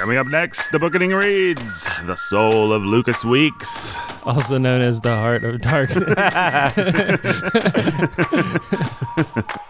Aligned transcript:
Coming 0.00 0.16
up 0.16 0.28
next, 0.28 0.72
the 0.72 0.78
Bookening 0.78 1.10
reads 1.10 1.86
The 2.06 2.16
Soul 2.16 2.72
of 2.72 2.82
Lucas 2.82 3.22
Weeks. 3.22 3.98
also 4.24 4.56
known 4.56 4.80
as 4.80 5.02
the 5.02 5.14
Heart 5.14 5.44
of 5.44 5.60
Darkness. 5.60 6.14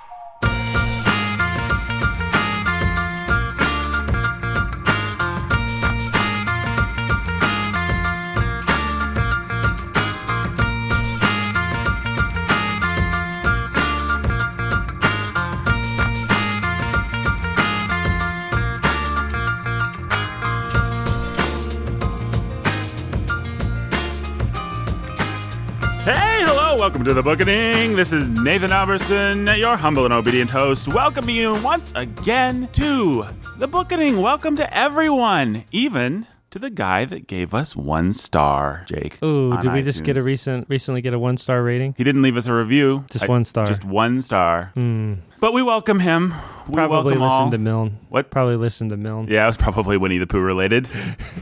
welcome 27.01 27.15
to 27.15 27.15
the 27.15 27.23
Bookening. 27.23 27.97
This 27.97 28.13
is 28.13 28.29
Nathan 28.29 28.73
Alberson, 28.73 29.47
your 29.47 29.75
humble 29.79 30.05
and 30.05 30.13
obedient 30.13 30.51
host. 30.51 30.87
Welcome 30.87 31.25
to 31.25 31.33
you 31.33 31.55
once 31.63 31.95
again 31.97 32.69
to 32.75 33.25
the 33.57 33.67
Bookening. 33.67 34.21
Welcome 34.21 34.55
to 34.57 34.77
everyone, 34.77 35.65
even 35.73 36.27
to 36.51 36.59
the 36.59 36.69
guy 36.69 37.07
that 37.07 37.27
gave 37.27 37.55
us 37.55 37.75
one 37.75 38.13
star, 38.13 38.85
Jake. 38.87 39.23
Ooh, 39.25 39.57
did 39.63 39.73
we 39.73 39.81
just 39.81 40.05
get 40.05 40.19
a 40.19 40.23
recent 40.23 40.69
recently 40.69 41.01
get 41.01 41.15
a 41.15 41.19
one 41.19 41.39
star 41.39 41.63
rating? 41.63 41.95
He 41.97 42.05
didn't 42.05 42.21
leave 42.21 42.37
us 42.37 42.47
a 42.47 42.53
review. 42.53 43.07
Just 43.11 43.27
one 43.27 43.47
star. 43.47 43.65
Just 43.65 43.83
one 43.83 44.21
star. 44.21 44.73
Hmm. 44.75 45.15
But 45.41 45.55
we 45.55 45.63
welcome 45.63 46.01
him. 46.01 46.35
We 46.69 46.75
Probably 46.75 47.15
welcome 47.17 47.23
listened 47.23 47.43
all. 47.45 47.51
to 47.51 47.59
Milne. 47.59 47.99
What? 48.11 48.31
Probably 48.31 48.57
listened 48.57 48.91
to 48.91 48.97
Milne. 48.99 49.27
Yeah, 49.29 49.45
it 49.45 49.47
was 49.47 49.57
probably 49.57 49.97
Winnie 49.97 50.19
the 50.19 50.27
Pooh 50.27 50.41
related. 50.41 50.89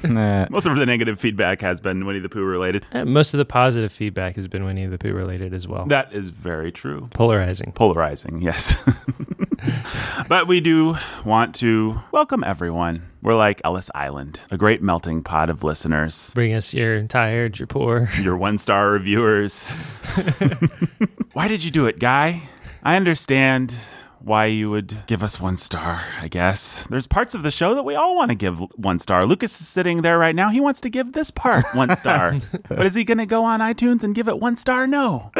Nah. 0.09 0.47
Most 0.49 0.65
of 0.67 0.77
the 0.77 0.87
negative 0.87 1.19
feedback 1.19 1.61
has 1.63 1.81
been 1.81 2.07
Winnie 2.07 2.21
the 2.21 2.29
Pooh 2.29 2.45
related. 2.45 2.87
Eh, 2.93 3.03
Most 3.03 3.35
of 3.35 3.39
the 3.39 3.45
positive 3.45 3.91
feedback 3.91 4.37
has 4.37 4.47
been 4.47 4.65
Winnie 4.65 4.87
the 4.87 4.97
Pooh 4.99 5.13
related 5.13 5.53
as 5.53 5.67
well. 5.67 5.87
That 5.87 6.13
is 6.13 6.29
very 6.29 6.71
true. 6.71 7.09
Polarizing. 7.13 7.73
Polarizing, 7.73 8.41
yes. 8.41 8.77
but 10.29 10.47
we 10.47 10.61
do 10.61 10.97
want 11.25 11.57
to 11.57 11.99
welcome 12.13 12.45
everyone. 12.45 13.03
We're 13.23 13.35
like 13.35 13.61
Ellis 13.65 13.91
Island, 13.93 14.41
a 14.53 14.57
great 14.57 14.81
melting 14.81 15.25
pot 15.25 15.51
of 15.51 15.65
listeners. 15.65 16.31
Bring 16.33 16.55
us 16.55 16.73
your 16.73 17.03
tired, 17.03 17.59
your 17.59 17.67
poor. 17.67 18.09
Your 18.21 18.37
one 18.37 18.59
star 18.59 18.93
reviewers. 18.93 19.73
why 21.33 21.49
did 21.49 21.65
you 21.65 21.73
do 21.73 21.87
it, 21.87 21.99
Guy? 21.99 22.43
I 22.83 22.97
understand 22.97 23.75
why 24.21 24.47
you 24.47 24.71
would 24.71 25.07
give 25.07 25.23
us 25.23 25.41
one 25.41 25.57
star, 25.57 26.05
I 26.21 26.29
guess. 26.29 26.87
There's 26.89 27.07
parts 27.07 27.35
of 27.35 27.43
the 27.43 27.51
show 27.51 27.75
that 27.75 27.85
we 27.85 27.95
all 27.95 28.17
want 28.17 28.31
to 28.31 28.35
give 28.35 28.59
one 28.77 28.99
star. 28.99 29.27
Lucas 29.27 29.61
is 29.61 29.69
sitting 29.69 30.03
there 30.03 30.19
right 30.19 30.35
now. 30.35 30.51
He 30.51 30.61
wants 30.61 30.81
to 30.83 30.91
give 30.91 31.13
this 31.13 31.31
part 31.31 31.65
one 31.75 31.97
star. 31.97 32.39
but 32.69 32.85
is 32.85 32.95
he 32.95 33.05
going 33.05 33.19
to 33.19 33.27
go 33.27 33.45
on 33.45 33.61
iTunes 33.61 34.03
and 34.03 34.15
give 34.15 34.29
it 34.29 34.39
one 34.39 34.57
star? 34.57 34.87
No. 34.87 35.31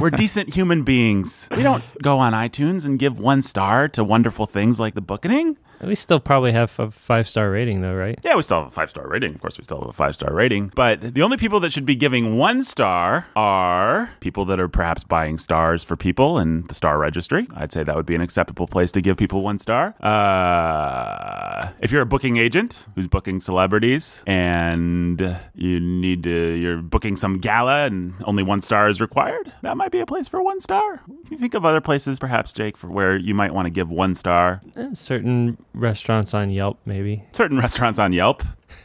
We're 0.00 0.10
decent 0.10 0.54
human 0.54 0.82
beings. 0.84 1.48
We 1.56 1.62
don't 1.62 1.84
go 2.02 2.18
on 2.18 2.32
iTunes 2.32 2.84
and 2.84 2.98
give 2.98 3.18
one 3.18 3.42
star 3.42 3.88
to 3.88 4.04
wonderful 4.04 4.46
things 4.46 4.78
like 4.78 4.94
the 4.94 5.00
Bookening. 5.00 5.58
We 5.82 5.94
still 5.94 6.20
probably 6.20 6.52
have 6.52 6.78
a 6.78 6.90
five 6.90 7.28
star 7.28 7.50
rating 7.50 7.80
though, 7.80 7.94
right? 7.94 8.18
Yeah, 8.22 8.36
we 8.36 8.42
still 8.42 8.58
have 8.58 8.68
a 8.68 8.70
five 8.70 8.90
star 8.90 9.08
rating. 9.08 9.34
Of 9.34 9.40
course, 9.40 9.58
we 9.58 9.64
still 9.64 9.80
have 9.80 9.88
a 9.88 9.92
five 9.92 10.14
star 10.14 10.32
rating. 10.32 10.72
But 10.74 11.14
the 11.14 11.22
only 11.22 11.36
people 11.36 11.60
that 11.60 11.72
should 11.72 11.86
be 11.86 11.96
giving 11.96 12.36
one 12.36 12.62
star 12.62 13.26
are 13.34 14.10
people 14.20 14.44
that 14.46 14.60
are 14.60 14.68
perhaps 14.68 15.04
buying 15.04 15.38
stars 15.38 15.82
for 15.82 15.96
people 15.96 16.38
in 16.38 16.62
the 16.64 16.74
star 16.74 16.98
registry. 16.98 17.48
I'd 17.54 17.72
say 17.72 17.82
that 17.82 17.96
would 17.96 18.06
be 18.06 18.14
an 18.14 18.20
acceptable 18.20 18.66
place 18.66 18.92
to 18.92 19.00
give 19.00 19.16
people 19.16 19.42
one 19.42 19.58
star. 19.58 19.94
Uh, 20.00 21.70
if 21.80 21.90
you're 21.90 22.02
a 22.02 22.06
booking 22.06 22.36
agent 22.36 22.86
who's 22.94 23.08
booking 23.08 23.40
celebrities 23.40 24.22
and 24.26 25.36
you 25.54 25.80
need 25.80 26.22
to, 26.24 26.54
you're 26.54 26.78
booking 26.82 27.16
some 27.16 27.38
gala 27.38 27.86
and 27.86 28.14
only 28.24 28.42
one 28.42 28.62
star 28.62 28.88
is 28.88 29.00
required, 29.00 29.52
that 29.62 29.76
might 29.76 29.90
be 29.90 30.00
a 30.00 30.06
place 30.06 30.28
for 30.28 30.42
one 30.42 30.60
star. 30.60 31.00
You 31.30 31.38
think 31.38 31.54
of 31.54 31.64
other 31.64 31.80
places, 31.80 32.18
perhaps, 32.18 32.52
Jake, 32.52 32.76
for 32.76 32.88
where 32.88 33.16
you 33.16 33.34
might 33.34 33.52
want 33.54 33.66
to 33.66 33.70
give 33.70 33.90
one 33.90 34.14
star. 34.14 34.60
Eh, 34.76 34.90
certain 34.94 35.56
restaurants 35.74 36.34
on 36.34 36.50
Yelp, 36.50 36.78
maybe. 36.84 37.24
Certain 37.32 37.58
restaurants 37.58 37.98
on 37.98 38.12
Yelp, 38.12 38.42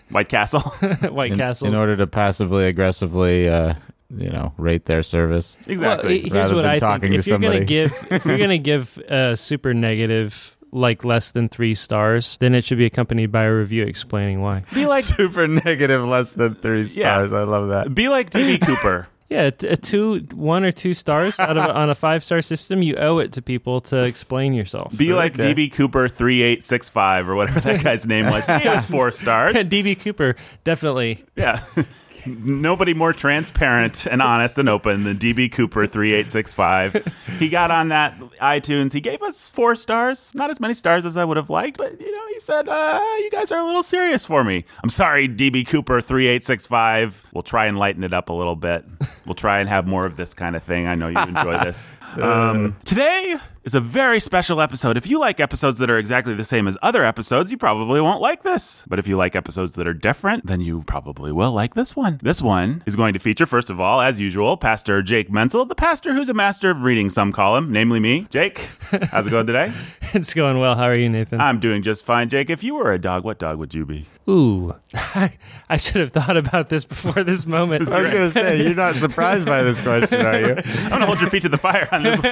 White 0.10 0.30
Castle. 0.30 0.62
White 1.10 1.32
in, 1.34 1.38
Castles. 1.38 1.70
in 1.70 1.76
order 1.78 1.96
to 1.98 2.08
passively 2.08 2.68
aggressively 2.68 3.48
uh, 3.50 3.74
you 4.16 4.30
know 4.30 4.54
rate 4.58 4.86
their 4.86 5.04
service 5.04 5.58
exactly. 5.68 6.24
Well, 6.24 6.34
here's 6.34 6.54
what 6.54 6.62
than 6.64 6.72
I 6.72 6.80
talking 6.80 7.10
think. 7.12 7.20
If 7.20 7.28
you're 7.28 7.40
gonna 7.40 7.66
give, 7.66 7.94
if 8.10 8.26
you're 8.26 8.38
gonna 8.38 8.58
give 8.58 8.98
a 9.10 9.36
super 9.36 9.74
negative, 9.74 10.56
like 10.72 11.04
less 11.04 11.32
than 11.32 11.50
three 11.50 11.76
stars, 11.76 12.38
then 12.40 12.54
it 12.56 12.64
should 12.66 12.78
be 12.78 12.86
accompanied 12.86 13.32
by 13.32 13.44
a 13.44 13.54
review 13.54 13.84
explaining 13.84 14.42
why. 14.42 14.64
be 14.74 14.86
like 14.86 15.04
super 15.18 15.48
negative 15.48 16.04
less 16.04 16.32
than 16.34 16.56
three 16.56 16.86
stars 16.86 17.32
Yeah. 17.32 17.40
i 17.40 17.44
love 17.44 17.70
that 17.70 17.94
be 17.94 18.08
like 18.10 18.30
DB 18.30 18.66
Cooper. 18.66 19.08
Yeah, 19.30 19.50
t- 19.50 19.68
a 19.68 19.76
two, 19.76 20.20
one 20.34 20.64
or 20.64 20.72
two 20.72 20.94
stars 20.94 21.38
out 21.38 21.58
of 21.58 21.70
on 21.76 21.90
a 21.90 21.96
five 21.96 22.24
star 22.24 22.42
system, 22.42 22.82
you 22.82 22.96
owe 22.96 23.18
it 23.18 23.34
to 23.34 23.42
people 23.42 23.82
to 23.82 24.04
explain 24.04 24.54
yourself. 24.54 24.96
Be 24.98 25.14
like 25.14 25.38
Okay. 25.38 25.54
DB 25.54 25.72
Cooper 25.72 26.08
three 26.08 26.42
eight 26.42 26.64
six 26.64 26.88
five 26.88 27.28
or 27.28 27.36
whatever 27.36 27.60
that 27.60 27.84
guy's 27.84 28.08
name 28.08 28.28
was. 28.28 28.46
He 28.46 28.70
was 28.70 28.86
four 28.86 29.12
stars. 29.12 29.56
DB 29.70 30.00
Cooper, 30.00 30.36
definitely. 30.64 31.26
Yeah. 31.36 31.62
Nobody 32.28 32.94
more 32.94 33.14
transparent 33.14 34.06
and 34.06 34.22
honest 34.22 34.58
and 34.58 34.68
open 34.68 35.04
than 35.04 35.18
DB 35.18 35.52
Cooper 35.52 35.88
3865. 35.88 37.14
He 37.40 37.50
got 37.50 37.72
on 37.72 37.90
that 37.90 38.20
iTunes. 38.42 38.94
He 38.94 39.02
gave 39.02 39.22
us 39.22 39.50
four 39.52 39.76
stars. 39.76 40.32
Not 40.34 40.50
as 40.50 40.60
many 40.60 40.74
stars 40.74 41.06
as 41.06 41.18
I 41.18 41.26
would 41.26 41.38
have 41.38 41.50
liked, 41.50 41.78
but 41.78 42.00
you 42.00 42.12
know, 42.12 42.28
he 42.34 42.40
said, 42.40 42.68
uh, 42.70 43.00
you 43.20 43.30
guys 43.32 43.52
are 43.52 43.60
a 43.60 43.66
little 43.66 43.84
serious 43.84 44.26
for 44.26 44.44
me. 44.44 44.66
I'm 44.84 44.90
sorry, 44.90 45.28
DB 45.28 45.66
Cooper 45.68 46.02
3865. 46.02 47.28
We'll 47.34 47.44
try 47.44 47.66
and 47.66 47.78
lighten 47.78 48.04
it 48.04 48.14
up 48.14 48.30
a 48.30 48.34
little 48.34 48.56
bit. 48.56 48.86
We'll 49.26 49.36
try 49.36 49.60
and 49.60 49.70
have 49.70 49.88
more 49.88 50.06
of 50.06 50.18
this 50.18 50.34
kind 50.34 50.56
of 50.56 50.64
thing. 50.64 50.88
I 50.88 50.96
know 50.96 51.08
you 51.08 51.20
enjoy 51.20 51.58
this. 51.64 51.96
Um, 52.18 52.76
today 52.84 53.36
is 53.68 53.76
a 53.76 53.82
very 53.82 54.18
special 54.22 54.62
episode. 54.62 54.96
If 54.96 55.08
you 55.08 55.20
like 55.20 55.42
episodes 55.42 55.78
that 55.80 55.90
are 55.90 55.98
exactly 55.98 56.34
the 56.34 56.46
same 56.46 56.70
as 56.70 56.78
other 56.82 57.04
episodes, 57.04 57.52
you 57.52 57.58
probably 57.58 58.00
won't 58.00 58.22
like 58.22 58.44
this. 58.44 58.86
But 58.88 58.98
if 58.98 59.10
you 59.10 59.18
like 59.18 59.36
episodes 59.36 59.74
that 59.74 59.86
are 59.86 59.94
different, 59.94 60.46
then 60.46 60.62
you 60.62 60.84
probably 60.84 61.34
will 61.34 61.52
like 61.52 61.74
this 61.74 61.94
one. 61.94 62.18
This 62.24 62.42
one 62.42 62.82
is 62.86 62.96
going 62.96 63.12
to 63.12 63.20
feature, 63.20 63.46
first 63.46 63.70
of 63.70 63.82
all, 63.82 64.00
as 64.00 64.22
usual, 64.22 64.56
Pastor 64.56 65.02
Jake 65.04 65.30
Menzel, 65.30 65.66
the 65.66 65.76
pastor 65.76 66.14
who's 66.14 66.30
a 66.30 66.34
master 66.34 66.70
of 66.70 66.84
reading, 66.84 67.10
some 67.10 67.34
call 67.34 67.58
him, 67.58 67.70
namely 67.70 68.00
me. 68.00 68.26
Jake, 68.30 68.70
how's 69.12 69.28
it 69.28 69.32
going 69.32 69.46
today? 69.46 69.74
It's 70.14 70.34
going 70.34 70.58
well. 70.60 70.76
How 70.76 70.86
are 70.86 70.96
you, 70.96 71.10
Nathan? 71.10 71.42
I'm 71.42 71.60
doing 71.60 71.84
just 71.84 72.06
fine, 72.06 72.30
Jake. 72.30 72.50
If 72.50 72.64
you 72.64 72.76
were 72.76 72.94
a 72.94 72.98
dog, 72.98 73.26
what 73.26 73.40
dog 73.40 73.60
would 73.60 73.74
you 73.74 73.86
be? 73.86 74.06
Ooh, 74.30 74.74
I 74.94 75.78
should 75.78 75.98
have 75.98 76.12
thought 76.12 76.38
about 76.38 76.70
this 76.70 76.86
before 76.86 77.24
this 77.26 77.46
moment. 77.46 77.90
i 77.90 78.02
was 78.02 78.12
gonna 78.12 78.32
say 78.32 78.64
you're 78.64 78.74
not 78.74 78.96
surprised 78.96 79.46
by 79.46 79.64
this 79.64 79.82
question 79.82 80.26
are 80.26 80.40
you 80.40 80.48
I'm 80.66 80.90
going 80.90 81.02
to 81.02 81.06
hold 81.06 81.20
your 81.20 81.30
feet 81.30 81.42
to 81.42 81.50
the 81.50 81.58
fire 81.58 81.90
on 81.92 82.04
this 82.04 82.20
one. 82.20 82.32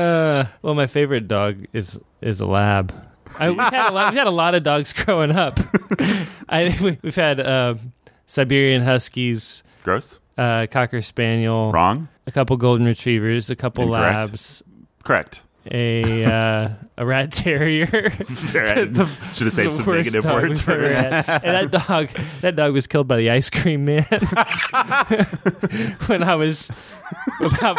Uh, 0.00 0.46
well, 0.62 0.74
my 0.74 0.86
favorite 0.86 1.28
dog 1.28 1.66
is 1.72 1.98
is 2.20 2.40
a 2.40 2.46
lab. 2.46 2.92
I, 3.38 3.50
we've, 3.50 3.58
had 3.60 3.90
a 3.90 3.92
lot, 3.92 4.10
we've 4.12 4.18
had 4.18 4.26
a 4.26 4.30
lot 4.32 4.54
of 4.54 4.62
dogs 4.64 4.92
growing 5.04 5.30
up. 5.30 5.58
I, 6.48 6.76
we- 6.82 6.98
we've 7.02 7.14
had 7.14 7.38
uh, 7.38 7.74
Siberian 8.26 8.82
Huskies, 8.82 9.62
Gross. 9.84 10.18
uh, 10.36 10.66
Cocker 10.70 11.00
Spaniel, 11.00 11.70
Wrong. 11.72 12.08
a 12.26 12.32
couple 12.32 12.56
Golden 12.56 12.86
Retrievers, 12.86 13.48
a 13.50 13.54
couple 13.56 13.84
Incorrect. 13.84 14.30
Labs, 14.32 14.62
Correct. 15.04 15.42
a 15.70 16.24
uh, 16.24 16.68
a 16.98 17.06
Rat 17.06 17.30
Terrier. 17.30 17.86
Right. 18.52 18.76
Should 18.88 18.96
have 18.96 19.52
saved 19.52 19.76
some 19.76 19.86
negative 19.86 20.24
words 20.24 20.60
for 20.60 20.72
And 20.84 21.24
that 21.24 21.70
dog, 21.70 22.08
that 22.40 22.56
dog 22.56 22.72
was 22.72 22.86
killed 22.88 23.06
by 23.06 23.16
the 23.16 23.30
ice 23.30 23.48
cream 23.48 23.84
man 23.84 24.04
when 26.06 26.22
I 26.24 26.34
was 26.34 26.68
about. 27.40 27.78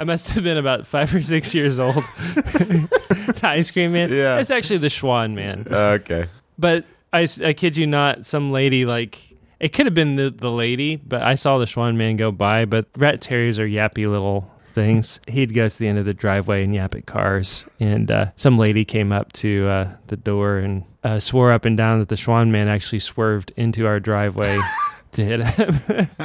I 0.00 0.04
must 0.04 0.30
have 0.30 0.42
been 0.42 0.56
about 0.56 0.86
five 0.86 1.14
or 1.14 1.20
six 1.20 1.54
years 1.54 1.78
old. 1.78 1.94
the 1.94 3.40
ice 3.42 3.70
cream 3.70 3.92
man. 3.92 4.10
Yeah. 4.10 4.38
it's 4.38 4.50
actually 4.50 4.78
the 4.78 4.86
Schwan 4.86 5.34
man. 5.34 5.66
okay 5.70 6.28
But 6.58 6.86
I 7.12 7.26
kid 7.26 7.76
you 7.76 7.86
not, 7.86 8.24
some 8.24 8.50
lady 8.50 8.86
like 8.86 9.18
it 9.60 9.74
could 9.74 9.84
have 9.84 9.94
been 9.94 10.16
the 10.16 10.30
the 10.30 10.50
lady, 10.50 10.96
but 10.96 11.20
I 11.20 11.34
saw 11.34 11.58
the 11.58 11.66
Schwan 11.66 11.96
man 11.96 12.16
go 12.16 12.32
by. 12.32 12.64
But 12.64 12.86
rat 12.96 13.20
terriers 13.20 13.58
are 13.58 13.66
yappy 13.66 14.10
little 14.10 14.50
things. 14.68 15.20
He'd 15.28 15.52
go 15.52 15.68
to 15.68 15.78
the 15.78 15.86
end 15.86 15.98
of 15.98 16.06
the 16.06 16.14
driveway 16.14 16.64
and 16.64 16.74
yap 16.74 16.94
at 16.94 17.04
cars, 17.04 17.64
and 17.78 18.10
uh, 18.10 18.30
some 18.36 18.56
lady 18.56 18.86
came 18.86 19.12
up 19.12 19.34
to 19.34 19.68
uh, 19.68 19.90
the 20.06 20.16
door 20.16 20.56
and 20.58 20.84
uh, 21.04 21.20
swore 21.20 21.52
up 21.52 21.66
and 21.66 21.76
down 21.76 21.98
that 21.98 22.08
the 22.08 22.14
Schwan 22.14 22.48
man 22.48 22.68
actually 22.68 23.00
swerved 23.00 23.52
into 23.56 23.86
our 23.86 24.00
driveway. 24.00 24.58
To 25.14 25.24
hit 25.24 25.40
him, 25.44 25.80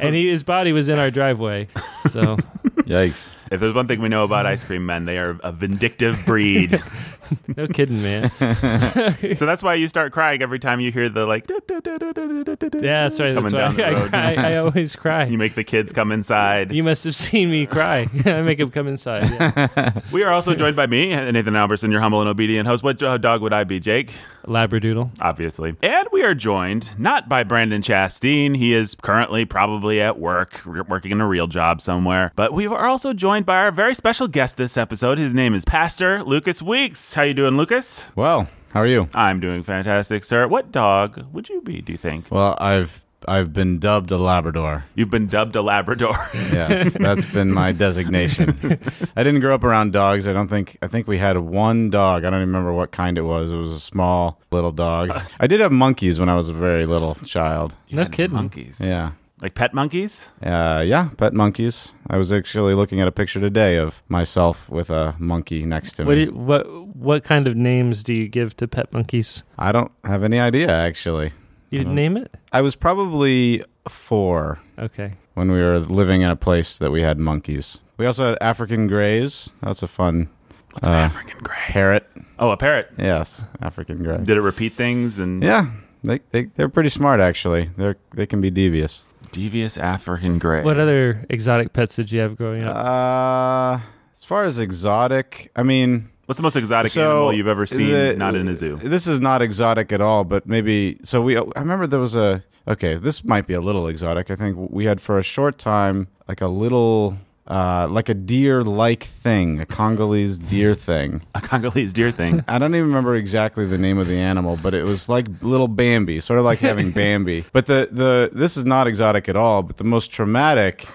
and 0.00 0.14
he, 0.14 0.30
his 0.30 0.42
body 0.42 0.72
was 0.72 0.88
in 0.88 0.98
our 0.98 1.10
driveway. 1.10 1.68
So 2.08 2.38
yikes 2.84 3.30
If 3.50 3.60
there's 3.60 3.74
one 3.74 3.86
thing 3.86 4.00
we 4.00 4.08
know 4.08 4.24
about 4.24 4.46
ice 4.46 4.64
cream 4.64 4.86
men, 4.86 5.04
they 5.04 5.18
are 5.18 5.38
a 5.42 5.52
vindictive 5.52 6.18
breed. 6.24 6.82
no 7.56 7.66
kidding, 7.66 8.02
man. 8.02 8.30
so 9.36 9.46
that's 9.46 9.62
why 9.62 9.74
you 9.74 9.88
start 9.88 10.12
crying 10.12 10.42
every 10.42 10.58
time 10.58 10.80
you 10.80 10.90
hear 10.90 11.08
the 11.08 11.26
like. 11.26 11.48
Yeah, 11.48 11.58
that's 13.08 13.20
right. 13.20 13.34
That's 13.34 13.52
why 13.52 13.64
I, 13.64 14.08
cry. 14.08 14.34
I 14.34 14.56
always 14.56 14.96
cry. 14.96 15.24
You 15.24 15.38
make 15.38 15.54
the 15.54 15.64
kids 15.64 15.92
come 15.92 16.12
inside. 16.12 16.72
You 16.72 16.84
must 16.84 17.04
have 17.04 17.14
seen 17.14 17.50
me 17.50 17.66
cry. 17.66 18.08
I 18.24 18.42
make 18.42 18.58
them 18.58 18.70
come 18.70 18.88
inside. 18.88 19.30
Yeah. 19.30 20.00
We 20.12 20.22
are 20.24 20.32
also 20.32 20.54
joined 20.54 20.76
by 20.76 20.86
me, 20.86 21.08
Nathan 21.08 21.56
Alberson, 21.56 21.90
your 21.90 22.00
humble 22.00 22.20
and 22.20 22.28
obedient 22.28 22.66
host. 22.66 22.82
What 22.82 23.02
uh, 23.02 23.18
dog 23.18 23.42
would 23.42 23.52
I 23.52 23.64
be, 23.64 23.80
Jake? 23.80 24.12
Labradoodle. 24.46 25.10
obviously. 25.20 25.74
And 25.82 26.08
we 26.12 26.22
are 26.22 26.34
joined 26.34 26.98
not 26.98 27.28
by 27.28 27.42
Brandon 27.44 27.82
Chasteen. 27.82 28.56
He 28.56 28.74
is 28.74 28.94
currently 28.94 29.44
probably 29.44 30.00
at 30.00 30.18
work, 30.18 30.60
r- 30.66 30.82
working 30.84 31.12
in 31.12 31.20
a 31.20 31.26
real 31.26 31.46
job 31.46 31.80
somewhere. 31.80 32.32
But 32.36 32.52
we 32.52 32.66
are 32.66 32.86
also 32.86 33.12
joined 33.12 33.46
by 33.46 33.56
our 33.56 33.70
very 33.70 33.94
special 33.94 34.28
guest 34.28 34.56
this 34.56 34.76
episode. 34.76 35.18
His 35.18 35.34
name 35.34 35.54
is 35.54 35.64
Pastor 35.64 36.22
Lucas 36.24 36.60
Weeks. 36.62 37.14
How 37.14 37.22
you 37.22 37.34
doing, 37.34 37.56
Lucas? 37.56 38.04
Well, 38.16 38.48
how 38.72 38.80
are 38.80 38.86
you? 38.86 39.08
I'm 39.14 39.40
doing 39.40 39.62
fantastic, 39.62 40.24
sir. 40.24 40.46
What 40.48 40.72
dog 40.72 41.26
would 41.32 41.48
you 41.48 41.60
be, 41.60 41.80
do 41.82 41.92
you 41.92 41.98
think? 41.98 42.30
Well, 42.30 42.56
I've 42.60 43.02
I've 43.28 43.52
been 43.52 43.78
dubbed 43.78 44.10
a 44.10 44.16
Labrador. 44.18 44.84
You've 44.94 45.10
been 45.10 45.26
dubbed 45.26 45.56
a 45.56 45.62
Labrador. 45.62 46.14
Yes, 46.52 46.94
that's 46.98 47.24
been 47.24 47.52
my 47.52 47.72
designation. 47.72 48.50
I 49.16 49.22
didn't 49.24 49.40
grow 49.40 49.54
up 49.54 49.64
around 49.64 49.92
dogs. 49.92 50.26
I 50.28 50.32
don't 50.32 50.48
think. 50.48 50.76
I 50.82 50.86
think 50.86 51.06
we 51.08 51.16
had 51.18 51.38
one 51.38 51.88
dog. 51.90 52.24
I 52.24 52.30
don't 52.30 52.40
even 52.42 52.48
remember 52.48 52.72
what 52.74 52.90
kind 52.92 53.16
it 53.16 53.22
was. 53.22 53.52
It 53.52 53.56
was 53.56 53.72
a 53.72 53.80
small 53.80 54.38
little 54.50 54.72
dog. 54.72 55.10
I 55.40 55.46
did 55.46 55.60
have 55.60 55.72
monkeys 55.72 56.20
when 56.20 56.28
I 56.28 56.36
was 56.36 56.48
a 56.48 56.52
very 56.52 56.84
little 56.84 57.14
child. 57.24 57.74
You 57.88 57.96
No 57.96 58.02
had 58.02 58.12
kidding. 58.12 58.34
Monkeys. 58.34 58.80
Yeah. 58.82 59.12
Like 59.40 59.54
pet 59.54 59.74
monkeys? 59.74 60.28
Uh, 60.40 60.84
yeah, 60.86 61.08
pet 61.16 61.32
monkeys. 61.34 61.94
I 62.08 62.16
was 62.16 62.32
actually 62.32 62.74
looking 62.74 63.00
at 63.00 63.08
a 63.08 63.12
picture 63.12 63.40
today 63.40 63.76
of 63.76 64.00
myself 64.08 64.68
with 64.70 64.88
a 64.88 65.16
monkey 65.18 65.64
next 65.64 65.94
to 65.94 66.04
me. 66.04 66.06
What, 66.06 66.14
do 66.14 66.20
you, 66.20 66.32
what 66.32 66.86
what 66.96 67.24
kind 67.24 67.48
of 67.48 67.56
names 67.56 68.04
do 68.04 68.14
you 68.14 68.28
give 68.28 68.56
to 68.58 68.68
pet 68.68 68.92
monkeys? 68.92 69.42
I 69.58 69.72
don't 69.72 69.90
have 70.04 70.22
any 70.22 70.38
idea 70.38 70.68
actually. 70.70 71.32
You 71.72 71.78
didn't 71.78 71.94
name 71.94 72.16
it? 72.18 72.34
I 72.52 72.60
was 72.60 72.74
probably 72.76 73.64
four 73.88 74.60
Okay. 74.78 75.14
when 75.34 75.50
we 75.50 75.58
were 75.58 75.78
living 75.78 76.20
in 76.22 76.28
a 76.30 76.36
place 76.36 76.76
that 76.78 76.90
we 76.90 77.00
had 77.02 77.18
monkeys. 77.18 77.78
We 77.96 78.06
also 78.06 78.26
had 78.30 78.38
African 78.42 78.86
greys. 78.88 79.50
That's 79.62 79.82
a 79.82 79.88
fun 79.88 80.28
What's 80.72 80.88
Uh, 80.88 80.92
an 80.92 80.96
African 80.98 81.38
gray? 81.42 81.56
parrot. 81.68 82.06
Oh, 82.38 82.50
a 82.50 82.56
parrot. 82.56 82.90
Yes, 82.98 83.46
African 83.60 84.02
gray. 84.02 84.18
Did 84.18 84.36
it 84.38 84.40
repeat 84.42 84.72
things 84.72 85.18
and 85.18 85.42
Yeah, 85.42 85.66
they, 86.04 86.20
they 86.30 86.44
they're 86.56 86.68
pretty 86.70 86.88
smart 86.90 87.20
actually. 87.20 87.70
They're 87.76 87.96
they 88.14 88.26
can 88.26 88.40
be 88.40 88.50
devious. 88.50 89.04
devious 89.32 89.76
African 89.78 90.38
gray? 90.38 90.62
What 90.62 90.78
other 90.78 91.24
exotic 91.30 91.72
pets 91.72 91.96
did 91.96 92.12
you 92.12 92.20
have 92.20 92.36
growing 92.36 92.62
up? 92.64 92.76
Uh, 92.76 93.80
as 94.14 94.24
far 94.24 94.44
as 94.44 94.58
exotic, 94.58 95.50
I 95.56 95.62
mean, 95.62 96.08
What's 96.32 96.38
the 96.38 96.44
most 96.44 96.56
exotic 96.56 96.90
so 96.92 97.02
animal 97.02 97.32
you've 97.34 97.46
ever 97.46 97.66
seen 97.66 97.90
the- 97.92 98.16
not 98.16 98.34
in 98.34 98.48
a 98.48 98.56
zoo? 98.56 98.76
This 98.76 99.06
is 99.06 99.20
not 99.20 99.42
exotic 99.42 99.92
at 99.92 100.00
all, 100.00 100.24
but 100.24 100.46
maybe 100.46 100.98
so 101.02 101.20
we. 101.20 101.36
I 101.36 101.42
remember 101.56 101.86
there 101.86 102.00
was 102.00 102.14
a 102.14 102.42
okay. 102.66 102.94
This 102.94 103.22
might 103.22 103.46
be 103.46 103.52
a 103.52 103.60
little 103.60 103.86
exotic. 103.86 104.30
I 104.30 104.36
think 104.36 104.56
we 104.70 104.86
had 104.86 104.98
for 105.02 105.18
a 105.18 105.22
short 105.22 105.58
time 105.58 106.08
like 106.28 106.40
a 106.40 106.48
little. 106.48 107.18
Uh, 107.46 107.88
like 107.90 108.08
a 108.08 108.14
deer-like 108.14 109.02
thing, 109.02 109.60
a 109.60 109.66
Congolese 109.66 110.38
deer 110.38 110.76
thing. 110.76 111.22
A 111.34 111.40
Congolese 111.40 111.92
deer 111.92 112.12
thing. 112.12 112.42
I 112.46 112.58
don't 112.60 112.72
even 112.74 112.86
remember 112.86 113.16
exactly 113.16 113.66
the 113.66 113.76
name 113.76 113.98
of 113.98 114.06
the 114.06 114.16
animal, 114.16 114.56
but 114.62 114.74
it 114.74 114.84
was 114.84 115.08
like 115.08 115.26
little 115.42 115.66
Bambi, 115.66 116.20
sort 116.20 116.38
of 116.38 116.44
like 116.44 116.60
having 116.60 116.90
Bambi. 117.02 117.44
But 117.52 117.66
the 117.66 117.88
the 117.90 118.30
this 118.32 118.56
is 118.56 118.64
not 118.64 118.86
exotic 118.86 119.28
at 119.28 119.34
all. 119.36 119.64
But 119.64 119.76
the 119.76 119.84
most 119.84 120.12
traumatic 120.12 120.86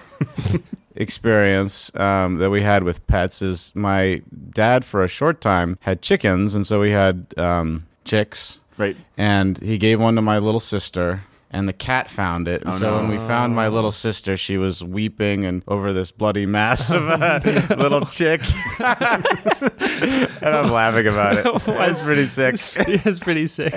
experience 0.98 1.90
um, 1.94 2.36
that 2.36 2.50
we 2.50 2.60
had 2.62 2.82
with 2.82 3.06
pets 3.06 3.40
is 3.40 3.72
my 3.74 4.20
dad 4.50 4.84
for 4.84 5.02
a 5.02 5.08
short 5.08 5.40
time 5.40 5.78
had 5.80 6.02
chickens, 6.02 6.54
and 6.54 6.66
so 6.66 6.80
we 6.80 6.90
had 6.90 7.26
um, 7.38 7.86
chicks, 8.04 8.60
Right. 8.76 8.96
and 9.16 9.56
he 9.62 9.78
gave 9.78 10.00
one 10.00 10.14
to 10.16 10.22
my 10.22 10.38
little 10.38 10.60
sister. 10.60 11.22
And 11.50 11.66
the 11.66 11.72
cat 11.72 12.10
found 12.10 12.46
it. 12.46 12.60
And 12.60 12.74
Oh, 12.74 12.78
so 12.78 12.90
no. 12.90 12.96
when 12.96 13.08
we 13.08 13.16
found 13.16 13.56
my 13.56 13.68
little 13.68 13.90
sister, 13.90 14.36
she 14.36 14.58
was 14.58 14.84
weeping 14.84 15.46
and 15.46 15.62
over 15.66 15.94
this 15.94 16.10
bloody 16.10 16.44
mass 16.44 16.90
of 16.90 17.08
a 17.08 17.40
little 17.78 18.02
chick. 18.04 18.42
and 18.80 20.44
I'm 20.44 20.70
laughing 20.70 21.06
about 21.06 21.38
it. 21.38 21.44
That's 21.64 22.04
pretty 22.04 22.26
sick. 22.26 22.56
it's 22.86 23.18
pretty 23.18 23.46
sick. 23.46 23.72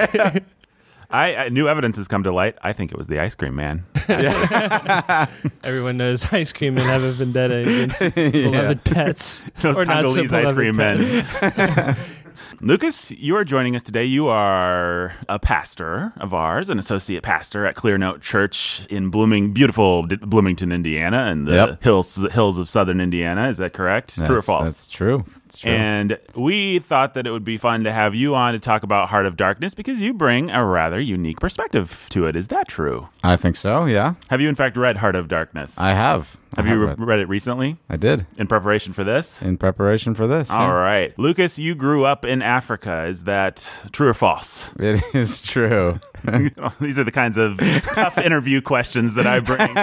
I, 1.12 1.36
I 1.36 1.50
new 1.50 1.68
evidence 1.68 1.98
has 1.98 2.08
come 2.08 2.24
to 2.24 2.32
light. 2.34 2.58
I 2.62 2.74
think 2.74 2.92
it 2.92 2.98
was 2.98 3.08
the 3.08 3.20
ice 3.20 3.36
cream 3.36 3.56
man. 3.56 3.86
Everyone 5.64 5.98
knows 5.98 6.32
ice 6.34 6.54
cream 6.54 6.78
and 6.78 6.86
have 6.88 7.04
a 7.04 7.12
vendetta 7.12 7.58
against 7.58 8.16
beloved 8.16 8.84
pets. 8.84 9.40
Those 9.62 9.80
or 9.80 9.86
not 9.86 10.08
so 10.10 10.16
Congolese 10.26 10.34
ice 10.34 10.52
beloved 10.52 10.56
cream 10.56 10.78
pets. 10.78 11.58
men. 11.78 11.98
Lucas, 12.64 13.10
you 13.12 13.36
are 13.36 13.44
joining 13.44 13.76
us 13.76 13.82
today. 13.82 14.06
You 14.06 14.28
are 14.28 15.16
a 15.28 15.40
pastor 15.40 16.14
of 16.18 16.32
ours, 16.32 16.70
an 16.70 16.78
associate 16.78 17.24
pastor 17.24 17.66
at 17.66 17.74
Clear 17.76 17.98
Note 17.98 18.22
Church 18.22 18.86
in 18.90 19.10
Blooming, 19.10 19.52
beautiful 19.52 20.04
D- 20.04 20.18
Bloomington, 20.18 20.72
Indiana, 20.72 21.24
and 21.32 21.48
the 21.48 21.54
Yep. 21.54 21.84
hills 21.84 22.16
hills 22.32 22.60
of 22.60 22.70
southern 22.70 23.02
Indiana. 23.02 23.48
Is 23.50 23.58
that 23.58 23.74
correct? 23.74 24.16
True 24.16 24.26
or 24.26 24.28
That's- 24.28 24.46
false? 24.46 24.66
That's 24.66 24.88
true. 24.88 25.26
It's 25.52 25.60
true. 25.60 25.70
And 25.72 26.18
we 26.34 26.80
thought 26.80 27.14
that 27.16 27.28
it 27.28 27.32
would 27.32 27.44
be 27.44 27.58
fun 27.58 27.84
to 27.84 27.92
have 27.92 28.16
you 28.16 28.34
on 28.36 28.54
to 28.54 28.60
talk 28.60 28.84
about 28.84 29.10
Heart 29.10 29.26
of 29.26 29.36
Darkness 29.36 29.74
because 29.74 30.00
you 30.00 30.14
bring 30.14 30.50
a 30.50 30.66
rather 30.66 30.98
unique 30.98 31.42
perspective 31.42 32.08
to 32.12 32.26
it. 32.26 32.38
Is 32.38 32.48
that 32.48 32.70
true? 32.70 33.10
I 33.22 33.36
think 33.36 33.58
so. 33.58 33.84
Yeah, 33.86 34.14
Have 34.30 34.40
you, 34.40 34.48
in 34.48 34.56
fact, 34.56 34.78
read 34.78 34.96
Heart 34.98 35.16
of 35.18 35.28
Darkness? 35.28 35.78
I 35.78 35.90
have. 35.94 36.38
have 36.56 36.66
I 36.66 36.70
you 36.72 36.80
re- 36.80 36.86
read- 36.88 37.00
read 37.02 37.20
it 37.20 37.28
recently 37.28 37.76
I 37.90 37.98
did 37.98 38.26
in 38.38 38.48
preparation 38.48 38.94
for 38.94 39.04
this? 39.04 39.42
in 39.42 39.58
preparation 39.58 40.16
for 40.16 40.26
this. 40.26 40.50
All 40.50 40.70
yeah. 40.70 40.74
right. 40.74 41.20
Lucas, 41.20 41.60
you 41.60 41.76
grew 41.76 42.06
up 42.06 42.24
in 42.24 42.42
Africa. 42.42 43.04
Is 43.08 43.26
that 43.26 43.78
true 43.92 44.08
or 44.08 44.14
false? 44.14 44.72
It 44.80 45.04
is 45.14 45.42
true. 45.42 46.00
These 46.80 46.98
are 46.98 47.04
the 47.04 47.12
kinds 47.12 47.38
of 47.38 47.58
tough 47.94 48.18
interview 48.18 48.62
questions 48.62 49.16
that 49.16 49.28
I 49.28 49.42
bring. 49.42 49.76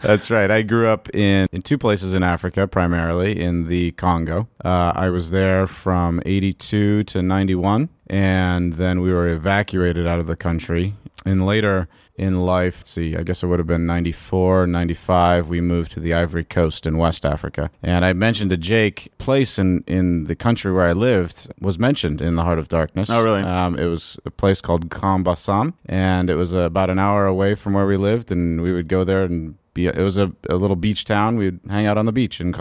That's 0.00 0.30
right. 0.30 0.50
I 0.50 0.62
grew 0.62 0.86
up 0.86 1.08
in, 1.14 1.48
in 1.52 1.62
two 1.62 1.78
places 1.78 2.14
in 2.14 2.22
Africa, 2.22 2.66
primarily 2.66 3.40
in 3.40 3.68
the 3.68 3.92
Congo. 3.92 4.48
Uh, 4.64 4.92
I 4.94 5.08
was 5.08 5.30
there 5.30 5.66
from 5.66 6.20
82 6.26 7.04
to 7.04 7.22
91, 7.22 7.88
and 8.08 8.74
then 8.74 9.00
we 9.00 9.12
were 9.12 9.28
evacuated 9.28 10.06
out 10.06 10.20
of 10.20 10.26
the 10.26 10.36
country. 10.36 10.94
And 11.24 11.46
later 11.46 11.88
in 12.16 12.44
life, 12.44 12.78
let's 12.78 12.90
see, 12.90 13.16
I 13.16 13.22
guess 13.22 13.42
it 13.42 13.46
would 13.46 13.58
have 13.58 13.66
been 13.66 13.86
94, 13.86 14.66
95, 14.68 15.48
we 15.48 15.60
moved 15.60 15.92
to 15.92 16.00
the 16.00 16.14
Ivory 16.14 16.44
Coast 16.44 16.86
in 16.86 16.96
West 16.96 17.26
Africa. 17.26 17.70
And 17.82 18.04
I 18.04 18.12
mentioned 18.12 18.50
to 18.50 18.56
Jake, 18.56 19.10
place 19.18 19.58
in, 19.58 19.82
in 19.86 20.24
the 20.24 20.36
country 20.36 20.72
where 20.72 20.86
I 20.86 20.92
lived 20.92 21.50
was 21.60 21.78
mentioned 21.78 22.20
in 22.20 22.36
the 22.36 22.44
Heart 22.44 22.60
of 22.60 22.68
Darkness. 22.68 23.10
Oh, 23.10 23.22
really? 23.22 23.42
Um, 23.42 23.78
it 23.78 23.86
was 23.86 24.18
a 24.24 24.30
place 24.30 24.60
called 24.60 24.88
Grand-Bassam, 24.88 25.74
and 25.86 26.30
it 26.30 26.36
was 26.36 26.52
about 26.52 26.88
an 26.90 26.98
hour 26.98 27.26
away 27.26 27.54
from 27.54 27.72
where 27.72 27.86
we 27.86 27.96
lived, 27.96 28.30
and 28.30 28.62
we 28.62 28.72
would 28.72 28.88
go 28.88 29.02
there 29.02 29.24
and 29.24 29.56
be. 29.74 29.86
It 29.86 29.96
was 29.96 30.16
a, 30.16 30.32
a 30.48 30.54
little 30.54 30.76
beach 30.76 31.04
town. 31.04 31.36
We'd 31.36 31.60
hang 31.68 31.86
out 31.86 31.98
on 31.98 32.06
the 32.06 32.12
beach 32.12 32.40
in 32.40 32.52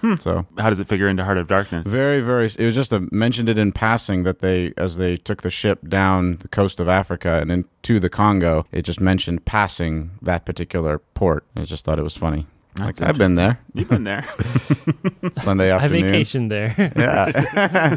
Grand-Bassam. 0.00 0.16
So 0.18 0.46
How 0.58 0.70
does 0.70 0.80
it 0.80 0.88
figure 0.88 1.08
into 1.08 1.24
Heart 1.24 1.38
of 1.38 1.46
Darkness? 1.46 1.86
very, 1.86 2.20
very. 2.20 2.46
It 2.46 2.64
was 2.64 2.74
just 2.74 2.92
a, 2.92 3.00
mentioned 3.12 3.48
it 3.48 3.58
in 3.58 3.72
passing 3.72 4.22
that 4.24 4.40
they, 4.40 4.72
as 4.76 4.96
they 4.96 5.16
took 5.16 5.42
the 5.42 5.50
ship 5.50 5.88
down 5.88 6.36
the 6.38 6.48
coast 6.48 6.80
of 6.80 6.88
Africa 6.88 7.38
and 7.40 7.50
into 7.50 8.00
the 8.00 8.08
Congo, 8.10 8.66
it 8.72 8.82
just 8.82 9.00
mentioned 9.00 9.44
passing 9.44 10.10
that 10.22 10.44
particular 10.44 10.98
port. 10.98 11.44
I 11.56 11.62
just 11.62 11.84
thought 11.84 11.98
it 11.98 12.02
was 12.02 12.16
funny. 12.16 12.46
That's 12.76 13.00
like 13.00 13.08
I've 13.08 13.18
been 13.18 13.34
there 13.34 13.58
You've 13.74 13.88
been 13.88 14.04
there. 14.04 14.22
Sunday 15.34 15.70
afternoon. 15.70 16.04
I 16.04 16.08
afternoon. 16.08 16.12
vacationed 16.12 16.48
there. 16.48 16.74
Yeah, 16.96 17.96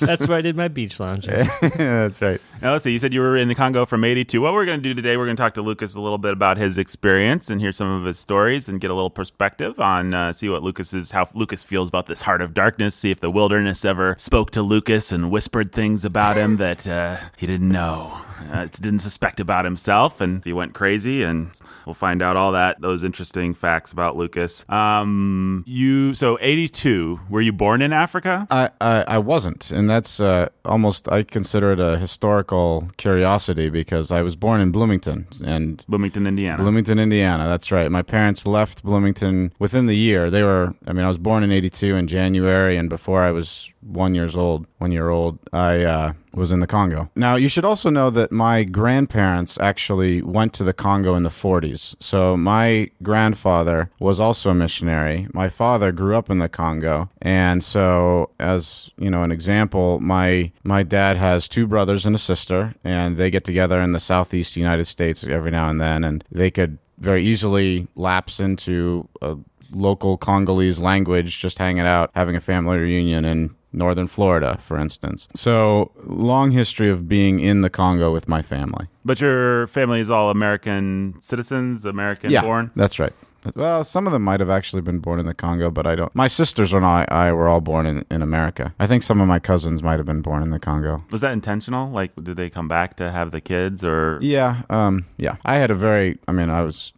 That's 0.00 0.26
where 0.26 0.38
I 0.38 0.42
did 0.42 0.56
my 0.56 0.68
beach 0.68 0.98
lounging. 0.98 1.30
that's 1.76 2.20
right. 2.20 2.40
Now, 2.60 2.72
let's 2.72 2.84
see. 2.84 2.92
You 2.92 2.98
said 2.98 3.14
you 3.14 3.20
were 3.20 3.36
in 3.36 3.48
the 3.48 3.54
Congo 3.54 3.86
from 3.86 4.02
82. 4.04 4.40
What 4.40 4.54
we're 4.54 4.64
going 4.64 4.78
to 4.78 4.82
do 4.82 4.94
today, 4.94 5.16
we're 5.16 5.26
going 5.26 5.36
to 5.36 5.40
talk 5.40 5.54
to 5.54 5.62
Lucas 5.62 5.94
a 5.94 6.00
little 6.00 6.18
bit 6.18 6.32
about 6.32 6.56
his 6.56 6.76
experience 6.78 7.50
and 7.50 7.60
hear 7.60 7.72
some 7.72 7.88
of 7.88 8.04
his 8.04 8.18
stories 8.18 8.68
and 8.68 8.80
get 8.80 8.90
a 8.90 8.94
little 8.94 9.10
perspective 9.10 9.78
on, 9.78 10.12
uh, 10.14 10.32
see 10.32 10.48
what 10.48 10.62
Lucas 10.62 10.92
is, 10.92 11.12
how 11.12 11.28
Lucas 11.34 11.62
feels 11.62 11.88
about 11.88 12.06
this 12.06 12.22
heart 12.22 12.42
of 12.42 12.54
darkness, 12.54 12.94
see 12.94 13.10
if 13.10 13.20
the 13.20 13.30
wilderness 13.30 13.84
ever 13.84 14.16
spoke 14.18 14.50
to 14.52 14.62
Lucas 14.62 15.12
and 15.12 15.30
whispered 15.30 15.70
things 15.72 16.04
about 16.04 16.36
him 16.36 16.56
that 16.56 16.88
uh, 16.88 17.16
he 17.36 17.46
didn't 17.46 17.68
know, 17.68 18.20
uh, 18.52 18.66
didn't 18.80 19.00
suspect 19.00 19.40
about 19.40 19.64
himself, 19.64 20.20
and 20.20 20.44
he 20.44 20.52
went 20.52 20.74
crazy. 20.74 21.22
And 21.22 21.50
we'll 21.86 21.94
find 21.94 22.22
out 22.22 22.36
all 22.36 22.52
that, 22.52 22.80
those 22.80 23.04
interesting 23.04 23.54
facts 23.54 23.92
about 23.92 24.16
Lucas. 24.16 24.64
Um, 24.68 25.64
you, 25.66 26.14
so 26.14 26.38
82, 26.40 27.20
were 27.28 27.40
you 27.40 27.52
born 27.52 27.82
in 27.82 27.92
Africa? 27.92 28.46
I, 28.50 28.70
I, 28.80 29.04
I 29.08 29.18
wasn't, 29.18 29.70
and 29.70 29.88
that's 29.88 30.20
uh, 30.20 30.48
almost 30.64 31.08
I 31.08 31.22
consider 31.22 31.72
it 31.72 31.80
a 31.80 31.98
historical 31.98 32.88
curiosity 32.96 33.70
because 33.70 34.10
I 34.12 34.22
was 34.22 34.36
born 34.36 34.60
in 34.60 34.70
Bloomington 34.70 35.26
and 35.44 35.84
Bloomington, 35.88 36.26
Indiana. 36.26 36.62
Bloomington, 36.62 36.98
Indiana. 36.98 37.48
That's 37.48 37.70
right. 37.72 37.90
My 37.90 38.02
parents 38.02 38.46
left 38.46 38.82
Bloomington 38.82 39.52
within 39.58 39.86
the 39.86 39.96
year. 39.96 40.30
They 40.30 40.42
were, 40.42 40.74
I 40.86 40.92
mean, 40.92 41.04
I 41.04 41.08
was 41.08 41.18
born 41.18 41.42
in 41.42 41.52
'82 41.52 41.96
in 41.96 42.06
January, 42.06 42.76
and 42.76 42.88
before 42.88 43.22
I 43.22 43.30
was 43.30 43.70
one 43.80 44.14
years 44.14 44.36
old, 44.36 44.66
one 44.78 44.92
year 44.92 45.08
old, 45.08 45.38
I 45.52 45.84
uh, 45.84 46.12
was 46.34 46.50
in 46.50 46.60
the 46.60 46.66
Congo. 46.66 47.10
Now, 47.14 47.36
you 47.36 47.48
should 47.48 47.64
also 47.64 47.90
know 47.90 48.10
that 48.10 48.32
my 48.32 48.64
grandparents 48.64 49.58
actually 49.60 50.22
went 50.22 50.52
to 50.54 50.64
the 50.64 50.72
Congo 50.72 51.14
in 51.14 51.22
the 51.22 51.28
40s. 51.28 51.94
So 52.00 52.36
my 52.36 52.90
grandfather 53.02 53.90
was 53.98 54.20
also 54.20 54.50
a 54.50 54.54
missionary. 54.54 55.28
My 55.32 55.48
father 55.48 55.92
grew 55.92 56.16
up 56.16 56.30
in 56.30 56.38
the 56.38 56.48
Congo, 56.48 57.08
and 57.22 57.62
so 57.62 58.30
as 58.38 58.90
you 58.98 59.10
know, 59.10 59.22
an 59.22 59.32
example, 59.32 60.00
my 60.00 60.52
my 60.64 60.82
dad 60.82 61.16
has 61.16 61.48
two 61.48 61.66
brothers 61.66 62.06
and 62.06 62.14
a 62.14 62.18
sister, 62.18 62.74
and 62.84 63.16
they 63.16 63.30
get 63.30 63.44
together 63.44 63.80
in 63.80 63.92
the 63.92 64.00
southeast 64.00 64.56
United 64.56 64.86
States 64.86 65.24
every 65.24 65.50
now 65.50 65.68
and 65.68 65.80
then, 65.80 66.04
and 66.04 66.24
they 66.30 66.50
could 66.50 66.78
very 66.98 67.24
easily 67.24 67.86
lapse 67.94 68.40
into 68.40 69.08
a 69.22 69.36
local 69.72 70.16
Congolese 70.16 70.78
language, 70.78 71.38
just 71.38 71.58
hanging 71.58 71.86
out, 71.86 72.10
having 72.14 72.36
a 72.36 72.40
family 72.40 72.78
reunion, 72.78 73.24
and 73.24 73.54
northern 73.72 74.06
Florida, 74.06 74.58
for 74.60 74.78
instance. 74.78 75.28
So, 75.34 75.92
long 76.04 76.50
history 76.50 76.88
of 76.88 77.08
being 77.08 77.40
in 77.40 77.62
the 77.62 77.70
Congo 77.70 78.12
with 78.12 78.28
my 78.28 78.42
family. 78.42 78.86
But 79.04 79.20
your 79.20 79.66
family 79.68 80.00
is 80.00 80.10
all 80.10 80.30
American 80.30 81.16
citizens, 81.20 81.84
American 81.84 82.30
yeah, 82.30 82.42
born? 82.42 82.70
That's 82.76 82.98
right. 82.98 83.12
Well, 83.54 83.84
some 83.84 84.06
of 84.06 84.12
them 84.12 84.22
might 84.22 84.40
have 84.40 84.50
actually 84.50 84.82
been 84.82 84.98
born 84.98 85.20
in 85.20 85.26
the 85.26 85.34
Congo, 85.34 85.70
but 85.70 85.86
I 85.86 85.94
don't. 85.94 86.14
My 86.14 86.26
sisters 86.26 86.72
and 86.72 86.84
I, 86.84 87.06
I 87.08 87.32
were 87.32 87.48
all 87.48 87.60
born 87.60 87.86
in, 87.86 88.04
in 88.10 88.20
America. 88.20 88.74
I 88.80 88.86
think 88.86 89.02
some 89.02 89.20
of 89.20 89.28
my 89.28 89.38
cousins 89.38 89.82
might 89.82 89.98
have 89.98 90.06
been 90.06 90.22
born 90.22 90.42
in 90.42 90.50
the 90.50 90.58
Congo. 90.58 91.04
Was 91.10 91.20
that 91.20 91.32
intentional? 91.32 91.88
Like, 91.88 92.12
did 92.16 92.36
they 92.36 92.50
come 92.50 92.68
back 92.68 92.96
to 92.96 93.10
have 93.10 93.30
the 93.30 93.40
kids, 93.40 93.84
or 93.84 94.18
Yeah, 94.20 94.62
um, 94.70 95.06
yeah. 95.16 95.36
I 95.44 95.56
had 95.56 95.70
a 95.70 95.74
very, 95.74 96.18
I 96.26 96.32
mean, 96.32 96.50
I 96.50 96.62
was 96.62 96.92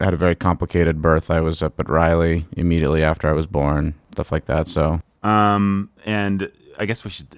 had 0.00 0.14
a 0.14 0.16
very 0.16 0.36
complicated 0.36 1.02
birth. 1.02 1.30
I 1.30 1.40
was 1.40 1.62
up 1.62 1.80
at 1.80 1.88
Riley 1.88 2.46
immediately 2.52 3.02
after 3.02 3.28
I 3.28 3.32
was 3.32 3.46
born, 3.46 3.94
stuff 4.12 4.30
like 4.30 4.44
that. 4.46 4.66
So 4.66 5.00
um? 5.22 5.90
And 6.04 6.50
I 6.78 6.86
guess 6.86 7.04
we 7.04 7.10
should. 7.10 7.28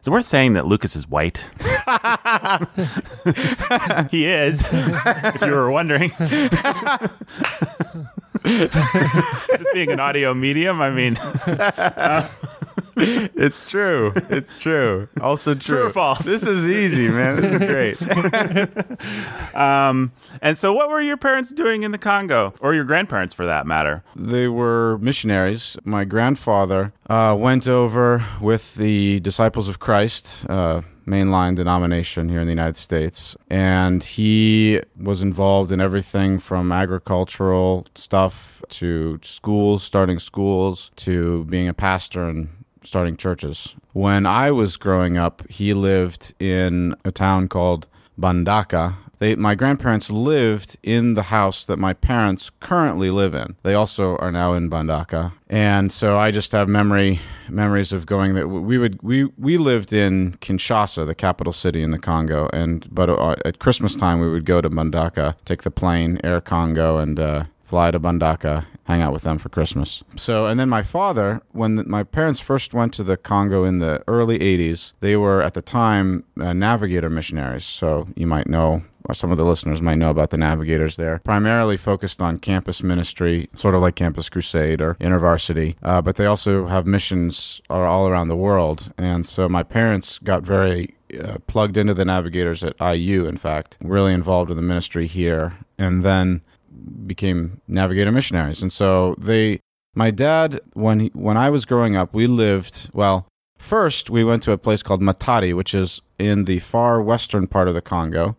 Is 0.00 0.06
it 0.06 0.10
worth 0.10 0.26
saying 0.26 0.52
that 0.52 0.66
Lucas 0.66 0.94
is 0.94 1.08
white? 1.08 1.50
he 4.10 4.28
is, 4.28 4.62
if 4.72 5.42
you 5.42 5.50
were 5.50 5.70
wondering. 5.70 6.12
this 8.42 9.68
being 9.72 9.90
an 9.90 10.00
audio 10.00 10.34
medium, 10.34 10.80
I 10.80 10.90
mean, 10.90 11.16
it's 13.34 13.68
true. 13.68 14.12
It's 14.28 14.60
true. 14.60 15.08
Also 15.20 15.54
true. 15.54 15.76
True 15.76 15.86
or 15.86 15.90
false? 15.90 16.24
This 16.24 16.42
is 16.44 16.66
easy, 16.66 17.08
man. 17.08 17.36
This 17.36 17.60
is 17.60 17.98
great. 17.98 19.54
um, 19.54 20.12
and 20.42 20.58
so 20.58 20.72
what 20.72 20.88
were 20.88 21.00
your 21.00 21.16
parents 21.16 21.52
doing 21.52 21.84
in 21.84 21.92
the 21.92 21.98
Congo, 21.98 22.54
or 22.60 22.74
your 22.74 22.84
grandparents 22.84 23.34
for 23.34 23.46
that 23.46 23.66
matter? 23.66 24.02
They 24.16 24.48
were 24.48 24.98
missionaries. 24.98 25.76
My 25.84 26.04
grandfather 26.04 26.92
uh, 27.08 27.36
went 27.38 27.68
over 27.68 28.24
with 28.40 28.74
the 28.74 29.20
Disciples 29.20 29.68
of 29.68 29.78
Christ. 29.78 30.44
Uh, 30.48 30.82
mainline 31.08 31.56
denomination 31.56 32.28
here 32.28 32.40
in 32.40 32.46
the 32.46 32.52
United 32.52 32.76
States. 32.76 33.36
And 33.48 34.04
he 34.04 34.80
was 35.00 35.22
involved 35.22 35.72
in 35.72 35.80
everything 35.80 36.38
from 36.38 36.70
agricultural 36.70 37.86
stuff 37.94 38.62
to 38.68 39.18
schools, 39.22 39.82
starting 39.82 40.18
schools, 40.18 40.90
to 40.96 41.44
being 41.46 41.68
a 41.68 41.74
pastor 41.74 42.28
and 42.28 42.50
starting 42.88 43.16
churches. 43.16 43.74
When 43.92 44.26
I 44.26 44.50
was 44.50 44.76
growing 44.76 45.16
up, 45.16 45.48
he 45.48 45.74
lived 45.74 46.34
in 46.40 46.94
a 47.04 47.12
town 47.12 47.48
called 47.48 47.86
Mbandaka. 48.18 48.96
They, 49.20 49.34
my 49.34 49.56
grandparents 49.56 50.10
lived 50.10 50.76
in 50.82 51.14
the 51.14 51.24
house 51.24 51.64
that 51.64 51.76
my 51.76 51.92
parents 51.92 52.50
currently 52.60 53.10
live 53.10 53.34
in. 53.34 53.56
They 53.64 53.74
also 53.74 54.16
are 54.16 54.30
now 54.30 54.52
in 54.52 54.70
Mbandaka, 54.70 55.32
and 55.48 55.92
so 55.92 56.16
I 56.16 56.30
just 56.30 56.52
have 56.52 56.68
memory 56.68 57.18
memories 57.48 57.92
of 57.92 58.06
going 58.06 58.34
that 58.34 58.46
we 58.46 58.78
would 58.78 59.02
we 59.02 59.24
we 59.36 59.58
lived 59.58 59.92
in 59.92 60.36
Kinshasa, 60.40 61.04
the 61.04 61.16
capital 61.16 61.52
city 61.52 61.82
in 61.82 61.90
the 61.90 61.98
Congo, 61.98 62.48
and 62.52 62.86
but 62.94 63.10
uh, 63.10 63.34
at 63.44 63.58
Christmas 63.58 63.96
time 63.96 64.20
we 64.20 64.30
would 64.30 64.44
go 64.44 64.60
to 64.60 64.70
Mbandaka, 64.70 65.34
take 65.44 65.62
the 65.62 65.70
plane, 65.72 66.20
Air 66.22 66.40
Congo, 66.40 66.98
and 66.98 67.18
uh, 67.18 67.44
fly 67.68 67.90
to 67.90 68.00
Mbandaka, 68.00 68.64
hang 68.84 69.02
out 69.02 69.12
with 69.12 69.22
them 69.22 69.36
for 69.36 69.50
Christmas. 69.50 70.02
So, 70.16 70.46
and 70.46 70.58
then 70.58 70.70
my 70.70 70.82
father, 70.82 71.42
when 71.52 71.76
the, 71.76 71.84
my 71.84 72.02
parents 72.02 72.40
first 72.40 72.72
went 72.72 72.94
to 72.94 73.04
the 73.04 73.18
Congo 73.18 73.64
in 73.64 73.78
the 73.78 74.02
early 74.08 74.38
80s, 74.38 74.94
they 75.00 75.16
were 75.16 75.42
at 75.42 75.52
the 75.52 75.60
time 75.60 76.24
uh, 76.40 76.54
navigator 76.54 77.10
missionaries. 77.10 77.66
So, 77.66 78.08
you 78.16 78.26
might 78.26 78.48
know, 78.48 78.82
some 79.12 79.30
of 79.30 79.36
the 79.36 79.44
listeners 79.44 79.82
might 79.82 79.96
know 79.96 80.08
about 80.08 80.30
the 80.30 80.38
navigators 80.38 80.96
there. 80.96 81.20
Primarily 81.24 81.76
focused 81.76 82.22
on 82.22 82.38
campus 82.38 82.82
ministry, 82.82 83.48
sort 83.54 83.74
of 83.74 83.82
like 83.82 83.94
Campus 83.94 84.30
Crusade 84.30 84.80
or 84.80 84.94
InterVarsity, 84.94 85.76
uh, 85.82 86.00
but 86.00 86.16
they 86.16 86.26
also 86.26 86.66
have 86.66 86.86
missions 86.86 87.60
all 87.68 88.08
around 88.08 88.28
the 88.28 88.36
world. 88.36 88.92
And 88.96 89.26
so, 89.26 89.46
my 89.48 89.62
parents 89.62 90.18
got 90.18 90.42
very 90.42 90.94
uh, 91.22 91.38
plugged 91.46 91.76
into 91.76 91.94
the 91.94 92.04
navigators 92.04 92.64
at 92.64 92.74
IU, 92.80 93.26
in 93.26 93.36
fact, 93.36 93.78
really 93.82 94.12
involved 94.12 94.50
in 94.50 94.56
the 94.56 94.62
ministry 94.62 95.06
here. 95.06 95.58
And 95.78 96.02
then 96.02 96.42
became 97.06 97.60
navigator 97.66 98.12
missionaries. 98.12 98.62
And 98.62 98.72
so 98.72 99.14
they, 99.18 99.60
my 99.94 100.10
dad, 100.10 100.60
when 100.74 101.00
he, 101.00 101.10
when 101.14 101.36
I 101.36 101.50
was 101.50 101.64
growing 101.64 101.96
up, 101.96 102.14
we 102.14 102.26
lived 102.26 102.90
well. 102.92 103.26
First, 103.58 104.08
we 104.08 104.22
went 104.22 104.42
to 104.44 104.52
a 104.52 104.58
place 104.58 104.82
called 104.82 105.02
Matadi, 105.02 105.54
which 105.54 105.74
is 105.74 106.00
in 106.18 106.44
the 106.44 106.60
far 106.60 107.02
western 107.02 107.46
part 107.46 107.68
of 107.68 107.74
the 107.74 107.82
Congo. 107.82 108.36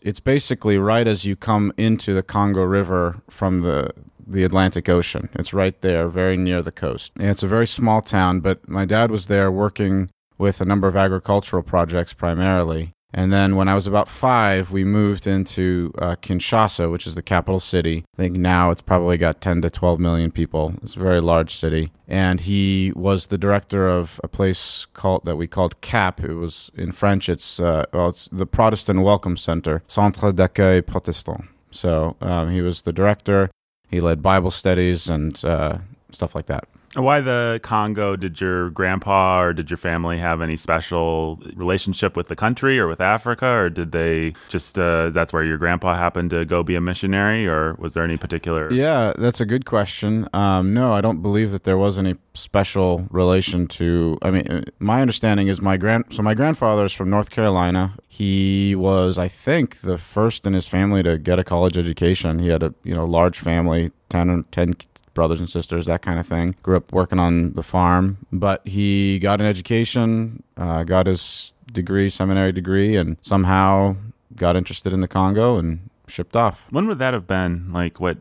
It's 0.00 0.20
basically 0.20 0.76
right 0.76 1.06
as 1.06 1.24
you 1.24 1.36
come 1.36 1.72
into 1.76 2.14
the 2.14 2.22
Congo 2.22 2.62
River 2.62 3.22
from 3.30 3.62
the 3.62 3.92
the 4.26 4.42
Atlantic 4.42 4.88
Ocean. 4.88 5.28
It's 5.34 5.54
right 5.54 5.80
there, 5.82 6.08
very 6.08 6.36
near 6.36 6.60
the 6.60 6.72
coast. 6.72 7.12
And 7.16 7.28
it's 7.28 7.44
a 7.44 7.48
very 7.48 7.66
small 7.66 8.02
town, 8.02 8.40
but 8.40 8.68
my 8.68 8.84
dad 8.84 9.10
was 9.10 9.26
there 9.26 9.50
working 9.50 10.10
with 10.36 10.60
a 10.60 10.64
number 10.64 10.88
of 10.88 10.96
agricultural 10.96 11.62
projects 11.62 12.12
primarily. 12.12 12.92
And 13.16 13.32
then 13.32 13.56
when 13.56 13.66
I 13.66 13.74
was 13.74 13.86
about 13.86 14.10
five, 14.10 14.70
we 14.70 14.84
moved 14.84 15.26
into 15.26 15.90
uh, 15.96 16.16
Kinshasa, 16.16 16.92
which 16.92 17.06
is 17.06 17.14
the 17.14 17.22
capital 17.22 17.58
city. 17.58 18.04
I 18.12 18.16
think 18.18 18.36
now 18.36 18.70
it's 18.70 18.82
probably 18.82 19.16
got 19.16 19.40
10 19.40 19.62
to 19.62 19.70
12 19.70 19.98
million 19.98 20.30
people. 20.30 20.74
It's 20.82 20.96
a 20.96 21.00
very 21.00 21.22
large 21.22 21.54
city. 21.54 21.92
And 22.06 22.42
he 22.42 22.92
was 22.94 23.26
the 23.26 23.38
director 23.38 23.88
of 23.88 24.20
a 24.22 24.28
place 24.28 24.86
called 24.92 25.24
that 25.24 25.36
we 25.36 25.46
called 25.46 25.80
CAP. 25.80 26.22
It 26.22 26.34
was 26.34 26.70
in 26.76 26.92
French. 26.92 27.30
It's 27.30 27.58
uh, 27.58 27.86
well, 27.90 28.08
it's 28.08 28.28
the 28.30 28.44
Protestant 28.44 29.00
Welcome 29.00 29.38
Center, 29.38 29.82
Centre 29.88 30.30
d'accueil 30.30 30.82
protestant. 30.82 31.46
So 31.70 32.16
um, 32.20 32.50
he 32.50 32.60
was 32.60 32.82
the 32.82 32.92
director. 32.92 33.50
He 33.88 33.98
led 33.98 34.20
Bible 34.20 34.50
studies 34.50 35.08
and 35.08 35.42
uh, 35.42 35.78
stuff 36.10 36.34
like 36.34 36.46
that. 36.46 36.68
Why 36.96 37.20
the 37.20 37.60
Congo? 37.62 38.16
Did 38.16 38.40
your 38.40 38.70
grandpa 38.70 39.42
or 39.42 39.52
did 39.52 39.70
your 39.70 39.76
family 39.76 40.18
have 40.18 40.40
any 40.40 40.56
special 40.56 41.38
relationship 41.54 42.16
with 42.16 42.28
the 42.28 42.36
country 42.36 42.78
or 42.78 42.88
with 42.88 43.00
Africa, 43.00 43.46
or 43.46 43.70
did 43.70 43.92
they 43.92 44.32
just 44.48 44.78
uh, 44.78 45.10
that's 45.10 45.32
where 45.32 45.44
your 45.44 45.58
grandpa 45.58 45.96
happened 45.96 46.30
to 46.30 46.44
go 46.44 46.62
be 46.62 46.74
a 46.74 46.80
missionary, 46.80 47.46
or 47.46 47.74
was 47.74 47.94
there 47.94 48.02
any 48.02 48.16
particular? 48.16 48.72
Yeah, 48.72 49.12
that's 49.18 49.40
a 49.40 49.46
good 49.46 49.66
question. 49.66 50.28
Um, 50.32 50.72
no, 50.72 50.92
I 50.92 51.00
don't 51.00 51.20
believe 51.20 51.52
that 51.52 51.64
there 51.64 51.76
was 51.76 51.98
any 51.98 52.16
special 52.34 53.06
relation 53.10 53.66
to. 53.68 54.18
I 54.22 54.30
mean, 54.30 54.64
my 54.78 55.02
understanding 55.02 55.48
is 55.48 55.60
my 55.60 55.76
grand. 55.76 56.06
So 56.10 56.22
my 56.22 56.34
grandfather 56.34 56.86
is 56.86 56.92
from 56.92 57.10
North 57.10 57.30
Carolina. 57.30 57.94
He 58.08 58.74
was, 58.74 59.18
I 59.18 59.28
think, 59.28 59.80
the 59.82 59.98
first 59.98 60.46
in 60.46 60.54
his 60.54 60.66
family 60.66 61.02
to 61.02 61.18
get 61.18 61.38
a 61.38 61.44
college 61.44 61.76
education. 61.76 62.38
He 62.38 62.48
had 62.48 62.62
a 62.62 62.74
you 62.84 62.94
know 62.94 63.04
large 63.04 63.38
family, 63.38 63.92
10, 64.08 64.44
10 64.50 64.74
brothers 65.16 65.40
and 65.40 65.50
sisters, 65.50 65.86
that 65.86 66.02
kind 66.02 66.20
of 66.20 66.26
thing. 66.26 66.54
Grew 66.62 66.76
up 66.76 66.92
working 66.92 67.18
on 67.18 67.54
the 67.54 67.62
farm, 67.64 68.18
but 68.32 68.64
he 68.64 69.18
got 69.18 69.40
an 69.40 69.46
education, 69.46 70.44
uh, 70.56 70.84
got 70.84 71.06
his 71.08 71.52
degree, 71.72 72.08
seminary 72.08 72.52
degree, 72.52 72.94
and 72.94 73.16
somehow 73.22 73.96
got 74.36 74.54
interested 74.54 74.92
in 74.92 75.00
the 75.00 75.08
Congo 75.08 75.56
and 75.56 75.88
shipped 76.06 76.36
off. 76.36 76.66
When 76.70 76.86
would 76.86 77.00
that 77.00 77.14
have 77.14 77.26
been? 77.26 77.72
Like 77.72 77.98
what? 77.98 78.18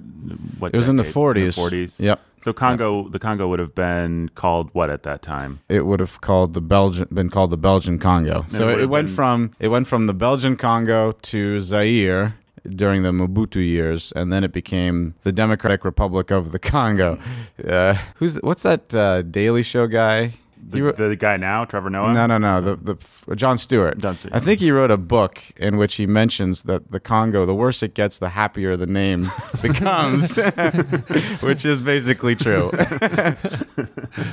What? 0.58 0.74
It 0.74 0.78
was 0.78 0.88
in 0.88 0.96
the 0.96 1.04
40s. 1.04 1.54
Forties. 1.56 2.00
Yep. 2.00 2.20
So 2.42 2.54
Congo, 2.54 3.10
the 3.10 3.20
Congo 3.20 3.48
would 3.48 3.60
have 3.60 3.74
been 3.74 4.30
called 4.36 4.70
what 4.74 4.90
at 4.90 5.02
that 5.04 5.22
time? 5.24 5.60
It 5.68 5.86
would 5.86 6.00
have 6.00 6.22
called 6.22 6.54
the 6.54 6.62
Belgian 6.62 7.08
been 7.12 7.30
called 7.30 7.50
the 7.50 7.58
Belgian 7.58 8.00
Congo. 8.00 8.46
So 8.48 8.70
it 8.70 8.82
it, 8.82 8.86
went 8.86 9.08
been- 9.08 9.16
from 9.16 9.52
it 9.60 9.68
went 9.68 9.88
from 9.88 10.06
the 10.08 10.14
Belgian 10.14 10.56
Congo 10.56 11.12
to 11.12 11.60
Zaire 11.60 12.36
during 12.70 13.04
the 13.04 13.12
Mobutu 13.12 13.58
years, 13.66 14.12
and 14.16 14.32
then 14.32 14.44
it 14.44 14.52
became 14.52 15.16
the 15.24 15.32
Democratic 15.32 15.84
Republic 15.86 16.32
of 16.32 16.52
the 16.52 16.60
Congo. 16.60 17.18
Uh, 17.66 17.96
who's 18.16 18.36
what's 18.44 18.64
that 18.64 18.94
uh, 18.94 19.22
Daily 19.24 19.64
Show 19.64 19.88
guy? 19.88 20.34
The, 20.68 20.82
wrote- 20.82 20.96
the 20.98 21.16
guy 21.16 21.38
now, 21.38 21.64
Trevor 21.64 21.90
Noah. 21.92 22.12
No, 22.14 22.26
no, 22.26 22.38
no. 22.38 22.60
The 22.60 22.76
the 22.76 22.96
uh, 23.32 23.36
Jon 23.36 23.58
Stewart. 23.58 23.98
Jon 24.00 24.18
Stewart. 24.18 24.34
I 24.36 24.40
think 24.40 24.60
he 24.60 24.72
wrote 24.72 24.92
a 24.92 24.98
book 24.98 25.42
in 25.58 25.78
which 25.78 25.96
he 25.96 26.06
mentions 26.08 26.64
that 26.64 26.92
the 26.92 27.00
Congo, 27.00 27.46
the 27.46 27.54
worse 27.56 27.82
it 27.84 27.94
gets, 27.94 28.18
the 28.20 28.30
happier 28.30 28.76
the 28.76 28.88
name 28.88 29.30
becomes, 29.62 30.36
which 31.42 31.66
is 31.66 31.82
basically 31.82 32.36
true. 32.36 32.72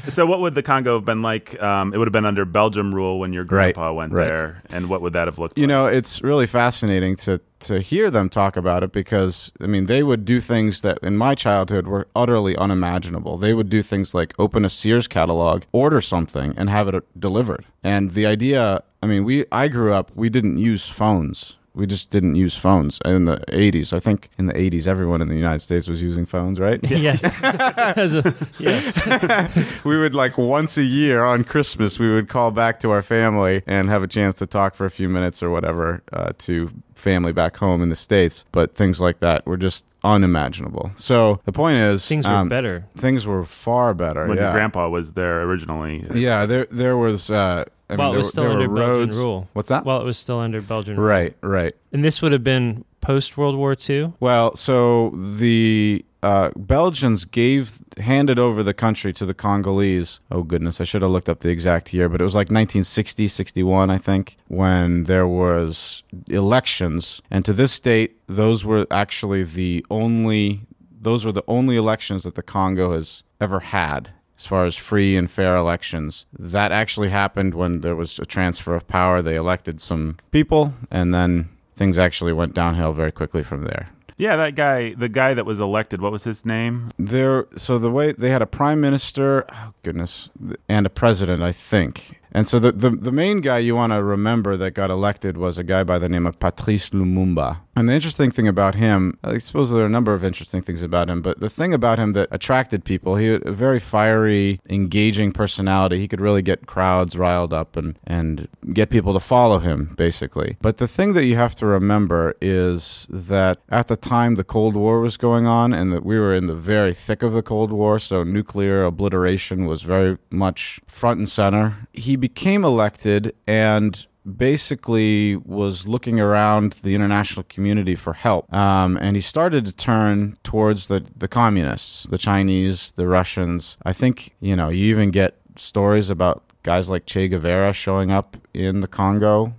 So 0.09 0.27
what 0.27 0.41
would 0.41 0.55
the 0.55 0.63
Congo 0.63 0.97
have 0.97 1.05
been 1.05 1.23
like? 1.23 1.61
Um, 1.63 1.93
it 1.95 1.99
would 1.99 2.09
have 2.09 2.13
been 2.13 2.27
under 2.27 2.45
Belgium 2.45 2.95
rule 2.95 3.19
when 3.19 3.33
your 3.33 3.43
Right, 3.43 3.75
grandpa 3.75 3.93
went 3.93 4.13
right. 4.13 4.25
there, 4.27 4.63
and 4.71 4.89
what 4.89 5.01
would 5.03 5.13
that 5.15 5.29
have 5.29 5.39
looked 5.39 5.57
like 5.57 5.63
you 5.63 5.65
like? 5.67 5.69
know, 5.69 5.87
it's 5.87 6.23
really 6.23 6.47
fascinating 6.47 7.17
to 7.17 7.41
to 7.63 7.81
hear 7.81 8.11
them 8.11 8.29
talk 8.29 8.57
about 8.57 8.83
it 8.83 8.93
because 8.93 9.53
I 9.61 9.67
mean, 9.67 9.87
they 9.87 10.03
would 10.03 10.25
do 10.25 10.41
things 10.41 10.81
that 10.83 10.99
in 11.03 11.17
my 11.17 11.35
childhood 11.35 11.87
were 11.87 12.09
utterly 12.15 12.57
unimaginable. 12.57 13.39
They 13.39 13.55
would 13.55 13.69
do 13.69 13.83
things 13.83 14.15
like 14.15 14.35
open 14.39 14.65
a 14.65 14.71
Sears 14.71 15.09
catalog, 15.09 15.63
order 15.73 16.01
something, 16.01 16.55
and 16.57 16.69
have 16.69 16.89
it 16.89 17.05
delivered. 17.19 17.65
And 17.83 18.13
the 18.13 18.27
idea, 18.27 18.83
I 19.03 19.07
mean, 19.07 19.25
we 19.25 19.47
I 19.51 19.69
grew 19.69 19.93
up, 19.93 20.11
we 20.15 20.29
didn't 20.29 20.59
use 20.59 20.89
phones. 20.89 21.57
We 21.75 21.87
just 21.87 22.11
didn't 22.11 22.35
use 22.35 22.57
phones 22.57 23.01
in 23.05 23.25
the 23.25 23.39
80s. 23.49 23.93
I 23.93 24.01
think 24.01 24.29
in 24.39 24.47
the 24.47 24.53
80s, 24.55 24.87
everyone 24.87 25.23
in 25.23 25.29
the 25.29 25.37
United 25.37 25.61
States 25.61 25.89
was 25.89 26.03
using 26.03 26.27
phones, 26.27 26.61
right? 26.61 26.79
yes. 26.91 27.43
A- 27.45 28.35
yes. 28.59 29.85
we 29.85 29.97
would 29.97 30.15
like 30.15 30.37
once 30.37 30.77
a 30.77 30.83
year 30.83 31.25
on 31.25 31.45
Christmas, 31.45 31.99
we 31.99 32.11
would 32.13 32.29
call 32.29 32.51
back 32.51 32.81
to 32.81 32.91
our 32.91 33.03
family 33.03 33.63
and 33.67 33.89
have 33.89 34.03
a 34.03 34.09
chance 34.09 34.37
to 34.37 34.47
talk 34.47 34.75
for 34.75 34.85
a 34.85 34.91
few 34.91 35.09
minutes 35.09 35.43
or 35.43 35.51
whatever 35.51 36.03
uh, 36.13 36.33
to 36.39 36.71
family 36.95 37.33
back 37.33 37.57
home 37.57 37.83
in 37.83 37.89
the 37.89 37.97
States. 37.97 38.45
But 38.53 38.75
things 38.75 39.01
like 39.01 39.21
that 39.21 39.47
were 39.47 39.57
just 39.57 39.85
unimaginable. 40.05 40.93
So 40.97 41.41
the 41.45 41.53
point 41.53 41.77
is, 41.79 42.07
Things 42.07 42.27
were 42.27 42.33
um, 42.33 42.49
better. 42.49 42.87
Things 42.97 43.27
were 43.27 43.45
far 43.45 43.95
better. 43.95 44.27
when 44.27 44.37
yeah. 44.37 44.45
your 44.45 44.53
grandpa 44.53 44.89
was 44.89 45.13
there 45.13 45.43
originally. 45.43 46.05
yeah, 46.15 46.47
there 46.47 46.67
there 46.71 46.97
was. 46.97 47.31
Uh, 47.31 47.65
I 47.93 47.97
mean, 47.97 48.15
it 48.15 48.17
was 48.17 48.27
there, 48.27 48.31
still 48.31 48.43
there 48.45 48.53
under 48.53 48.69
Belgian 48.69 48.99
roads. 48.99 49.17
rule. 49.17 49.49
What's 49.53 49.69
that? 49.69 49.85
While 49.85 50.01
it 50.01 50.05
was 50.05 50.19
still 50.19 50.41
under 50.41 50.61
Belgian 50.61 50.97
rule. 50.97 51.07
right, 51.07 51.37
right. 51.43 51.75
And 51.93 52.05
this 52.05 52.23
would 52.23 52.33
have 52.33 52.45
been 52.45 52.85
post 53.01 53.37
World 53.37 53.57
War 53.57 53.77
II. 53.89 54.13
Well, 54.21 54.57
so 54.57 55.11
the 55.11 56.05
uh, 56.23 56.51
Belgians 56.57 57.25
gave 57.25 57.81
handed 57.99 58.39
over 58.39 58.63
the 58.63 58.73
country 58.73 59.13
to 59.13 59.27
the 59.27 59.35
Congolese. 59.35 60.21
Oh 60.31 60.43
goodness, 60.43 60.81
I 60.81 60.85
should 60.85 61.03
have 61.03 61.11
looked 61.11 61.29
up 61.29 61.41
the 61.41 61.49
exact 61.51 61.93
year, 61.93 62.09
but 62.09 62.21
it 62.21 62.25
was 62.25 62.35
like 62.35 62.47
1960, 62.47 63.29
61, 63.29 63.91
I 63.91 63.99
think, 63.99 64.37
when 64.49 65.05
there 65.05 65.27
was 65.27 66.05
elections, 66.29 67.21
and 67.31 67.45
to 67.45 67.53
this 67.53 67.79
date, 67.81 68.19
those 68.29 68.65
were 68.65 68.87
actually 68.91 69.43
the 69.43 69.85
only 69.91 70.63
those 71.01 71.25
were 71.25 71.33
the 71.33 71.45
only 71.49 71.77
elections 71.77 72.23
that 72.23 72.37
the 72.37 72.43
Congo 72.43 72.95
has 72.95 73.25
ever 73.41 73.59
had. 73.59 74.11
As 74.43 74.47
far 74.47 74.65
as 74.65 74.75
free 74.75 75.17
and 75.17 75.31
fair 75.31 75.55
elections, 75.55 76.27
that 76.37 76.73
actually 76.73 77.11
happened 77.11 77.55
when 77.55 77.83
there 77.83 77.95
was 77.95 78.19
a 78.19 78.25
transfer 78.25 78.75
of 78.75 78.89
power. 78.89 79.23
They 79.23 79.37
elected 79.37 79.81
some 79.81 80.17
people, 80.33 80.75
and 80.91 81.15
then 81.15 81.49
things 81.77 81.97
actually 81.97 82.33
went 82.33 82.53
downhill 82.53 82.93
very 82.93 83.13
quickly 83.13 83.45
from 83.45 83.63
there. 83.63 83.91
Yeah, 84.17 84.35
that 84.35 84.57
guy, 84.57 84.95
the 84.95 85.09
guy 85.09 85.33
that 85.33 85.47
was 85.47 85.61
elected, 85.61 86.01
what 86.01 86.11
was 86.11 86.25
his 86.25 86.45
name? 86.45 86.89
There, 86.99 87.47
so 87.55 87.79
the 87.79 87.89
way 87.89 88.11
they 88.11 88.31
had 88.31 88.43
a 88.43 88.47
prime 88.47 88.81
minister, 88.81 89.47
oh 89.55 89.75
goodness, 89.85 90.29
and 90.69 90.87
a 90.87 90.91
president, 90.91 91.41
I 91.41 91.53
think. 91.53 92.21
And 92.33 92.49
so 92.49 92.59
the, 92.59 92.73
the, 92.73 92.91
the 92.91 93.13
main 93.13 93.41
guy 93.41 93.59
you 93.59 93.75
want 93.75 93.93
to 93.93 94.03
remember 94.03 94.57
that 94.57 94.73
got 94.73 94.91
elected 94.91 95.37
was 95.37 95.59
a 95.59 95.65
guy 95.65 95.85
by 95.85 95.99
the 95.99 96.09
name 96.09 96.27
of 96.27 96.39
Patrice 96.39 96.91
Lumumba. 96.91 97.61
And 97.75 97.89
the 97.89 97.95
interesting 97.95 98.31
thing 98.31 98.47
about 98.47 98.75
him, 98.75 99.19
I 99.25 99.39
suppose 99.39 99.71
there 99.71 99.83
are 99.83 99.87
a 99.87 99.91
number 99.91 100.13
of 100.13 100.23
interesting 100.23 100.61
things 100.61 100.83
about 100.83 101.09
him, 101.09 101.23
but 101.23 101.41
the 101.41 101.49
thing 101.49 101.73
about 101.73 101.99
him 101.99 102.13
that 102.13 102.29
attracted 102.31 102.85
people, 102.85 103.17
he 103.17 103.29
had 103.29 103.47
a 103.47 103.53
very 103.53 103.81
fiery, 103.81 104.61
engaging 104.69 105.33
personality. 105.33 105.99
He 105.99 106.09
could 106.09 106.21
really 106.21 106.43
get 106.43 106.67
crowds 106.67 107.17
riled 107.17 107.55
up 107.55 107.77
and, 107.77 107.99
and 108.05 108.49
get 108.75 108.91
people 108.91 109.15
to 109.15 109.21
follow 109.21 109.59
him, 109.59 109.95
basically. 109.97 110.59
But 110.61 110.77
the 110.77 110.89
thing 110.89 111.15
that 111.15 111.25
you 111.25 111.37
have 111.37 111.55
to 111.57 111.67
remember 111.67 112.35
is 112.43 113.07
that 113.11 113.59
at 113.71 113.89
the 113.89 113.97
time 113.97 114.35
the 114.35 114.45
Cold 114.45 114.75
War 114.75 115.01
was 115.01 115.17
going 115.17 115.47
on 115.47 115.73
and 115.73 115.93
that 115.93 116.05
we 116.05 116.19
were 116.19 116.35
in 116.35 116.49
the 116.49 116.55
very 116.55 116.93
thick 116.93 117.23
of 117.23 117.33
the 117.33 117.43
Cold 117.43 117.73
War, 117.73 117.99
so 117.99 118.23
nuclear 118.23 118.85
obliteration 118.85 119.65
was 119.65 119.83
very 119.83 120.19
much 120.31 120.79
front 120.87 121.19
and 121.19 121.29
center. 121.29 121.89
He 121.95 122.17
became 122.23 122.65
elected 122.65 123.35
and 123.49 124.07
basically 124.25 125.35
was 125.35 125.89
looking 125.89 126.21
around 126.21 126.77
the 126.85 126.95
international 126.95 127.45
community 127.49 127.97
for 127.97 128.13
help. 128.13 128.51
Um, 128.55 128.97
and 128.99 129.17
he 129.17 129.21
started 129.21 129.67
to 129.67 129.73
turn 129.73 130.39
towards 130.45 130.87
the, 130.87 131.05
the 131.17 131.27
communists, 131.27 132.05
the 132.05 132.19
Chinese, 132.19 132.93
the 132.95 133.09
Russians. 133.09 133.77
I 133.83 133.93
think, 133.93 134.37
you 134.39 134.55
know, 134.55 134.69
you 134.69 134.85
even 134.87 135.11
get 135.11 135.35
stories 135.57 136.11
about 136.11 136.45
guys 136.63 136.89
like 136.89 137.07
Che 137.07 137.27
Guevara 137.27 137.73
showing 137.73 138.13
up 138.13 138.37
in 138.55 138.79
the 138.79 138.87
Congo 138.87 139.55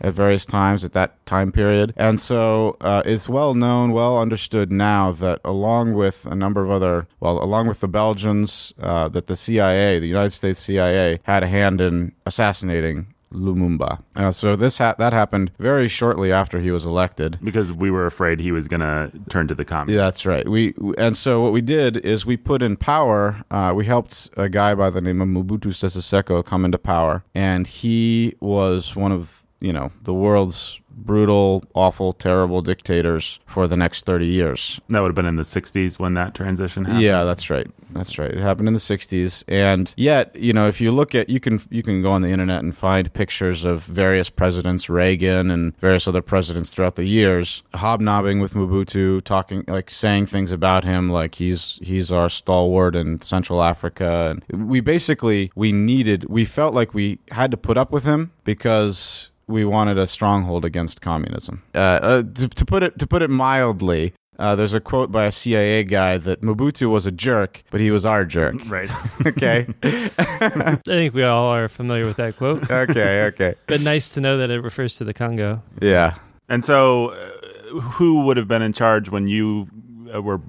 at 0.00 0.14
various 0.14 0.46
times 0.46 0.84
at 0.84 0.92
that 0.92 1.24
time 1.26 1.52
period. 1.52 1.92
And 1.96 2.20
so 2.20 2.76
uh, 2.80 3.02
it's 3.04 3.28
well 3.28 3.54
known, 3.54 3.92
well 3.92 4.18
understood 4.18 4.72
now 4.72 5.12
that 5.12 5.40
along 5.44 5.94
with 5.94 6.26
a 6.26 6.34
number 6.34 6.62
of 6.62 6.70
other, 6.70 7.06
well, 7.20 7.42
along 7.42 7.68
with 7.68 7.80
the 7.80 7.88
Belgians, 7.88 8.72
uh, 8.80 9.08
that 9.08 9.26
the 9.26 9.36
CIA, 9.36 9.98
the 9.98 10.08
United 10.08 10.30
States 10.30 10.60
CIA, 10.60 11.20
had 11.24 11.42
a 11.42 11.48
hand 11.48 11.80
in 11.80 12.12
assassinating 12.26 13.14
Lumumba. 13.34 14.00
Uh, 14.16 14.32
so 14.32 14.56
this 14.56 14.78
ha- 14.78 14.94
that 14.98 15.12
happened 15.12 15.50
very 15.58 15.88
shortly 15.88 16.32
after 16.32 16.60
he 16.60 16.70
was 16.70 16.86
elected. 16.86 17.38
Because 17.42 17.72
we 17.72 17.90
were 17.90 18.06
afraid 18.06 18.40
he 18.40 18.52
was 18.52 18.68
going 18.68 18.80
to 18.80 19.10
turn 19.28 19.48
to 19.48 19.54
the 19.54 19.64
communists. 19.64 19.96
Yeah, 19.96 20.04
that's 20.04 20.26
right. 20.26 20.48
We 20.48 20.74
and 20.96 21.16
so 21.16 21.42
what 21.42 21.52
we 21.52 21.60
did 21.60 21.96
is 21.98 22.24
we 22.24 22.36
put 22.36 22.62
in 22.62 22.76
power. 22.76 23.44
Uh, 23.50 23.72
we 23.74 23.86
helped 23.86 24.30
a 24.36 24.48
guy 24.48 24.74
by 24.74 24.90
the 24.90 25.00
name 25.00 25.20
of 25.20 25.28
Mobutu 25.28 25.74
Sese 25.74 25.96
Seko 25.96 26.44
come 26.44 26.64
into 26.64 26.78
power, 26.78 27.24
and 27.34 27.66
he 27.66 28.34
was 28.40 28.96
one 28.96 29.12
of 29.12 29.43
you 29.64 29.72
know 29.72 29.90
the 30.02 30.12
world's 30.12 30.78
brutal, 30.96 31.64
awful, 31.74 32.12
terrible 32.12 32.62
dictators 32.62 33.40
for 33.46 33.66
the 33.66 33.76
next 33.76 34.04
thirty 34.04 34.26
years. 34.26 34.80
That 34.88 35.00
would 35.00 35.08
have 35.08 35.14
been 35.14 35.26
in 35.26 35.36
the 35.36 35.42
60s 35.42 35.98
when 35.98 36.14
that 36.14 36.34
transition 36.34 36.84
happened. 36.84 37.02
Yeah, 37.02 37.24
that's 37.24 37.50
right. 37.50 37.66
That's 37.90 38.18
right. 38.18 38.30
It 38.30 38.40
happened 38.40 38.68
in 38.68 38.74
the 38.74 38.80
'60s, 38.80 39.44
and 39.48 39.94
yet, 39.96 40.34
you 40.36 40.52
know, 40.52 40.68
if 40.68 40.80
you 40.80 40.92
look 40.92 41.14
at, 41.14 41.28
you 41.28 41.40
can 41.40 41.62
you 41.70 41.82
can 41.82 42.02
go 42.02 42.12
on 42.12 42.22
the 42.22 42.28
internet 42.28 42.62
and 42.62 42.76
find 42.76 43.12
pictures 43.12 43.64
of 43.64 43.84
various 43.84 44.30
presidents, 44.30 44.88
Reagan 44.88 45.50
and 45.50 45.76
various 45.78 46.06
other 46.06 46.22
presidents 46.22 46.70
throughout 46.70 46.96
the 46.96 47.04
years, 47.06 47.62
hobnobbing 47.74 48.40
with 48.40 48.52
Mobutu, 48.54 49.22
talking 49.22 49.64
like 49.66 49.90
saying 49.90 50.26
things 50.26 50.52
about 50.52 50.84
him, 50.84 51.10
like 51.10 51.36
he's 51.36 51.78
he's 51.82 52.12
our 52.12 52.28
stalwart 52.28 52.94
in 52.94 53.22
Central 53.22 53.62
Africa, 53.62 54.36
and 54.50 54.68
we 54.68 54.80
basically 54.80 55.50
we 55.54 55.72
needed, 55.72 56.24
we 56.28 56.44
felt 56.44 56.74
like 56.74 56.92
we 56.92 57.18
had 57.30 57.50
to 57.50 57.56
put 57.56 57.78
up 57.78 57.90
with 57.90 58.04
him 58.04 58.32
because 58.44 59.30
we 59.46 59.64
wanted 59.64 59.98
a 59.98 60.06
stronghold 60.06 60.64
against 60.64 61.00
communism. 61.00 61.62
Uh, 61.74 61.78
uh, 61.78 62.22
to, 62.22 62.48
to 62.48 62.64
put 62.64 62.82
it 62.82 62.98
to 62.98 63.06
put 63.06 63.22
it 63.22 63.30
mildly, 63.30 64.12
uh, 64.38 64.56
there's 64.56 64.74
a 64.74 64.80
quote 64.80 65.12
by 65.12 65.26
a 65.26 65.32
CIA 65.32 65.84
guy 65.84 66.18
that 66.18 66.40
Mobutu 66.42 66.90
was 66.90 67.06
a 67.06 67.10
jerk, 67.12 67.62
but 67.70 67.80
he 67.80 67.90
was 67.90 68.04
our 68.04 68.24
jerk. 68.24 68.56
Right. 68.66 68.90
Okay, 69.26 69.66
I 69.82 70.76
think 70.84 71.14
we 71.14 71.22
all 71.22 71.48
are 71.54 71.68
familiar 71.68 72.04
with 72.04 72.16
that 72.16 72.36
quote. 72.36 72.70
okay, 72.70 73.24
okay. 73.26 73.54
but 73.66 73.80
nice 73.80 74.10
to 74.10 74.20
know 74.20 74.36
that 74.38 74.50
it 74.50 74.60
refers 74.60 74.96
to 74.96 75.04
the 75.04 75.14
Congo. 75.14 75.62
Yeah. 75.80 76.16
and 76.48 76.62
so, 76.62 77.10
uh, 77.10 77.80
who 77.80 78.24
would 78.26 78.36
have 78.36 78.48
been 78.48 78.62
in 78.62 78.72
charge 78.72 79.08
when 79.08 79.28
you 79.28 79.68
uh, 80.14 80.20
were 80.20 80.40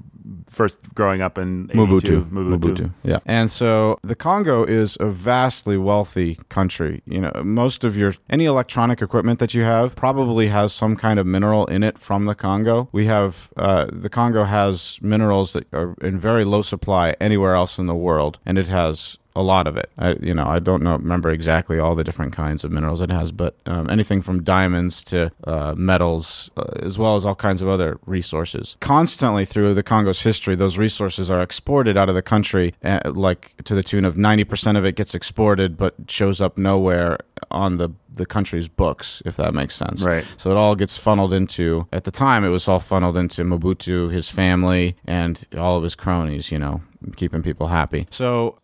first 0.47 0.79
growing 0.93 1.21
up 1.21 1.38
in 1.38 1.69
82? 1.71 1.77
Mobutu. 1.79 2.29
Mobutu. 2.29 2.59
Mobutu. 2.59 2.93
Yeah. 3.03 3.19
And 3.25 3.51
so 3.51 3.99
the 4.03 4.15
Congo 4.15 4.63
is 4.63 4.97
a 4.99 5.07
vastly 5.07 5.77
wealthy 5.77 6.39
country. 6.49 7.01
You 7.05 7.21
know, 7.21 7.31
most 7.43 7.83
of 7.83 7.97
your 7.97 8.13
any 8.29 8.45
electronic 8.45 9.01
equipment 9.01 9.39
that 9.39 9.53
you 9.53 9.63
have 9.63 9.95
probably 9.95 10.47
has 10.47 10.73
some 10.73 10.95
kind 10.95 11.19
of 11.19 11.25
mineral 11.25 11.65
in 11.67 11.83
it 11.83 11.97
from 11.97 12.25
the 12.25 12.35
Congo. 12.35 12.89
We 12.91 13.05
have 13.07 13.49
uh, 13.57 13.88
the 13.91 14.09
Congo 14.09 14.43
has 14.43 14.99
minerals 15.01 15.53
that 15.53 15.71
are 15.73 15.95
in 16.01 16.19
very 16.19 16.43
low 16.43 16.61
supply 16.61 17.15
anywhere 17.19 17.55
else 17.55 17.77
in 17.77 17.85
the 17.85 17.95
world, 17.95 18.39
and 18.45 18.57
it 18.57 18.67
has 18.67 19.17
a 19.36 19.41
lot 19.41 19.67
of 19.67 19.78
it. 19.78 19.89
I, 19.98 20.13
you 20.21 20.34
know, 20.34 20.45
I 20.45 20.60
don't 20.60 20.82
know, 20.82 20.95
remember 20.95 21.30
exactly 21.30 21.80
all 21.80 21.95
the 21.95 22.04
different 22.04 22.34
kinds 22.34 22.63
of 22.63 22.71
minerals 22.71 23.02
it 23.02 23.10
has, 23.10 23.32
but 23.32 23.58
um, 23.65 23.89
anything 23.89 24.21
from 24.21 24.43
diamonds 24.43 25.04
to 25.06 25.32
uh, 25.43 25.74
metals, 25.76 26.50
uh, 26.58 26.63
as 26.82 26.98
well 26.98 27.15
as 27.15 27.26
all 27.26 27.36
kinds 27.36 27.62
of 27.62 27.67
other 27.67 28.00
resources. 28.06 28.78
Constantly 28.80 29.45
through 29.45 29.74
the 29.74 29.84
Congo's 29.84 30.21
history, 30.21 30.56
those 30.56 30.78
resources 30.78 31.30
are 31.30 31.41
exported 31.41 31.98
out 31.98 32.10
of 32.10 32.15
the 32.15 32.21
country, 32.21 32.74
uh, 32.84 33.00
like 33.06 33.54
to 33.65 33.76
the 33.76 33.84
tune 33.84 34.06
of 34.06 34.17
ninety 34.17 34.43
percent 34.43 34.78
of 34.78 34.86
it 34.86 34.95
gets 34.95 35.13
exported, 35.13 35.76
but 35.76 35.95
shows 36.08 36.39
up 36.41 36.58
nowhere 36.58 37.17
on 37.52 37.78
the 37.78 37.89
the 38.13 38.26
country's 38.26 38.69
books, 38.69 39.21
if 39.26 39.36
that 39.36 39.54
makes 39.54 39.76
sense. 39.76 40.02
Right. 40.02 40.26
So 40.38 40.50
it 40.50 40.56
all 40.56 40.76
gets 40.76 40.95
funneled 40.95 41.34
into, 41.34 41.86
at 41.91 42.06
the 42.06 42.12
time, 42.12 42.45
it 42.45 42.50
was 42.50 42.65
all 42.65 42.80
funneled 42.80 43.17
into 43.17 43.43
Mobutu, 43.43 44.10
his 44.10 44.30
family, 44.30 44.95
and 45.06 45.45
all 45.58 45.76
of 45.76 45.84
his 45.84 45.95
cronies, 45.95 46.50
you 46.50 46.58
know, 46.58 46.80
keeping 47.15 47.41
people 47.44 47.68
happy. 47.68 48.08
So 48.10 48.58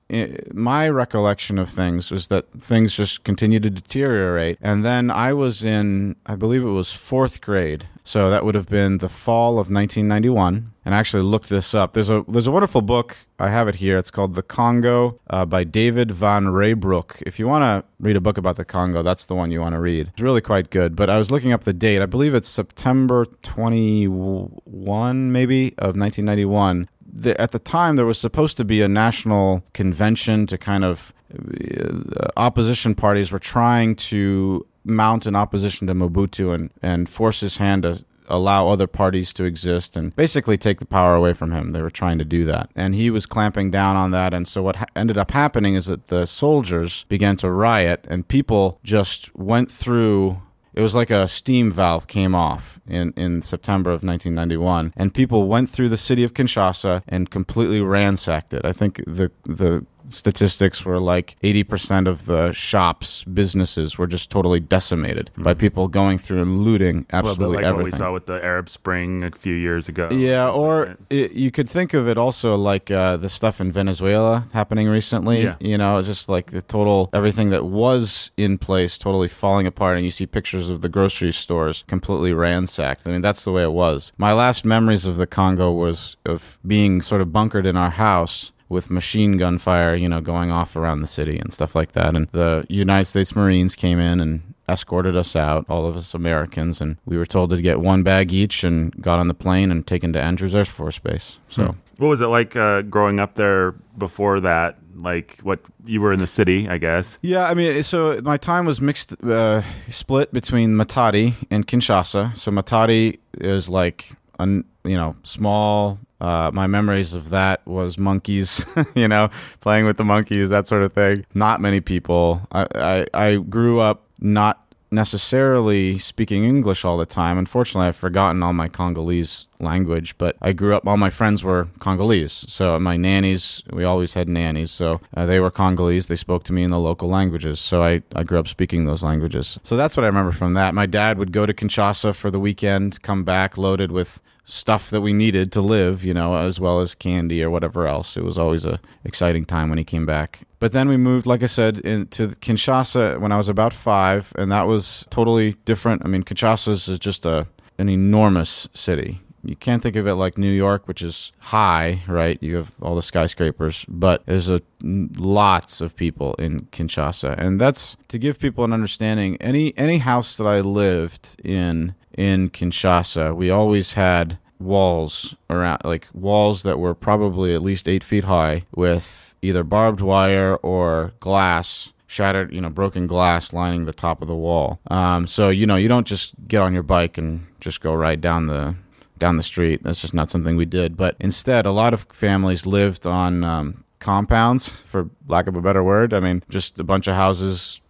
my 0.53 0.89
recollection 0.89 1.57
of 1.57 1.69
things 1.69 2.11
was 2.11 2.27
that 2.27 2.51
things 2.51 2.95
just 2.95 3.23
continued 3.23 3.63
to 3.63 3.69
deteriorate. 3.69 4.57
And 4.61 4.83
then 4.83 5.09
I 5.09 5.33
was 5.33 5.63
in, 5.63 6.17
I 6.25 6.35
believe 6.35 6.63
it 6.63 6.65
was 6.65 6.91
fourth 6.91 7.39
grade. 7.39 7.87
So 8.03 8.29
that 8.29 8.43
would 8.43 8.55
have 8.55 8.67
been 8.67 8.97
the 8.97 9.09
fall 9.09 9.53
of 9.53 9.71
1991. 9.71 10.73
And 10.83 10.95
I 10.95 10.97
actually 10.97 11.23
looked 11.23 11.49
this 11.49 11.75
up. 11.75 11.93
There's 11.93 12.09
a 12.09 12.25
there's 12.27 12.47
a 12.47 12.51
wonderful 12.51 12.81
book. 12.81 13.15
I 13.37 13.49
have 13.49 13.67
it 13.67 13.75
here. 13.75 13.99
It's 13.99 14.09
called 14.09 14.33
The 14.33 14.41
Congo 14.41 15.19
uh, 15.29 15.45
by 15.45 15.63
David 15.63 16.09
Van 16.11 16.45
Reybrouck. 16.45 17.21
If 17.21 17.37
you 17.37 17.47
want 17.47 17.61
to 17.61 17.83
read 17.99 18.15
a 18.15 18.21
book 18.21 18.39
about 18.39 18.55
the 18.55 18.65
Congo, 18.65 19.03
that's 19.03 19.25
the 19.25 19.35
one 19.35 19.51
you 19.51 19.61
want 19.61 19.75
to 19.75 19.79
read. 19.79 20.07
It's 20.09 20.21
really 20.21 20.41
quite 20.41 20.71
good. 20.71 20.95
But 20.95 21.11
I 21.11 21.19
was 21.19 21.29
looking 21.29 21.51
up 21.51 21.65
the 21.65 21.73
date. 21.73 22.01
I 22.01 22.07
believe 22.07 22.33
it's 22.33 22.49
September 22.49 23.25
21, 23.43 25.31
maybe, 25.31 25.67
of 25.77 25.95
1991 25.95 26.89
the, 27.13 27.39
at 27.39 27.51
the 27.51 27.59
time 27.59 27.95
there 27.95 28.05
was 28.05 28.19
supposed 28.19 28.57
to 28.57 28.65
be 28.65 28.81
a 28.81 28.87
national 28.87 29.63
convention 29.73 30.47
to 30.47 30.57
kind 30.57 30.83
of 30.83 31.13
uh, 31.33 32.27
opposition 32.37 32.95
parties 32.95 33.31
were 33.31 33.39
trying 33.39 33.95
to 33.95 34.65
mount 34.83 35.25
an 35.25 35.35
opposition 35.35 35.87
to 35.87 35.93
Mobutu 35.93 36.53
and, 36.53 36.71
and 36.81 37.07
force 37.09 37.41
his 37.41 37.57
hand 37.57 37.83
to 37.83 38.03
allow 38.27 38.69
other 38.69 38.87
parties 38.87 39.33
to 39.33 39.43
exist 39.43 39.97
and 39.97 40.15
basically 40.15 40.57
take 40.57 40.79
the 40.79 40.85
power 40.85 41.13
away 41.15 41.33
from 41.33 41.51
him. 41.51 41.71
They 41.71 41.81
were 41.81 41.89
trying 41.89 42.17
to 42.19 42.25
do 42.25 42.45
that. 42.45 42.69
And 42.75 42.95
he 42.95 43.09
was 43.09 43.25
clamping 43.25 43.71
down 43.71 43.95
on 43.95 44.11
that. 44.11 44.33
And 44.33 44.47
so 44.47 44.63
what 44.63 44.77
ha- 44.77 44.85
ended 44.95 45.17
up 45.17 45.31
happening 45.31 45.75
is 45.75 45.85
that 45.85 46.07
the 46.07 46.25
soldiers 46.25 47.05
began 47.09 47.35
to 47.37 47.51
riot 47.51 48.05
and 48.09 48.27
people 48.27 48.79
just 48.83 49.35
went 49.35 49.71
through 49.71 50.41
it 50.81 50.83
was 50.83 50.95
like 50.95 51.11
a 51.11 51.27
steam 51.27 51.71
valve 51.71 52.07
came 52.07 52.33
off 52.33 52.81
in, 52.87 53.13
in 53.15 53.43
September 53.43 53.91
of 53.91 54.01
1991, 54.01 54.93
and 54.97 55.13
people 55.13 55.47
went 55.47 55.69
through 55.69 55.89
the 55.89 55.97
city 55.97 56.23
of 56.23 56.33
Kinshasa 56.33 57.03
and 57.07 57.29
completely 57.29 57.81
ransacked 57.81 58.51
it. 58.51 58.65
I 58.65 58.73
think 58.73 58.95
the 59.05 59.29
the 59.43 59.85
statistics 60.09 60.85
were 60.85 60.99
like 60.99 61.35
80% 61.43 62.07
of 62.07 62.25
the 62.25 62.51
shops, 62.53 63.23
businesses 63.23 63.97
were 63.97 64.07
just 64.07 64.29
totally 64.29 64.59
decimated 64.59 65.31
by 65.37 65.53
people 65.53 65.87
going 65.87 66.17
through 66.17 66.41
and 66.41 66.59
looting 66.59 67.05
A 67.11 67.17
little 67.21 67.29
bit 67.29 67.29
absolutely 67.29 67.55
like 67.57 67.65
what 67.65 67.75
we 67.75 67.79
everything. 67.81 67.97
saw 67.97 68.13
with 68.13 68.25
the 68.25 68.43
Arab 68.43 68.69
Spring 68.69 69.23
a 69.23 69.31
few 69.31 69.53
years 69.55 69.87
ago. 69.89 70.09
Yeah, 70.11 70.45
like 70.47 70.55
or 70.57 70.97
it, 71.09 71.31
you 71.33 71.51
could 71.51 71.69
think 71.69 71.93
of 71.93 72.07
it 72.07 72.17
also 72.17 72.55
like 72.55 72.91
uh, 72.91 73.17
the 73.17 73.29
stuff 73.29 73.59
in 73.61 73.71
Venezuela 73.71 74.47
happening 74.53 74.87
recently. 74.87 75.43
Yeah. 75.43 75.55
You 75.59 75.77
know, 75.77 76.01
just 76.01 76.29
like 76.29 76.51
the 76.51 76.61
total 76.61 77.09
everything 77.13 77.49
that 77.49 77.65
was 77.65 78.31
in 78.37 78.57
place 78.57 78.97
totally 78.97 79.27
falling 79.27 79.67
apart, 79.67 79.95
and 79.97 80.05
you 80.05 80.11
see 80.11 80.25
pictures 80.25 80.69
of 80.69 80.81
the 80.81 80.89
grocery 80.89 81.31
stores 81.33 81.83
completely 81.87 82.33
ransacked. 82.33 83.07
I 83.07 83.11
mean, 83.11 83.21
that's 83.21 83.43
the 83.43 83.51
way 83.51 83.63
it 83.63 83.71
was. 83.73 84.11
My 84.17 84.33
last 84.33 84.65
memories 84.65 85.05
of 85.05 85.17
the 85.17 85.27
Congo 85.27 85.71
was 85.71 86.17
of 86.25 86.57
being 86.65 87.01
sort 87.01 87.21
of 87.21 87.31
bunkered 87.31 87.65
in 87.65 87.75
our 87.77 87.91
house. 87.91 88.51
With 88.71 88.89
machine 88.89 89.37
gun 89.37 89.57
fire, 89.57 89.93
you 89.95 90.07
know, 90.07 90.21
going 90.21 90.49
off 90.49 90.75
around 90.75 91.01
the 91.01 91.07
city 91.07 91.37
and 91.37 91.51
stuff 91.51 91.75
like 91.75 91.91
that. 91.91 92.15
And 92.15 92.27
the 92.31 92.65
United 92.69 93.05
States 93.05 93.35
Marines 93.35 93.75
came 93.75 93.99
in 93.99 94.21
and 94.21 94.53
escorted 94.69 95.15
us 95.17 95.35
out, 95.35 95.65
all 95.69 95.85
of 95.85 95.97
us 95.97 96.13
Americans, 96.13 96.79
and 96.81 96.95
we 97.05 97.17
were 97.17 97.25
told 97.25 97.49
to 97.49 97.61
get 97.61 97.81
one 97.81 98.01
bag 98.03 98.31
each 98.31 98.63
and 98.63 98.91
got 99.01 99.19
on 99.19 99.27
the 99.27 99.33
plane 99.33 99.69
and 99.71 99.85
taken 99.85 100.13
to 100.13 100.21
Andrews 100.21 100.55
Air 100.55 100.63
Force 100.65 100.99
Base. 100.99 101.39
So 101.49 101.75
What 101.97 102.07
was 102.07 102.21
it 102.21 102.27
like 102.27 102.55
uh, 102.55 102.81
growing 102.83 103.19
up 103.19 103.35
there 103.35 103.73
before 103.97 104.39
that? 104.39 104.77
Like 104.95 105.39
what 105.43 105.59
you 105.85 105.99
were 105.99 106.13
in 106.13 106.19
the 106.19 106.27
city, 106.27 106.69
I 106.69 106.77
guess. 106.77 107.17
yeah, 107.21 107.45
I 107.49 107.53
mean, 107.53 107.81
so 107.83 108.19
my 108.23 108.37
time 108.37 108.65
was 108.65 108.79
mixed, 108.79 109.21
uh, 109.23 109.63
split 109.89 110.31
between 110.31 110.75
Matadi 110.75 111.33
and 111.49 111.67
Kinshasa. 111.67 112.37
So 112.37 112.51
Matadi 112.51 113.17
is 113.33 113.67
like 113.67 114.11
a 114.39 114.45
you 114.47 114.63
know 115.01 115.15
small. 115.23 115.97
Uh, 116.21 116.51
my 116.53 116.67
memories 116.67 117.13
of 117.13 117.31
that 117.31 117.65
was 117.65 117.97
monkeys, 117.97 118.63
you 118.95 119.07
know, 119.07 119.29
playing 119.59 119.85
with 119.85 119.97
the 119.97 120.05
monkeys, 120.05 120.49
that 120.49 120.67
sort 120.67 120.83
of 120.83 120.93
thing. 120.93 121.25
Not 121.33 121.59
many 121.59 121.81
people. 121.81 122.47
I, 122.51 122.67
I, 122.75 123.05
I 123.13 123.35
grew 123.37 123.79
up 123.79 124.03
not 124.19 124.71
necessarily 124.91 125.97
speaking 125.97 126.43
English 126.43 126.83
all 126.83 126.97
the 126.97 127.05
time. 127.05 127.37
Unfortunately, 127.37 127.87
I've 127.87 127.95
forgotten 127.95 128.43
all 128.43 128.51
my 128.51 128.67
Congolese 128.67 129.47
language, 129.59 130.17
but 130.17 130.35
I 130.41 130.51
grew 130.51 130.75
up, 130.75 130.85
all 130.85 130.97
my 130.97 131.09
friends 131.09 131.43
were 131.43 131.69
Congolese. 131.79 132.45
So 132.49 132.77
my 132.77 132.97
nannies, 132.97 133.63
we 133.71 133.85
always 133.85 134.13
had 134.13 134.27
nannies. 134.27 134.69
So 134.69 134.99
uh, 135.15 135.25
they 135.25 135.39
were 135.39 135.49
Congolese. 135.49 136.07
They 136.07 136.17
spoke 136.17 136.43
to 136.45 136.53
me 136.53 136.63
in 136.63 136.71
the 136.71 136.79
local 136.79 137.07
languages. 137.07 137.59
So 137.59 137.81
I, 137.81 138.01
I 138.13 138.23
grew 138.23 138.37
up 138.37 138.49
speaking 138.49 138.85
those 138.85 139.01
languages. 139.01 139.57
So 139.63 139.77
that's 139.77 139.95
what 139.95 140.03
I 140.03 140.07
remember 140.07 140.33
from 140.33 140.55
that. 140.55 140.75
My 140.75 140.85
dad 140.85 141.17
would 141.17 141.31
go 141.31 141.45
to 141.45 141.53
Kinshasa 141.53 142.13
for 142.13 142.29
the 142.29 142.39
weekend, 142.39 143.01
come 143.01 143.23
back 143.23 143.57
loaded 143.57 143.91
with 143.91 144.21
stuff 144.51 144.89
that 144.89 144.99
we 144.99 145.13
needed 145.13 145.49
to 145.53 145.61
live, 145.61 146.03
you 146.03 146.13
know, 146.13 146.35
as 146.35 146.59
well 146.59 146.81
as 146.81 146.93
candy 146.93 147.41
or 147.41 147.49
whatever 147.49 147.87
else. 147.87 148.17
It 148.17 148.23
was 148.23 148.37
always 148.37 148.65
a 148.65 148.81
exciting 149.05 149.45
time 149.45 149.69
when 149.69 149.77
he 149.77 149.85
came 149.85 150.05
back. 150.05 150.41
But 150.59 150.73
then 150.73 150.89
we 150.89 150.97
moved, 150.97 151.25
like 151.25 151.41
I 151.41 151.47
said, 151.47 151.79
into 151.79 152.27
Kinshasa 152.27 153.19
when 153.21 153.31
I 153.31 153.37
was 153.37 153.47
about 153.47 153.71
five, 153.71 154.33
and 154.35 154.51
that 154.51 154.67
was 154.67 155.07
totally 155.09 155.53
different. 155.63 156.01
I 156.03 156.09
mean, 156.09 156.23
Kinshasa 156.23 156.89
is 156.89 156.99
just 156.99 157.25
a 157.25 157.47
an 157.77 157.87
enormous 157.87 158.67
city. 158.73 159.21
You 159.43 159.55
can't 159.55 159.81
think 159.81 159.95
of 159.95 160.05
it 160.05 160.15
like 160.15 160.37
New 160.37 160.51
York, 160.51 160.87
which 160.87 161.01
is 161.01 161.31
high, 161.39 162.03
right? 162.07 162.37
You 162.41 162.57
have 162.57 162.73
all 162.79 162.95
the 162.95 163.01
skyscrapers, 163.01 163.85
but 163.87 164.23
there's 164.25 164.49
a 164.49 164.61
lots 164.83 165.81
of 165.81 165.95
people 165.95 166.35
in 166.35 166.67
Kinshasa, 166.73 167.35
and 167.37 167.59
that's 167.59 167.95
to 168.09 168.19
give 168.19 168.37
people 168.37 168.65
an 168.65 168.73
understanding. 168.73 169.37
Any 169.37 169.73
any 169.77 169.99
house 169.99 170.35
that 170.35 170.45
I 170.45 170.59
lived 170.59 171.37
in 171.41 171.95
in 172.17 172.49
Kinshasa, 172.49 173.35
we 173.35 173.49
always 173.49 173.93
had 173.93 174.37
walls 174.59 175.35
around, 175.49 175.81
like 175.83 176.07
walls 176.13 176.63
that 176.63 176.79
were 176.79 176.93
probably 176.93 177.53
at 177.53 177.61
least 177.61 177.87
eight 177.87 178.03
feet 178.03 178.25
high, 178.25 178.63
with 178.75 179.35
either 179.41 179.63
barbed 179.63 180.01
wire 180.01 180.55
or 180.57 181.13
glass 181.19 181.93
shattered, 182.07 182.53
you 182.53 182.61
know, 182.61 182.69
broken 182.69 183.07
glass 183.07 183.53
lining 183.53 183.85
the 183.85 183.93
top 183.93 184.21
of 184.21 184.27
the 184.27 184.35
wall. 184.35 184.79
Um, 184.89 185.27
so 185.27 185.49
you 185.49 185.65
know, 185.65 185.77
you 185.77 185.87
don't 185.87 186.07
just 186.07 186.33
get 186.47 186.61
on 186.61 186.73
your 186.73 186.83
bike 186.83 187.17
and 187.17 187.47
just 187.59 187.81
go 187.81 187.93
right 187.93 188.19
down 188.19 188.47
the 188.47 188.75
down 189.17 189.37
the 189.37 189.43
street. 189.43 189.83
That's 189.83 190.01
just 190.01 190.13
not 190.13 190.29
something 190.29 190.57
we 190.57 190.65
did. 190.65 190.97
But 190.97 191.15
instead, 191.19 191.65
a 191.65 191.71
lot 191.71 191.93
of 191.93 192.05
families 192.11 192.65
lived 192.65 193.07
on 193.07 193.43
um, 193.43 193.83
compounds, 193.99 194.69
for 194.69 195.09
lack 195.27 195.47
of 195.47 195.55
a 195.55 195.61
better 195.61 195.83
word. 195.83 196.13
I 196.13 196.19
mean, 196.19 196.43
just 196.49 196.79
a 196.79 196.83
bunch 196.83 197.07
of 197.07 197.15
houses 197.15 197.81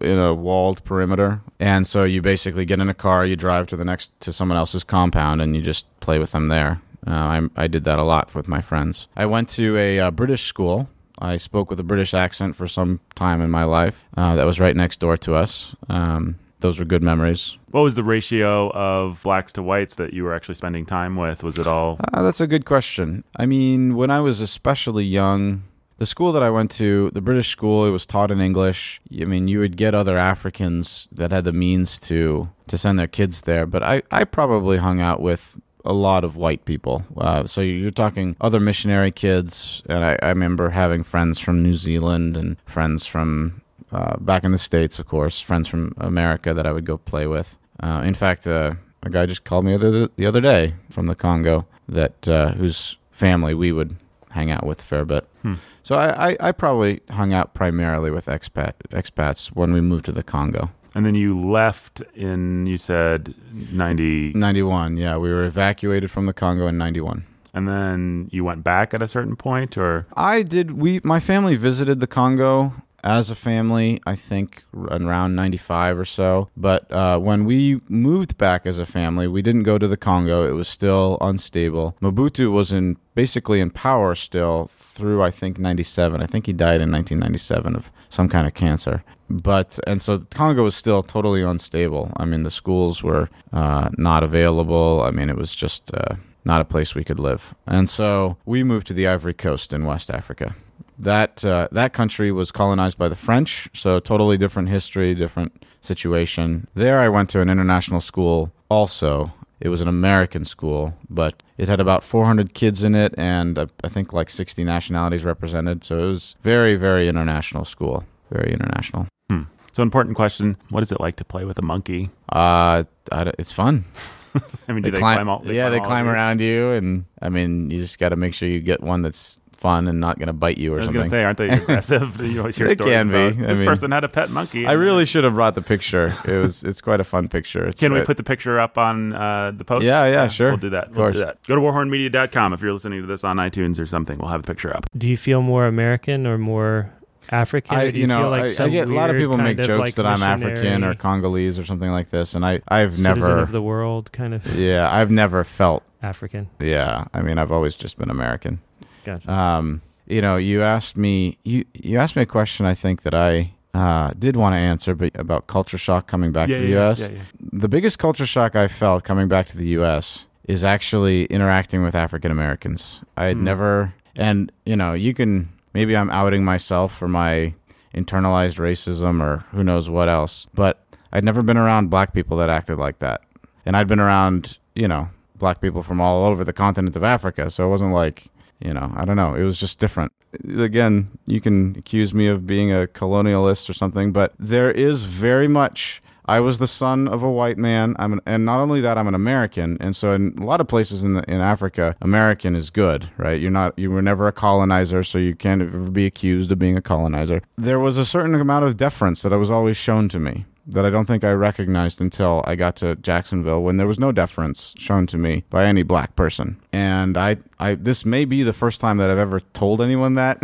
in 0.00 0.18
a 0.18 0.34
walled 0.34 0.84
perimeter. 0.84 1.40
And 1.58 1.86
so 1.86 2.04
you 2.04 2.22
basically 2.22 2.64
get 2.64 2.80
in 2.80 2.88
a 2.88 2.94
car, 2.94 3.24
you 3.24 3.36
drive 3.36 3.66
to 3.68 3.76
the 3.76 3.84
next 3.84 4.18
to 4.20 4.32
someone 4.32 4.58
else's 4.58 4.84
compound, 4.84 5.40
and 5.40 5.54
you 5.56 5.62
just 5.62 5.86
play 6.00 6.18
with 6.18 6.32
them 6.32 6.48
there. 6.48 6.80
Uh, 7.06 7.10
I, 7.10 7.40
I 7.56 7.66
did 7.66 7.84
that 7.84 7.98
a 7.98 8.02
lot 8.02 8.34
with 8.34 8.48
my 8.48 8.60
friends. 8.60 9.08
I 9.16 9.26
went 9.26 9.48
to 9.50 9.76
a 9.76 10.00
uh, 10.00 10.10
British 10.10 10.44
school. 10.44 10.88
I 11.18 11.36
spoke 11.36 11.70
with 11.70 11.78
a 11.78 11.84
British 11.84 12.14
accent 12.14 12.56
for 12.56 12.66
some 12.66 13.00
time 13.14 13.40
in 13.40 13.50
my 13.50 13.64
life. 13.64 14.06
Uh, 14.16 14.34
that 14.36 14.44
was 14.44 14.58
right 14.58 14.74
next 14.74 15.00
door 15.00 15.16
to 15.18 15.34
us. 15.34 15.76
Um, 15.88 16.36
those 16.60 16.78
were 16.78 16.86
good 16.86 17.02
memories. 17.02 17.58
What 17.72 17.82
was 17.82 17.94
the 17.94 18.02
ratio 18.02 18.70
of 18.70 19.22
blacks 19.22 19.52
to 19.52 19.62
whites 19.62 19.96
that 19.96 20.14
you 20.14 20.24
were 20.24 20.34
actually 20.34 20.54
spending 20.54 20.86
time 20.86 21.14
with? 21.14 21.42
Was 21.42 21.58
it 21.58 21.66
all 21.66 21.98
Uh, 22.12 22.22
that's 22.22 22.40
a 22.40 22.46
good 22.46 22.64
question. 22.64 23.22
I 23.36 23.44
mean, 23.44 23.96
when 23.96 24.10
I 24.10 24.20
was 24.20 24.40
especially 24.40 25.04
young, 25.04 25.64
the 26.04 26.08
school 26.08 26.32
that 26.32 26.42
I 26.42 26.50
went 26.50 26.70
to, 26.72 27.10
the 27.14 27.22
British 27.22 27.48
school, 27.48 27.86
it 27.86 27.90
was 27.90 28.04
taught 28.04 28.30
in 28.30 28.38
English. 28.38 29.00
I 29.10 29.24
mean, 29.24 29.48
you 29.48 29.58
would 29.60 29.78
get 29.78 29.94
other 29.94 30.18
Africans 30.18 31.08
that 31.10 31.32
had 31.32 31.44
the 31.44 31.52
means 31.52 31.98
to 32.00 32.50
to 32.66 32.76
send 32.76 32.98
their 32.98 33.06
kids 33.06 33.40
there, 33.42 33.64
but 33.64 33.82
I, 33.82 34.02
I 34.10 34.24
probably 34.24 34.76
hung 34.76 35.00
out 35.00 35.22
with 35.22 35.58
a 35.82 35.94
lot 35.94 36.22
of 36.22 36.36
white 36.36 36.66
people. 36.66 37.04
Uh, 37.16 37.46
so 37.46 37.62
you're 37.62 37.90
talking 37.90 38.36
other 38.38 38.60
missionary 38.60 39.12
kids, 39.12 39.82
and 39.88 40.04
I, 40.04 40.18
I 40.22 40.28
remember 40.28 40.68
having 40.68 41.04
friends 41.04 41.38
from 41.38 41.62
New 41.62 41.74
Zealand 41.74 42.36
and 42.36 42.58
friends 42.66 43.06
from 43.06 43.62
uh, 43.90 44.18
back 44.18 44.44
in 44.44 44.52
the 44.52 44.58
states, 44.58 44.98
of 44.98 45.06
course, 45.06 45.40
friends 45.40 45.68
from 45.68 45.94
America 45.96 46.52
that 46.52 46.66
I 46.66 46.72
would 46.72 46.84
go 46.84 46.98
play 46.98 47.26
with. 47.26 47.56
Uh, 47.82 48.02
in 48.04 48.12
fact, 48.12 48.46
uh, 48.46 48.74
a 49.02 49.08
guy 49.08 49.24
just 49.24 49.44
called 49.44 49.64
me 49.64 49.74
the 49.78 49.88
other, 49.88 50.08
the 50.16 50.26
other 50.26 50.42
day 50.42 50.74
from 50.90 51.06
the 51.06 51.14
Congo 51.14 51.66
that 51.88 52.28
uh, 52.28 52.52
whose 52.52 52.98
family 53.10 53.54
we 53.54 53.72
would 53.72 53.96
hang 54.34 54.50
out 54.50 54.64
with 54.66 54.80
a 54.80 54.84
fair 54.84 55.04
bit. 55.04 55.24
Hmm. 55.42 55.54
So 55.82 55.94
I, 55.94 56.30
I, 56.30 56.36
I 56.48 56.52
probably 56.52 57.00
hung 57.10 57.32
out 57.32 57.54
primarily 57.54 58.10
with 58.10 58.26
expat 58.26 58.74
expats 58.90 59.48
when 59.48 59.72
we 59.72 59.80
moved 59.80 60.04
to 60.06 60.12
the 60.12 60.22
Congo. 60.22 60.70
And 60.96 61.04
then 61.04 61.14
you 61.14 61.38
left 61.38 62.02
in 62.14 62.66
you 62.66 62.76
said 62.78 63.34
90 63.72 64.32
Ninety 64.34 64.62
one, 64.62 64.96
yeah, 64.96 65.16
we 65.18 65.30
were 65.32 65.44
evacuated 65.44 66.10
from 66.10 66.26
the 66.26 66.32
Congo 66.32 66.66
in 66.68 66.76
ninety 66.78 67.00
one. 67.00 67.24
and 67.56 67.66
then 67.68 68.28
you 68.32 68.44
went 68.44 68.62
back 68.64 68.94
at 68.94 69.02
a 69.02 69.08
certain 69.08 69.36
point 69.36 69.76
or 69.78 70.06
I 70.16 70.42
did. 70.42 70.66
We 70.72 71.00
my 71.04 71.20
family 71.20 71.56
visited 71.56 71.98
the 72.00 72.06
Congo 72.06 72.72
as 73.04 73.30
a 73.30 73.36
family. 73.36 74.00
I 74.06 74.16
think 74.16 74.64
around 74.74 75.36
ninety 75.36 75.58
five 75.58 75.96
or 75.96 76.04
so. 76.04 76.48
But 76.56 76.90
uh, 76.90 77.18
when 77.18 77.44
we 77.44 77.80
moved 77.88 78.36
back 78.36 78.66
as 78.66 78.80
a 78.80 78.86
family, 78.86 79.28
we 79.28 79.42
didn't 79.42 79.62
go 79.62 79.78
to 79.78 79.86
the 79.86 79.96
Congo. 79.96 80.48
It 80.48 80.52
was 80.52 80.66
still 80.66 81.18
unstable. 81.20 81.96
Mobutu 82.02 82.50
was 82.50 82.72
in 82.72 82.96
basically 83.14 83.60
in 83.60 83.70
power 83.70 84.16
still 84.16 84.70
through 84.80 85.22
I 85.22 85.30
think 85.30 85.58
ninety 85.58 85.84
seven. 85.84 86.22
I 86.22 86.26
think 86.26 86.46
he 86.46 86.52
died 86.52 86.80
in 86.80 86.90
nineteen 86.90 87.20
ninety 87.20 87.38
seven 87.38 87.76
of 87.76 87.92
some 88.08 88.28
kind 88.28 88.46
of 88.46 88.54
cancer. 88.54 89.04
But 89.30 89.78
and 89.86 90.02
so 90.02 90.16
the 90.16 90.26
Congo 90.26 90.64
was 90.64 90.74
still 90.74 91.02
totally 91.02 91.42
unstable. 91.42 92.12
I 92.16 92.24
mean, 92.24 92.42
the 92.42 92.50
schools 92.50 93.02
were 93.02 93.28
uh, 93.52 93.90
not 93.96 94.22
available. 94.22 95.02
I 95.02 95.10
mean, 95.12 95.30
it 95.30 95.36
was 95.36 95.54
just. 95.54 95.94
Uh, 95.94 96.16
not 96.46 96.60
a 96.60 96.64
place 96.66 96.94
we 96.94 97.04
could 97.04 97.18
live. 97.18 97.54
And 97.66 97.88
so 97.88 98.36
we 98.44 98.62
moved 98.62 98.86
to 98.88 98.92
the 98.92 99.08
Ivory 99.08 99.32
Coast 99.32 99.72
in 99.72 99.86
West 99.86 100.10
Africa. 100.10 100.54
That 100.98 101.44
uh, 101.44 101.68
that 101.72 101.92
country 101.92 102.30
was 102.30 102.52
colonized 102.52 102.98
by 102.98 103.08
the 103.08 103.16
French, 103.16 103.68
so 103.74 103.98
totally 104.00 104.36
different 104.36 104.68
history, 104.68 105.14
different 105.14 105.64
situation. 105.80 106.68
There, 106.74 107.00
I 107.00 107.08
went 107.08 107.30
to 107.30 107.40
an 107.40 107.50
international 107.50 108.00
school. 108.00 108.52
Also, 108.68 109.32
it 109.60 109.68
was 109.68 109.80
an 109.80 109.88
American 109.88 110.44
school, 110.44 110.94
but 111.08 111.42
it 111.56 111.68
had 111.68 111.80
about 111.80 112.02
400 112.02 112.54
kids 112.54 112.82
in 112.82 112.94
it, 112.94 113.14
and 113.16 113.58
uh, 113.58 113.66
I 113.82 113.88
think 113.88 114.12
like 114.12 114.30
60 114.30 114.62
nationalities 114.64 115.24
represented. 115.24 115.84
So 115.84 115.98
it 115.98 116.06
was 116.06 116.36
very, 116.42 116.76
very 116.76 117.08
international 117.08 117.64
school. 117.64 118.04
Very 118.30 118.52
international. 118.52 119.06
hmm. 119.30 119.42
So 119.72 119.82
important 119.82 120.16
question, 120.16 120.56
what 120.70 120.82
is 120.82 120.92
it 120.92 121.00
like 121.00 121.16
to 121.16 121.24
play 121.24 121.44
with 121.44 121.58
a 121.58 121.62
monkey? 121.62 122.10
Uh, 122.28 122.84
I 123.10 123.32
it's 123.38 123.52
fun. 123.52 123.84
I 124.68 124.72
mean, 124.72 124.82
do 124.82 124.90
they, 124.90 124.98
climb, 124.98 125.16
climb, 125.16 125.28
all 125.28 125.42
yeah, 125.44 125.68
they 125.68 125.78
all 125.78 125.84
climb 125.84 126.06
over 126.06 126.10
you? 126.10 126.16
around 126.16 126.40
you, 126.40 126.70
and 126.70 127.04
I 127.22 127.28
mean, 127.28 127.70
you 127.70 127.78
just 127.78 127.98
got 127.98 128.10
to 128.10 128.16
make 128.16 128.34
sure 128.34 128.48
you 128.48 128.60
get 128.60 128.82
one 128.82 129.02
that's 129.02 129.38
fun 129.64 129.88
and 129.88 129.98
not 129.98 130.18
going 130.18 130.26
to 130.26 130.34
bite 130.34 130.58
you 130.58 130.74
or 130.74 130.82
something. 130.82 130.96
I 130.96 131.00
was 131.00 131.10
going 131.10 131.10
to 131.10 131.10
say, 131.10 131.24
aren't 131.24 131.38
they 131.38 131.48
aggressive? 131.62 132.20
you 132.20 132.40
always 132.40 132.56
hear 132.58 132.68
They 132.68 132.74
stories 132.74 132.92
can 132.92 133.08
be. 133.10 133.14
about 133.16 133.44
I 133.44 133.46
this 133.48 133.58
mean- 133.58 133.66
person 133.68 133.90
had 133.92 134.04
a 134.04 134.08
pet 134.10 134.28
monkey. 134.28 134.66
I 134.66 134.72
really 134.72 135.06
should 135.06 135.24
have 135.24 135.32
brought 135.34 135.54
the 135.54 135.62
picture. 135.62 136.14
It 136.26 136.38
was 136.38 136.62
it's 136.64 136.82
quite 136.82 137.00
a 137.00 137.04
fun 137.04 137.28
picture. 137.28 137.66
It's, 137.66 137.80
Can 137.80 137.94
we 137.94 138.02
put 138.02 138.18
the 138.18 138.22
picture 138.22 138.60
up 138.60 138.76
on 138.76 139.14
uh, 139.14 139.52
the 139.52 139.64
post? 139.64 139.84
Yeah, 139.86 140.04
yeah, 140.06 140.28
sure. 140.28 140.48
We'll 140.50 140.58
do 140.58 140.70
that. 140.70 140.88
Of 140.88 140.96
We'll 140.96 141.06
do 141.12 141.18
course. 141.18 141.24
that. 141.26 141.42
Go 141.46 141.54
to 141.54 141.60
warhornmedia.com 141.62 142.52
if 142.52 142.60
you're 142.60 142.72
listening 142.74 143.00
to 143.00 143.06
this 143.06 143.24
on 143.24 143.38
iTunes 143.38 143.80
or 143.80 143.86
something. 143.86 144.18
We'll 144.18 144.28
have 144.28 144.40
a 144.40 144.44
picture 144.44 144.76
up. 144.76 144.84
Do 144.96 145.08
you 145.08 145.16
feel 145.16 145.40
more 145.40 145.66
American 145.66 146.26
or 146.26 146.36
more 146.36 146.92
African? 147.30 147.74
I, 147.78 147.90
do 147.90 147.96
you, 147.96 148.02
you 148.02 148.06
know, 148.06 148.20
feel 148.24 148.30
like 148.30 148.42
I, 148.42 148.46
some 148.48 148.66
I 148.66 148.72
get 148.72 148.88
a 148.88 148.92
lot 148.92 149.08
of 149.08 149.16
people 149.16 149.38
make 149.38 149.58
of, 149.58 149.66
jokes 149.66 149.80
like, 149.80 149.94
that 149.94 150.04
I'm 150.04 150.22
African 150.22 150.84
or 150.84 150.94
Congolese 150.94 151.58
or 151.58 151.64
something 151.64 151.90
like 151.90 152.10
this, 152.10 152.34
and 152.34 152.44
I, 152.44 152.60
I've 152.68 152.98
never, 152.98 153.38
of 153.38 153.50
the 153.50 153.62
world 153.62 154.12
kind 154.12 154.34
of 154.34 154.44
yeah, 154.58 154.94
I've 154.94 155.10
never 155.10 155.42
felt, 155.42 155.82
African. 156.02 156.50
yeah. 156.60 157.06
I 157.14 157.22
mean, 157.22 157.38
I've 157.38 157.50
always 157.50 157.74
just 157.74 157.96
been 157.96 158.10
American. 158.10 158.60
Gotcha. 159.04 159.30
Um, 159.32 159.82
you 160.06 160.20
know, 160.20 160.36
you 160.36 160.62
asked 160.62 160.96
me, 160.96 161.38
you 161.44 161.64
you 161.72 161.98
asked 161.98 162.16
me 162.16 162.22
a 162.22 162.26
question. 162.26 162.66
I 162.66 162.74
think 162.74 163.02
that 163.02 163.14
I 163.14 163.52
uh, 163.72 164.12
did 164.18 164.36
want 164.36 164.52
to 164.54 164.58
answer, 164.58 164.94
but 164.94 165.12
about 165.18 165.46
culture 165.46 165.78
shock 165.78 166.06
coming 166.06 166.30
back 166.32 166.48
to 166.48 166.58
the 166.58 166.68
U.S. 166.72 167.00
yeah, 167.00 167.08
yeah. 167.10 167.22
The 167.52 167.68
biggest 167.68 167.98
culture 167.98 168.26
shock 168.26 168.54
I 168.56 168.68
felt 168.68 169.02
coming 169.04 169.28
back 169.28 169.46
to 169.48 169.56
the 169.56 169.66
U.S. 169.78 170.26
is 170.46 170.62
actually 170.62 171.24
interacting 171.26 171.82
with 171.82 171.94
African 171.94 172.30
Americans. 172.30 173.00
I 173.16 173.24
had 173.26 173.36
Hmm. 173.38 173.44
never, 173.44 173.94
and 174.14 174.52
you 174.66 174.76
know, 174.76 174.92
you 174.94 175.14
can 175.14 175.48
maybe 175.72 175.96
I'm 175.96 176.10
outing 176.10 176.44
myself 176.44 176.94
for 176.96 177.08
my 177.08 177.54
internalized 177.94 178.58
racism 178.58 179.20
or 179.22 179.44
who 179.52 179.64
knows 179.64 179.88
what 179.88 180.08
else, 180.08 180.46
but 180.54 180.80
I'd 181.12 181.24
never 181.24 181.42
been 181.42 181.56
around 181.56 181.90
black 181.90 182.12
people 182.12 182.36
that 182.38 182.50
acted 182.50 182.76
like 182.78 182.98
that, 182.98 183.22
and 183.64 183.76
I'd 183.76 183.86
been 183.88 184.00
around, 184.00 184.58
you 184.74 184.86
know, 184.88 185.08
black 185.36 185.60
people 185.60 185.82
from 185.82 186.00
all 186.00 186.24
over 186.24 186.44
the 186.44 186.52
continent 186.52 186.94
of 186.96 187.02
Africa, 187.04 187.50
so 187.50 187.66
it 187.66 187.70
wasn't 187.70 187.92
like, 187.92 188.26
you 188.60 188.72
know, 188.72 188.92
I 188.96 189.04
don't 189.04 189.16
know, 189.16 189.34
it 189.34 189.44
was 189.44 189.58
just 189.58 189.78
different. 189.78 190.12
Again, 190.58 191.10
you 191.26 191.40
can 191.40 191.76
accuse 191.78 192.12
me 192.12 192.26
of 192.28 192.46
being 192.46 192.72
a 192.72 192.86
colonialist 192.86 193.70
or 193.70 193.72
something, 193.72 194.12
but 194.12 194.34
there 194.38 194.70
is 194.70 195.02
very 195.02 195.48
much 195.48 196.02
I 196.26 196.40
was 196.40 196.58
the 196.58 196.66
son 196.66 197.06
of 197.06 197.22
a 197.22 197.30
white 197.30 197.58
man. 197.58 197.94
I'm 197.98 198.14
an, 198.14 198.20
and 198.24 198.46
not 198.46 198.60
only 198.60 198.80
that, 198.80 198.96
I'm 198.96 199.06
an 199.06 199.14
American. 199.14 199.76
And 199.78 199.94
so 199.94 200.14
in 200.14 200.34
a 200.38 200.44
lot 200.44 200.60
of 200.60 200.66
places 200.66 201.02
in 201.02 201.14
the, 201.14 201.22
in 201.30 201.40
Africa, 201.40 201.96
American 202.00 202.56
is 202.56 202.70
good, 202.70 203.10
right? 203.18 203.40
You're 203.40 203.50
not 203.50 203.78
you 203.78 203.90
were 203.90 204.02
never 204.02 204.26
a 204.26 204.32
colonizer, 204.32 205.04
so 205.04 205.18
you 205.18 205.34
can't 205.34 205.60
ever 205.60 205.90
be 205.90 206.06
accused 206.06 206.50
of 206.50 206.58
being 206.58 206.76
a 206.76 206.82
colonizer. 206.82 207.42
There 207.56 207.78
was 207.78 207.98
a 207.98 208.06
certain 208.06 208.34
amount 208.34 208.64
of 208.64 208.76
deference 208.76 209.22
that 209.22 209.32
was 209.36 209.50
always 209.50 209.76
shown 209.76 210.08
to 210.10 210.18
me 210.18 210.46
that 210.66 210.84
I 210.84 210.90
don't 210.90 211.06
think 211.06 211.24
I 211.24 211.32
recognized 211.32 212.00
until 212.00 212.42
I 212.46 212.54
got 212.56 212.76
to 212.76 212.96
Jacksonville 212.96 213.62
when 213.62 213.76
there 213.76 213.86
was 213.86 213.98
no 213.98 214.12
deference 214.12 214.74
shown 214.78 215.06
to 215.08 215.18
me 215.18 215.44
by 215.50 215.64
any 215.66 215.82
black 215.82 216.16
person. 216.16 216.58
And 216.72 217.16
I, 217.16 217.36
I 217.58 217.74
this 217.74 218.04
may 218.04 218.24
be 218.24 218.42
the 218.42 218.52
first 218.52 218.80
time 218.80 218.96
that 218.98 219.10
I've 219.10 219.18
ever 219.18 219.40
told 219.40 219.80
anyone 219.80 220.14
that, 220.14 220.40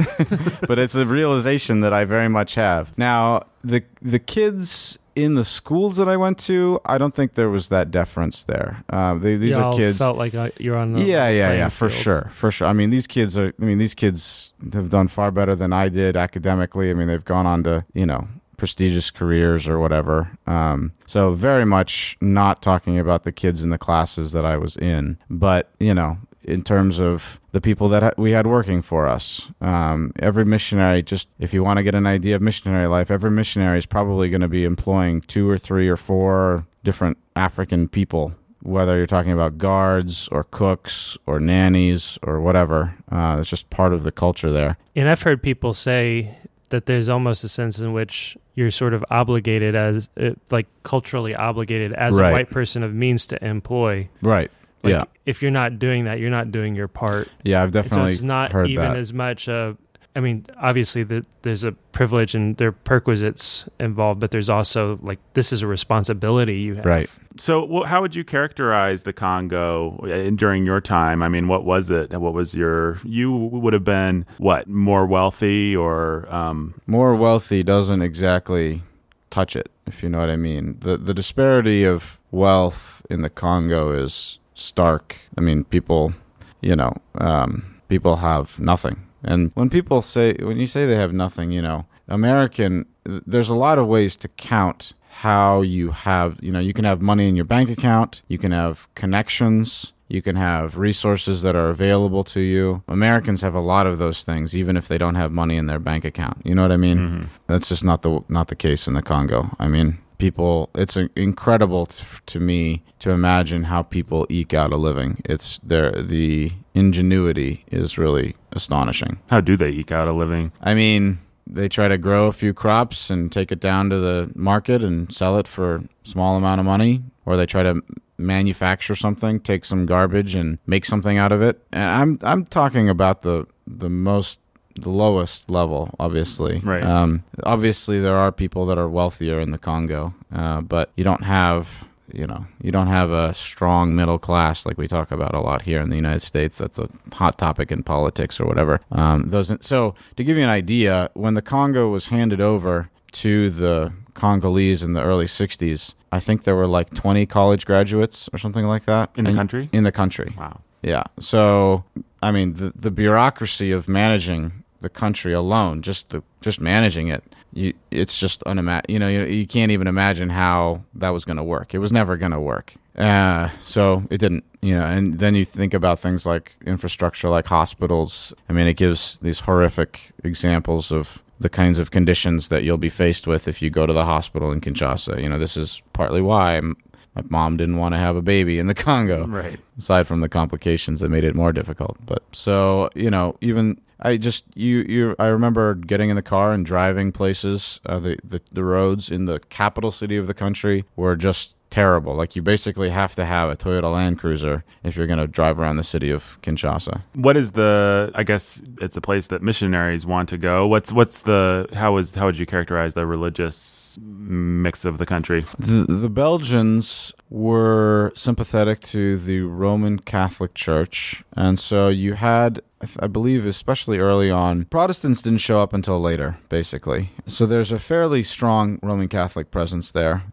but 0.68 0.78
it's 0.78 0.94
a 0.94 1.06
realization 1.06 1.80
that 1.80 1.92
I 1.92 2.04
very 2.04 2.28
much 2.28 2.54
have. 2.56 2.96
Now, 2.98 3.44
the 3.62 3.82
the 4.02 4.18
kids 4.18 4.98
in 5.16 5.34
the 5.34 5.44
schools 5.44 5.96
that 5.96 6.08
I 6.08 6.16
went 6.16 6.38
to, 6.40 6.80
I 6.86 6.96
don't 6.96 7.14
think 7.14 7.34
there 7.34 7.50
was 7.50 7.68
that 7.68 7.90
deference 7.90 8.44
there. 8.44 8.84
Uh, 8.88 9.14
they, 9.14 9.36
these 9.36 9.54
are 9.54 9.74
kids. 9.74 9.98
felt 9.98 10.16
like 10.16 10.34
uh, 10.34 10.50
you're 10.58 10.76
on 10.76 10.92
the 10.92 11.02
Yeah, 11.02 11.28
yeah, 11.28 11.52
yeah, 11.52 11.68
for 11.68 11.88
field. 11.88 12.00
sure, 12.00 12.30
for 12.32 12.50
sure. 12.50 12.68
I 12.68 12.72
mean, 12.72 12.90
these 12.90 13.06
kids 13.06 13.36
are. 13.36 13.52
I 13.60 13.64
mean, 13.64 13.78
these 13.78 13.94
kids 13.94 14.52
have 14.72 14.88
done 14.90 15.08
far 15.08 15.30
better 15.30 15.54
than 15.54 15.72
I 15.72 15.88
did 15.88 16.16
academically. 16.16 16.90
I 16.90 16.94
mean, 16.94 17.08
they've 17.08 17.24
gone 17.24 17.46
on 17.46 17.64
to 17.64 17.84
you 17.92 18.06
know 18.06 18.28
prestigious 18.60 19.10
careers 19.10 19.66
or 19.66 19.80
whatever. 19.80 20.38
Um, 20.46 20.92
so 21.06 21.32
very 21.32 21.64
much 21.64 22.18
not 22.20 22.60
talking 22.60 22.98
about 22.98 23.24
the 23.24 23.32
kids 23.32 23.64
in 23.64 23.70
the 23.70 23.78
classes 23.78 24.32
that 24.32 24.44
I 24.44 24.58
was 24.58 24.76
in, 24.76 25.16
but 25.30 25.70
you 25.80 25.94
know, 25.94 26.18
in 26.42 26.62
terms 26.62 27.00
of 27.00 27.40
the 27.52 27.60
people 27.62 27.88
that 27.88 28.18
we 28.18 28.32
had 28.32 28.46
working 28.46 28.82
for 28.82 29.06
us, 29.06 29.48
um, 29.62 30.12
every 30.18 30.44
missionary. 30.44 31.02
Just 31.02 31.30
if 31.38 31.54
you 31.54 31.64
want 31.64 31.78
to 31.78 31.82
get 31.82 31.94
an 31.94 32.06
idea 32.06 32.36
of 32.36 32.42
missionary 32.42 32.86
life, 32.86 33.10
every 33.10 33.30
missionary 33.30 33.78
is 33.78 33.86
probably 33.86 34.28
going 34.28 34.42
to 34.42 34.48
be 34.48 34.64
employing 34.64 35.22
two 35.22 35.48
or 35.48 35.56
three 35.56 35.88
or 35.88 35.96
four 35.96 36.66
different 36.84 37.16
African 37.34 37.88
people 37.88 38.34
whether 38.62 38.98
you're 38.98 39.06
talking 39.06 39.32
about 39.32 39.56
guards 39.56 40.28
or 40.28 40.44
cooks 40.44 41.16
or 41.24 41.40
nannies 41.40 42.18
or 42.22 42.42
whatever. 42.42 42.94
Uh, 43.10 43.38
it's 43.40 43.48
just 43.48 43.70
part 43.70 43.94
of 43.94 44.02
the 44.02 44.12
culture 44.12 44.52
there. 44.52 44.76
And 44.94 45.08
I've 45.08 45.22
heard 45.22 45.42
people 45.42 45.72
say 45.72 46.36
that 46.70 46.86
there's 46.86 47.08
almost 47.08 47.44
a 47.44 47.48
sense 47.48 47.78
in 47.78 47.92
which 47.92 48.36
you're 48.54 48.70
sort 48.70 48.94
of 48.94 49.04
obligated 49.10 49.74
as, 49.74 50.08
uh, 50.20 50.30
like, 50.50 50.66
culturally 50.82 51.34
obligated 51.34 51.92
as 51.92 52.16
Right. 52.18 52.30
a 52.30 52.32
white 52.32 52.50
person 52.50 52.82
of 52.82 52.94
means 52.94 53.26
to 53.26 53.44
employ. 53.44 54.08
Right. 54.22 54.50
Like, 54.82 54.92
yeah. 54.92 55.04
If 55.26 55.42
you're 55.42 55.50
not 55.50 55.78
doing 55.78 56.04
that, 56.04 56.18
you're 56.20 56.30
not 56.30 56.50
doing 56.50 56.74
your 56.74 56.88
part. 56.88 57.28
Yeah, 57.44 57.62
I've 57.62 57.70
definitely 57.72 58.12
so 58.12 58.14
it's 58.14 58.22
not 58.22 58.54
even 58.66 58.76
that. 58.84 58.96
as 58.96 59.12
much 59.12 59.46
a. 59.46 59.76
I 60.16 60.20
mean, 60.20 60.44
obviously, 60.60 61.04
the, 61.04 61.24
there's 61.42 61.62
a 61.62 61.70
privilege 61.92 62.34
and 62.34 62.56
there 62.56 62.68
are 62.68 62.72
perquisites 62.72 63.68
involved, 63.78 64.18
but 64.18 64.32
there's 64.32 64.50
also 64.50 64.98
like 65.02 65.20
this 65.34 65.52
is 65.52 65.62
a 65.62 65.68
responsibility 65.68 66.58
you 66.58 66.74
have. 66.74 66.84
right. 66.84 67.10
So, 67.38 67.64
wh- 67.68 67.86
how 67.86 68.00
would 68.00 68.16
you 68.16 68.24
characterize 68.24 69.04
the 69.04 69.12
Congo 69.12 69.98
uh, 70.02 70.30
during 70.34 70.66
your 70.66 70.80
time? 70.80 71.22
I 71.22 71.28
mean, 71.28 71.46
what 71.46 71.64
was 71.64 71.90
it? 71.92 72.12
What 72.12 72.34
was 72.34 72.54
your? 72.54 72.98
You 73.04 73.32
would 73.36 73.72
have 73.72 73.84
been 73.84 74.26
what 74.38 74.66
more 74.66 75.06
wealthy 75.06 75.76
or? 75.76 76.26
Um, 76.34 76.74
More 76.88 77.14
wealthy 77.14 77.62
doesn't 77.62 78.02
exactly 78.02 78.82
touch 79.30 79.54
it, 79.54 79.70
if 79.86 80.02
you 80.02 80.08
know 80.08 80.18
what 80.18 80.28
I 80.28 80.36
mean. 80.36 80.76
The 80.80 80.96
the 80.96 81.14
disparity 81.14 81.84
of 81.84 82.18
wealth 82.32 83.06
in 83.08 83.22
the 83.22 83.30
Congo 83.30 83.92
is 83.92 84.40
stark. 84.54 85.16
I 85.38 85.40
mean, 85.40 85.62
people, 85.64 86.14
you 86.60 86.74
know, 86.74 86.94
um, 87.18 87.80
people 87.88 88.16
have 88.16 88.58
nothing. 88.58 89.06
And 89.22 89.50
when 89.54 89.70
people 89.70 90.02
say 90.02 90.34
when 90.34 90.56
you 90.56 90.66
say 90.66 90.86
they 90.86 90.96
have 90.96 91.12
nothing, 91.12 91.52
you 91.52 91.62
know, 91.62 91.86
American 92.08 92.86
there's 93.04 93.48
a 93.48 93.54
lot 93.54 93.78
of 93.78 93.86
ways 93.86 94.16
to 94.16 94.28
count 94.28 94.92
how 95.10 95.60
you 95.60 95.90
have, 95.90 96.38
you 96.40 96.52
know, 96.52 96.60
you 96.60 96.72
can 96.72 96.84
have 96.84 97.00
money 97.00 97.28
in 97.28 97.36
your 97.36 97.44
bank 97.44 97.68
account, 97.68 98.22
you 98.28 98.38
can 98.38 98.52
have 98.52 98.92
connections, 98.94 99.92
you 100.08 100.22
can 100.22 100.36
have 100.36 100.76
resources 100.76 101.42
that 101.42 101.54
are 101.54 101.70
available 101.70 102.24
to 102.24 102.40
you. 102.40 102.82
Americans 102.88 103.42
have 103.42 103.54
a 103.54 103.60
lot 103.60 103.86
of 103.86 103.98
those 103.98 104.22
things 104.22 104.56
even 104.56 104.76
if 104.76 104.88
they 104.88 104.98
don't 104.98 105.14
have 105.14 105.30
money 105.32 105.56
in 105.56 105.66
their 105.66 105.78
bank 105.78 106.04
account. 106.04 106.38
You 106.44 106.54
know 106.54 106.62
what 106.62 106.72
I 106.72 106.76
mean? 106.76 106.98
Mm-hmm. 106.98 107.28
That's 107.46 107.68
just 107.68 107.84
not 107.84 108.02
the 108.02 108.20
not 108.28 108.48
the 108.48 108.56
case 108.56 108.86
in 108.86 108.94
the 108.94 109.02
Congo. 109.02 109.54
I 109.58 109.68
mean, 109.68 109.98
people 110.20 110.70
it's 110.74 110.96
incredible 111.16 111.86
t- 111.86 112.04
to 112.26 112.40
me 112.40 112.82
to 113.00 113.10
imagine 113.10 113.64
how 113.64 113.82
people 113.82 114.26
eke 114.28 114.54
out 114.54 114.72
a 114.72 114.76
living. 114.76 115.20
It's 115.24 115.58
their 115.60 115.90
the 116.02 116.52
ingenuity 116.74 117.64
is 117.70 117.98
really 117.98 118.36
astonishing. 118.52 119.18
how 119.30 119.40
do 119.40 119.56
they 119.56 119.70
eke 119.70 119.92
out 119.92 120.08
a 120.08 120.12
living? 120.12 120.52
I 120.60 120.74
mean, 120.74 121.18
they 121.46 121.68
try 121.68 121.88
to 121.88 121.98
grow 121.98 122.26
a 122.28 122.32
few 122.32 122.54
crops 122.54 123.10
and 123.10 123.32
take 123.32 123.50
it 123.50 123.60
down 123.60 123.90
to 123.90 123.98
the 123.98 124.30
market 124.34 124.84
and 124.84 125.12
sell 125.12 125.36
it 125.38 125.48
for 125.48 125.76
a 125.76 125.84
small 126.04 126.36
amount 126.36 126.60
of 126.60 126.66
money, 126.66 127.02
or 127.26 127.36
they 127.36 127.46
try 127.46 127.62
to 127.62 127.82
manufacture 128.18 128.94
something, 128.94 129.40
take 129.40 129.64
some 129.64 129.86
garbage 129.86 130.34
and 130.34 130.58
make 130.66 130.84
something 130.84 131.18
out 131.18 131.32
of 131.32 131.42
it. 131.42 131.60
And 131.72 131.82
I'm 131.82 132.18
I'm 132.22 132.44
talking 132.44 132.88
about 132.88 133.22
the 133.22 133.46
the 133.66 133.90
most 133.90 134.40
the 134.76 134.90
lowest 134.90 135.50
level, 135.50 135.94
obviously. 135.98 136.60
Right. 136.60 136.82
Um, 136.82 137.22
obviously, 137.44 138.00
there 138.00 138.16
are 138.16 138.32
people 138.32 138.66
that 138.66 138.78
are 138.78 138.88
wealthier 138.88 139.40
in 139.40 139.50
the 139.50 139.58
Congo, 139.58 140.14
uh, 140.34 140.60
but 140.60 140.90
you 140.96 141.04
don't 141.04 141.22
have 141.24 141.88
you 142.12 142.26
know 142.26 142.44
you 142.60 142.72
don't 142.72 142.88
have 142.88 143.12
a 143.12 143.32
strong 143.34 143.94
middle 143.94 144.18
class 144.18 144.66
like 144.66 144.76
we 144.76 144.88
talk 144.88 145.12
about 145.12 145.32
a 145.32 145.40
lot 145.40 145.62
here 145.62 145.80
in 145.80 145.90
the 145.90 145.96
United 145.96 146.20
States. 146.22 146.58
That's 146.58 146.78
a 146.78 146.88
hot 147.12 147.38
topic 147.38 147.70
in 147.70 147.82
politics 147.82 148.40
or 148.40 148.46
whatever. 148.46 148.80
Um, 148.90 149.28
those 149.28 149.52
so 149.60 149.94
to 150.16 150.24
give 150.24 150.36
you 150.36 150.42
an 150.42 150.48
idea, 150.50 151.10
when 151.14 151.34
the 151.34 151.42
Congo 151.42 151.88
was 151.88 152.08
handed 152.08 152.40
over 152.40 152.90
to 153.12 153.50
the 153.50 153.92
Congolese 154.14 154.82
in 154.82 154.92
the 154.92 155.02
early 155.02 155.26
'60s, 155.26 155.94
I 156.12 156.18
think 156.20 156.42
there 156.44 156.56
were 156.56 156.66
like 156.66 156.92
20 156.94 157.26
college 157.26 157.64
graduates 157.64 158.28
or 158.32 158.38
something 158.38 158.64
like 158.64 158.84
that 158.86 159.10
In 159.16 159.24
the 159.24 159.30
And- 159.30 159.38
country? 159.38 159.68
In 159.72 159.84
the 159.84 159.92
country, 159.92 160.34
Wow. 160.36 160.60
yeah. 160.82 161.04
So, 161.20 161.84
I 162.22 162.32
mean, 162.32 162.54
the 162.54 162.72
the 162.74 162.90
bureaucracy 162.90 163.70
of 163.70 163.88
managing 163.88 164.59
the 164.80 164.88
country 164.88 165.32
alone, 165.32 165.82
just 165.82 166.10
the 166.10 166.22
just 166.40 166.60
managing 166.60 167.08
it, 167.08 167.22
you, 167.52 167.74
it's 167.90 168.18
just 168.18 168.42
unima- 168.44 168.82
You 168.88 168.98
know, 168.98 169.08
you, 169.08 169.24
you 169.24 169.46
can't 169.46 169.72
even 169.72 169.86
imagine 169.86 170.30
how 170.30 170.82
that 170.94 171.10
was 171.10 171.24
going 171.24 171.36
to 171.36 171.42
work. 171.44 171.74
It 171.74 171.78
was 171.78 171.92
never 171.92 172.16
going 172.16 172.32
to 172.32 172.40
work. 172.40 172.74
Uh, 172.96 173.48
so 173.60 174.04
it 174.10 174.18
didn't. 174.18 174.44
You 174.62 174.74
know, 174.74 174.84
and 174.84 175.18
then 175.18 175.34
you 175.34 175.44
think 175.44 175.72
about 175.74 175.98
things 175.98 176.26
like 176.26 176.54
infrastructure, 176.66 177.28
like 177.28 177.46
hospitals. 177.46 178.34
I 178.48 178.52
mean, 178.52 178.66
it 178.66 178.74
gives 178.74 179.18
these 179.18 179.40
horrific 179.40 180.12
examples 180.22 180.92
of 180.92 181.22
the 181.38 181.48
kinds 181.48 181.78
of 181.78 181.90
conditions 181.90 182.48
that 182.48 182.64
you'll 182.64 182.76
be 182.76 182.90
faced 182.90 183.26
with 183.26 183.48
if 183.48 183.62
you 183.62 183.70
go 183.70 183.86
to 183.86 183.92
the 183.94 184.04
hospital 184.04 184.52
in 184.52 184.60
Kinshasa. 184.60 185.22
You 185.22 185.28
know, 185.30 185.38
this 185.38 185.56
is 185.56 185.80
partly 185.94 186.20
why 186.20 186.56
m- 186.56 186.76
my 187.14 187.22
mom 187.28 187.56
didn't 187.56 187.76
want 187.76 187.94
to 187.94 187.98
have 187.98 188.16
a 188.16 188.22
baby 188.22 188.58
in 188.58 188.66
the 188.66 188.74
Congo 188.86 189.26
Right. 189.26 189.58
aside 189.78 190.06
from 190.06 190.20
the 190.20 190.28
complications 190.28 191.00
that 191.00 191.08
made 191.08 191.24
it 191.24 191.34
more 191.34 191.52
difficult. 191.52 191.96
But 192.04 192.22
so 192.32 192.88
you 192.94 193.10
know, 193.10 193.36
even 193.40 193.80
I 194.00 194.16
just 194.16 194.44
you 194.54 194.78
you 194.88 195.16
I 195.18 195.26
remember 195.26 195.74
getting 195.74 196.08
in 196.10 196.16
the 196.16 196.22
car 196.22 196.52
and 196.52 196.64
driving 196.64 197.12
places. 197.12 197.80
Uh, 197.84 197.98
the, 197.98 198.18
the 198.24 198.40
the 198.52 198.64
roads 198.64 199.10
in 199.10 199.26
the 199.26 199.40
capital 199.50 199.90
city 199.90 200.16
of 200.16 200.26
the 200.26 200.34
country 200.34 200.84
were 200.96 201.16
just 201.16 201.54
terrible. 201.70 202.14
Like 202.14 202.36
you 202.36 202.42
basically 202.42 202.90
have 202.90 203.14
to 203.14 203.24
have 203.24 203.50
a 203.50 203.56
Toyota 203.56 203.92
Land 203.92 204.18
Cruiser 204.18 204.64
if 204.82 204.96
you're 204.96 205.06
going 205.06 205.18
to 205.18 205.26
drive 205.26 205.58
around 205.58 205.76
the 205.76 205.84
city 205.84 206.10
of 206.10 206.38
Kinshasa. 206.42 207.02
What 207.14 207.36
is 207.36 207.52
the? 207.52 208.10
I 208.14 208.22
guess 208.22 208.62
it's 208.80 208.96
a 208.96 209.00
place 209.00 209.28
that 209.28 209.42
missionaries 209.42 210.04
want 210.06 210.28
to 210.30 210.38
go. 210.38 210.66
What's 210.66 210.92
what's 210.92 211.22
the? 211.22 211.68
How 211.72 211.96
is 211.96 212.14
how 212.14 212.26
would 212.26 212.38
you 212.38 212.46
characterize 212.46 212.94
the 212.94 213.06
religious 213.06 213.98
mix 214.00 214.84
of 214.84 214.98
the 214.98 215.06
country? 215.06 215.44
The, 215.58 215.84
the 215.88 216.08
Belgians 216.08 217.12
were 217.28 218.12
sympathetic 218.14 218.80
to 218.80 219.18
the 219.18 219.40
Roman 219.40 219.98
Catholic 219.98 220.54
Church, 220.54 221.22
and 221.36 221.58
so 221.58 221.88
you 221.88 222.14
had, 222.14 222.60
I 222.80 222.86
th- 222.86 222.98
I 223.00 223.06
believe, 223.06 223.46
especially 223.46 223.98
early 223.98 224.30
on, 224.30 224.64
Protestants 224.66 225.22
didn't 225.22 225.40
show 225.40 225.60
up 225.60 225.72
until 225.72 226.00
later, 226.00 226.38
basically. 226.48 227.10
So 227.26 227.46
there's 227.46 227.72
a 227.72 227.78
fairly 227.78 228.22
strong 228.22 228.78
Roman 228.82 229.08
Catholic 229.08 229.50
presence 229.50 229.90
there. 229.90 230.24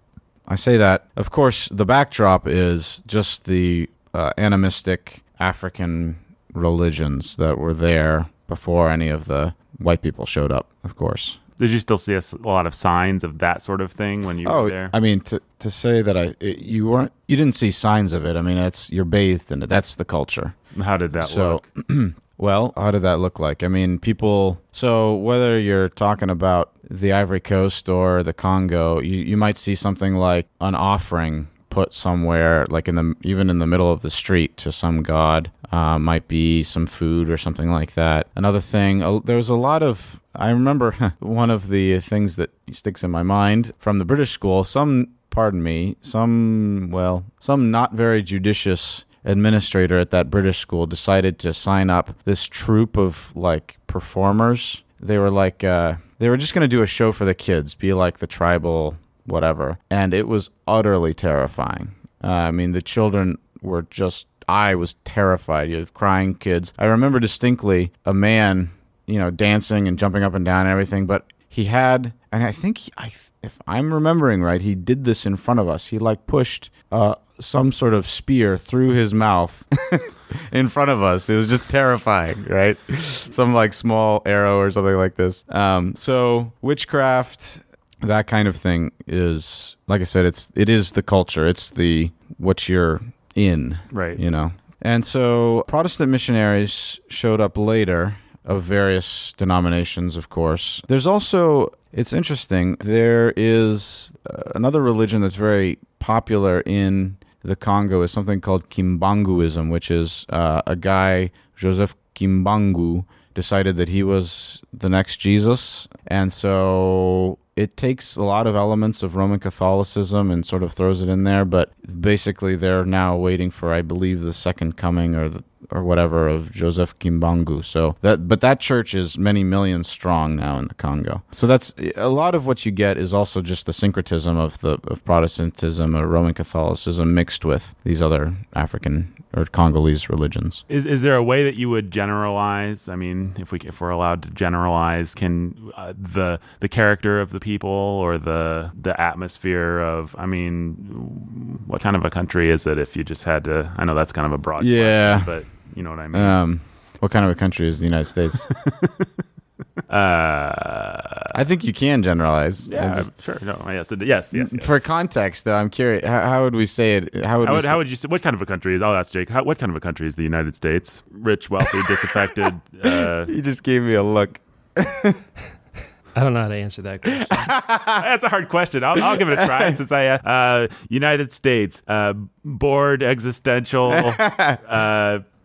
I 0.48 0.56
say 0.56 0.78
that, 0.78 1.08
of 1.16 1.30
course, 1.32 1.68
the 1.70 1.86
backdrop 1.86 2.48
is 2.48 3.04
just 3.06 3.46
the 3.46 3.90
uh, 4.14 4.32
animistic 4.38 5.24
African 5.40 6.18
religions 6.54 7.36
that 7.36 7.58
were 7.58 7.74
there 7.74 8.30
before 8.48 8.90
any 8.90 9.10
of 9.10 9.26
the 9.26 9.54
white 9.78 10.02
people 10.02 10.26
showed 10.26 10.52
up, 10.52 10.68
of 10.84 10.96
course. 10.96 11.38
Did 11.60 11.72
you 11.72 11.80
still 11.80 11.98
see 11.98 12.14
a 12.14 12.22
lot 12.42 12.68
of 12.68 12.76
signs 12.76 13.24
of 13.24 13.40
that 13.40 13.64
sort 13.64 13.82
of 13.82 13.92
thing 13.92 14.22
when 14.26 14.38
you 14.38 14.48
oh, 14.48 14.64
were 14.64 14.70
there? 14.70 14.90
I 14.94 15.00
mean, 15.00 15.22
to 15.22 15.42
to 15.60 15.72
say 15.72 16.04
that 16.04 16.16
I 16.16 16.36
it, 16.40 16.60
you 16.60 16.88
weren't 16.88 17.12
you 17.28 17.36
didn't 17.36 17.56
see 17.56 17.72
signs 17.72 18.14
of 18.14 18.26
it. 18.26 18.36
I 18.36 18.44
mean, 18.44 18.58
that's 18.58 18.92
you're 18.92 19.06
bathed 19.06 19.52
in 19.52 19.64
it. 19.64 19.68
That's 19.68 19.96
the 19.96 20.06
culture. 20.06 20.54
How 20.84 20.98
did 20.98 21.14
that 21.14 21.26
so, 21.26 21.64
look? 21.88 22.14
well, 22.38 22.73
how 22.76 22.91
did 22.91 23.02
that 23.02 23.19
look 23.19 23.39
like? 23.39 23.63
I 23.63 23.67
mean, 23.67 24.00
people. 24.00 24.62
So 24.71 25.15
whether 25.15 25.60
you're 25.60 25.89
talking 25.89 26.30
about 26.30 26.71
the 26.89 27.12
Ivory 27.12 27.39
Coast 27.39 27.89
or 27.89 28.23
the 28.23 28.34
Congo, 28.34 29.00
you 29.00 29.17
you 29.17 29.38
might 29.38 29.58
see 29.58 29.76
something 29.76 30.15
like 30.15 30.47
an 30.62 30.76
offering 30.76 31.47
put 31.69 31.93
somewhere, 31.93 32.65
like 32.69 32.88
in 32.88 32.95
the 32.95 33.15
even 33.23 33.50
in 33.50 33.60
the 33.60 33.67
middle 33.67 33.91
of 33.91 34.02
the 34.02 34.10
street 34.10 34.58
to 34.58 34.71
some 34.71 35.04
god. 35.04 35.52
Uh, 35.69 36.00
might 36.00 36.30
be 36.30 36.63
some 36.63 36.88
food 36.88 37.30
or 37.30 37.38
something 37.38 37.69
like 37.69 37.93
that. 37.93 38.28
Another 38.38 38.62
thing, 38.62 39.00
there 39.26 39.36
was 39.36 39.50
a 39.50 39.56
lot 39.56 39.84
of. 39.84 40.21
I 40.34 40.52
remember 40.52 41.13
one 41.19 41.50
of 41.50 41.67
the 41.67 42.00
things 42.00 42.36
that 42.38 42.52
sticks 42.71 43.04
in 43.04 43.12
my 43.12 43.23
mind 43.23 43.73
from 43.78 43.97
the 43.97 44.06
British 44.06 44.32
school. 44.32 44.63
Some, 44.63 45.10
pardon 45.30 45.62
me, 45.62 45.97
some 46.02 46.89
well, 46.91 47.26
some 47.39 47.69
not 47.69 47.93
very 47.93 48.23
judicious 48.23 49.04
administrator 49.28 50.00
at 50.00 50.10
that 50.10 50.32
British 50.32 50.58
school 50.58 50.88
decided 50.88 51.38
to 51.40 51.54
sign 51.54 51.92
up 51.92 52.16
this 52.24 52.46
troupe 52.46 52.98
of 52.98 53.36
like 53.36 53.78
performers. 53.86 54.84
They 55.00 55.20
were 55.20 55.30
like 55.30 55.63
uh, 55.63 55.96
they 56.18 56.30
were 56.30 56.38
just 56.38 56.56
going 56.56 56.68
to 56.68 56.76
do 56.76 56.82
a 56.82 56.88
show 56.88 57.12
for 57.12 57.26
the 57.26 57.36
kids, 57.36 57.76
be 57.76 57.94
like 57.94 58.18
the 58.18 58.28
tribal 58.28 58.96
whatever, 59.26 59.78
and 59.92 60.13
it 60.13 60.28
was 60.28 60.50
utterly 60.68 61.13
terrifying. 61.13 61.92
Uh, 62.24 62.28
I 62.28 62.52
mean, 62.52 62.72
the 62.72 62.82
children 62.82 63.38
were 63.62 63.84
just. 63.84 64.28
I 64.50 64.76
was 64.76 64.96
terrified. 65.04 65.70
You 65.70 65.76
have 65.78 65.94
crying 65.94 66.34
kids. 66.34 66.74
I 66.80 66.86
remember 66.86 67.20
distinctly 67.20 67.92
a 68.06 68.13
man, 68.13 68.70
you 69.06 69.20
know, 69.20 69.30
dancing 69.30 69.90
and 69.90 70.00
jumping 70.00 70.24
up 70.24 70.34
and 70.34 70.46
down 70.46 70.62
and 70.62 70.72
everything, 70.72 71.06
but 71.06 71.26
he 71.50 71.66
had, 71.66 72.13
and 72.32 72.44
I 72.46 72.54
think, 72.54 72.78
he, 72.78 72.92
I, 72.98 73.12
if 73.48 73.60
I'm 73.66 73.94
remembering 73.94 74.44
right, 74.44 74.62
he 74.62 74.76
did 74.76 75.06
this 75.06 75.26
in 75.26 75.38
front 75.38 75.60
of 75.60 75.68
us. 75.68 75.88
He 75.88 75.98
like 75.98 76.28
pushed 76.28 76.70
uh, 76.92 77.16
some 77.40 77.72
sort 77.72 77.94
of 77.94 78.08
spear 78.08 78.58
through 78.58 78.90
his 78.92 79.14
mouth 79.14 79.66
in 80.52 80.68
front 80.68 80.92
of 80.92 81.02
us. 81.02 81.30
It 81.30 81.36
was 81.36 81.50
just 81.50 81.68
terrifying, 81.70 82.44
right? 82.46 82.78
Some 83.00 83.54
like 83.54 83.74
small 83.74 84.22
arrow 84.26 84.60
or 84.60 84.70
something 84.70 84.96
like 84.96 85.16
this. 85.16 85.46
Um, 85.50 85.96
so 85.96 86.52
witchcraft, 86.62 87.64
that 88.02 88.28
kind 88.28 88.48
of 88.48 88.56
thing 88.56 88.92
is, 89.08 89.78
like 89.88 90.02
I 90.02 90.06
said, 90.06 90.26
it's 90.26 90.52
it 90.56 90.70
is 90.70 90.92
the 90.92 91.02
culture. 91.04 91.48
It's 91.48 91.70
the 91.70 92.12
what 92.38 92.68
you're 92.70 93.02
in, 93.34 93.78
Right. 93.92 94.20
You 94.20 94.30
know. 94.30 94.52
And 94.82 95.04
so 95.06 95.64
Protestant 95.68 96.12
missionaries 96.12 97.00
showed 97.10 97.42
up 97.42 97.58
later 97.58 98.18
of 98.48 98.64
various 98.64 99.34
denominations, 99.38 100.16
of 100.16 100.30
course. 100.30 100.82
There's 100.88 101.06
also, 101.06 101.74
it's 101.92 102.14
interesting, 102.14 102.78
there 102.80 103.34
is 103.36 104.14
uh, 104.28 104.54
another 104.56 104.82
religion 104.82 105.22
that's 105.22 105.36
very 105.36 105.78
popular 106.00 106.62
in 106.62 107.18
the 107.44 107.56
Congo 107.56 108.02
is 108.02 108.12
something 108.12 108.42
called 108.42 108.70
Kimbanguism, 108.70 109.70
which 109.70 109.92
is 109.92 110.26
uh, 110.30 110.62
a 110.66 110.76
guy, 110.76 111.32
Joseph 111.56 111.96
Kimbangu, 112.16 113.06
decided 113.34 113.76
that 113.78 113.90
he 113.90 114.02
was 114.02 114.62
the 114.74 114.90
next 114.90 115.18
Jesus. 115.18 115.88
And 116.08 116.34
so 116.34 117.38
it 117.56 117.78
takes 117.78 118.16
a 118.16 118.24
lot 118.24 118.48
of 118.48 118.56
elements 118.56 119.04
of 119.04 119.16
Roman 119.16 119.40
Catholicism 119.40 120.32
and 120.32 120.46
sort 120.46 120.64
of 120.64 120.74
throws 120.74 121.02
it 121.02 121.10
in 121.10 121.24
there, 121.24 121.46
but 121.46 121.72
basically 122.02 122.56
they're 122.56 122.86
now 122.86 123.16
waiting 123.16 123.52
for, 123.52 123.74
I 123.74 123.82
believe, 123.82 124.22
the 124.22 124.34
second 124.34 124.78
coming 124.78 125.16
or 125.16 125.30
the, 125.30 125.44
or 125.72 125.84
whatever 125.84 126.28
of 126.28 126.52
Joseph 126.52 126.98
Kimbangu. 127.00 127.63
So 127.63 127.96
that, 128.02 128.28
but 128.28 128.41
that 128.41 128.60
church 128.60 128.93
is 128.93 129.17
many 129.17 129.43
millions 129.43 129.88
strong 129.88 130.36
now 130.36 130.60
in 130.60 130.67
the 130.67 130.74
Congo. 130.76 131.24
So 131.32 131.48
that's 131.48 131.74
a 131.96 132.10
lot 132.10 132.36
of 132.36 132.46
what 132.46 132.65
you 132.65 132.72
get 132.72 132.98
is 132.98 133.13
also 133.13 133.41
just 133.41 133.65
the 133.65 133.74
syncretism 133.74 134.38
of 134.38 134.60
the 134.62 134.78
of 134.88 135.04
Protestantism 135.06 135.96
or 135.96 136.08
Roman 136.08 136.34
Catholicism 136.34 137.13
mixed 137.13 137.43
with 137.46 137.76
these 137.84 138.02
other 138.02 138.36
African 138.54 139.13
or 139.34 139.46
Congolese 139.46 140.10
religions. 140.10 140.63
Is 140.70 140.86
is 140.86 141.02
there 141.02 141.15
a 141.15 141.24
way 141.24 141.43
that 141.43 141.56
you 141.56 141.70
would 141.70 141.91
generalize? 141.91 142.88
I 142.89 142.96
mean, 142.96 143.36
if 143.38 143.52
we 143.52 143.60
if 143.65 143.82
we're 143.82 143.89
allowed 143.89 144.22
to 144.24 144.30
generalize, 144.32 145.13
can 145.15 145.72
uh, 145.76 145.93
the 145.98 146.39
the 146.60 146.70
character 146.70 147.20
of 147.20 147.32
the 147.32 147.39
people 147.39 147.70
or 147.70 148.17
the 148.17 148.72
the 148.80 149.00
atmosphere 149.00 149.80
of? 149.80 150.15
I 150.17 150.26
mean, 150.26 151.62
what 151.67 151.82
kind 151.82 151.96
of 151.96 152.06
a 152.06 152.10
country 152.10 152.50
is 152.50 152.65
it? 152.65 152.78
If 152.78 152.96
you 152.96 153.04
just 153.04 153.24
had 153.26 153.43
to, 153.46 153.72
I 153.78 153.86
know 153.86 153.96
that's 153.96 154.13
kind 154.13 154.26
of 154.26 154.32
a 154.32 154.38
broad, 154.38 154.63
Yeah. 154.65 155.22
question, 155.24 155.43
but 155.43 155.57
you 155.78 155.84
know 155.84 155.92
what 155.92 156.00
I 156.00 156.08
mean. 156.08 156.22
Um, 156.22 156.62
what 157.00 157.12
kind 157.12 157.24
of 157.24 157.32
a 157.32 157.36
country 157.36 157.68
is 157.70 157.80
the 157.80 157.86
United 157.86 158.06
States? 158.06 158.46
uh, 159.90 161.24
I 161.36 161.44
think 161.44 161.63
you 161.63 161.74
can 161.74 162.02
generalize. 162.04 162.70
yeah, 162.70 162.92
I 162.92 162.94
just- 162.96 163.12
sure. 163.22 163.38
No, 163.42 163.62
yes, 163.68 163.92
yes, 163.92 164.34
yes. 164.34 164.54
yes. 164.54 164.66
For 164.66 164.80
context, 164.80 165.46
though, 165.46 165.54
I'm 165.56 165.70
curious. 165.70 166.06
How, 166.06 166.22
how 166.22 166.44
would 166.44 166.56
we 166.56 166.66
say 166.66 166.98
it? 166.98 167.24
How 167.26 167.40
would 167.40 167.48
How 167.48 167.54
would, 167.54 167.62
say- 167.63 167.68
how 167.70 167.78
would 167.78 167.90
you 167.90 167.96
say? 167.96 168.08
What 168.08 168.22
kind 168.22 168.34
of 168.36 168.42
a 168.42 168.46
country 168.46 168.76
is? 168.76 168.82
Oh, 168.82 168.92
that's 168.94 169.12
Jake. 169.12 169.30
How, 169.30 169.44
what 169.44 169.60
kind 169.60 169.70
of 169.70 169.76
a 169.76 169.80
country 169.80 170.08
is 170.08 170.16
the 170.16 170.24
United 170.24 170.56
States? 170.56 171.04
Rich, 171.12 171.50
wealthy, 171.50 171.80
disaffected. 171.88 172.60
Uh, 172.84 173.26
You 173.30 173.42
just 173.42 173.63
gave 173.63 173.84
me 173.84 173.94
a 173.94 174.04
look. 174.04 174.40
I 174.76 176.22
don't 176.24 176.34
know 176.34 176.42
how 176.42 176.48
to 176.48 176.56
answer 176.56 176.82
that 176.82 177.04
question. 177.04 177.28
That's 177.30 178.24
a 178.24 178.30
hard 178.30 178.50
question. 178.50 178.84
I'll, 178.84 179.02
I'll 179.04 179.18
give 179.18 179.30
it 179.30 179.38
a 179.38 179.46
try 179.46 179.72
since 179.74 179.92
I 179.92 180.08
uh, 180.08 180.18
uh, 180.28 180.68
United 180.90 181.32
States 181.32 181.84
uh, 181.88 182.13
bored 182.44 183.04
existential. 183.04 183.92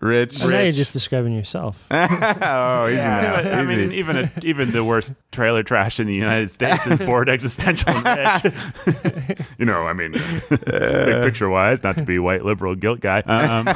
Uh, 0.03 0.07
Rich. 0.07 0.43
Oh, 0.43 0.49
now 0.49 0.61
you're 0.61 0.73
just 0.73 0.93
describing 0.93 1.33
yourself. 1.33 1.87
oh, 1.91 2.89
easy 2.89 2.97
now. 2.97 3.35
I 3.35 3.63
mean, 3.63 3.93
even 3.93 4.17
a, 4.17 4.31
even 4.43 4.71
the 4.73 4.85
worst 4.85 5.15
trailer 5.31 5.63
trash 5.63 6.01
in 6.01 6.07
the 6.07 6.15
United 6.15 6.51
States 6.51 6.87
is 6.87 6.99
bored 6.99 7.29
existential 7.29 7.95
rich. 7.95 9.39
you 9.59 9.65
know, 9.65 9.87
I 9.87 9.93
mean, 9.93 10.13
big 10.13 11.23
picture 11.23 11.49
wise, 11.49 11.83
not 11.83 11.95
to 11.97 12.03
be 12.03 12.19
white 12.19 12.45
liberal 12.45 12.75
guilt 12.75 13.01
guy. 13.01 13.21
Um, 13.21 13.67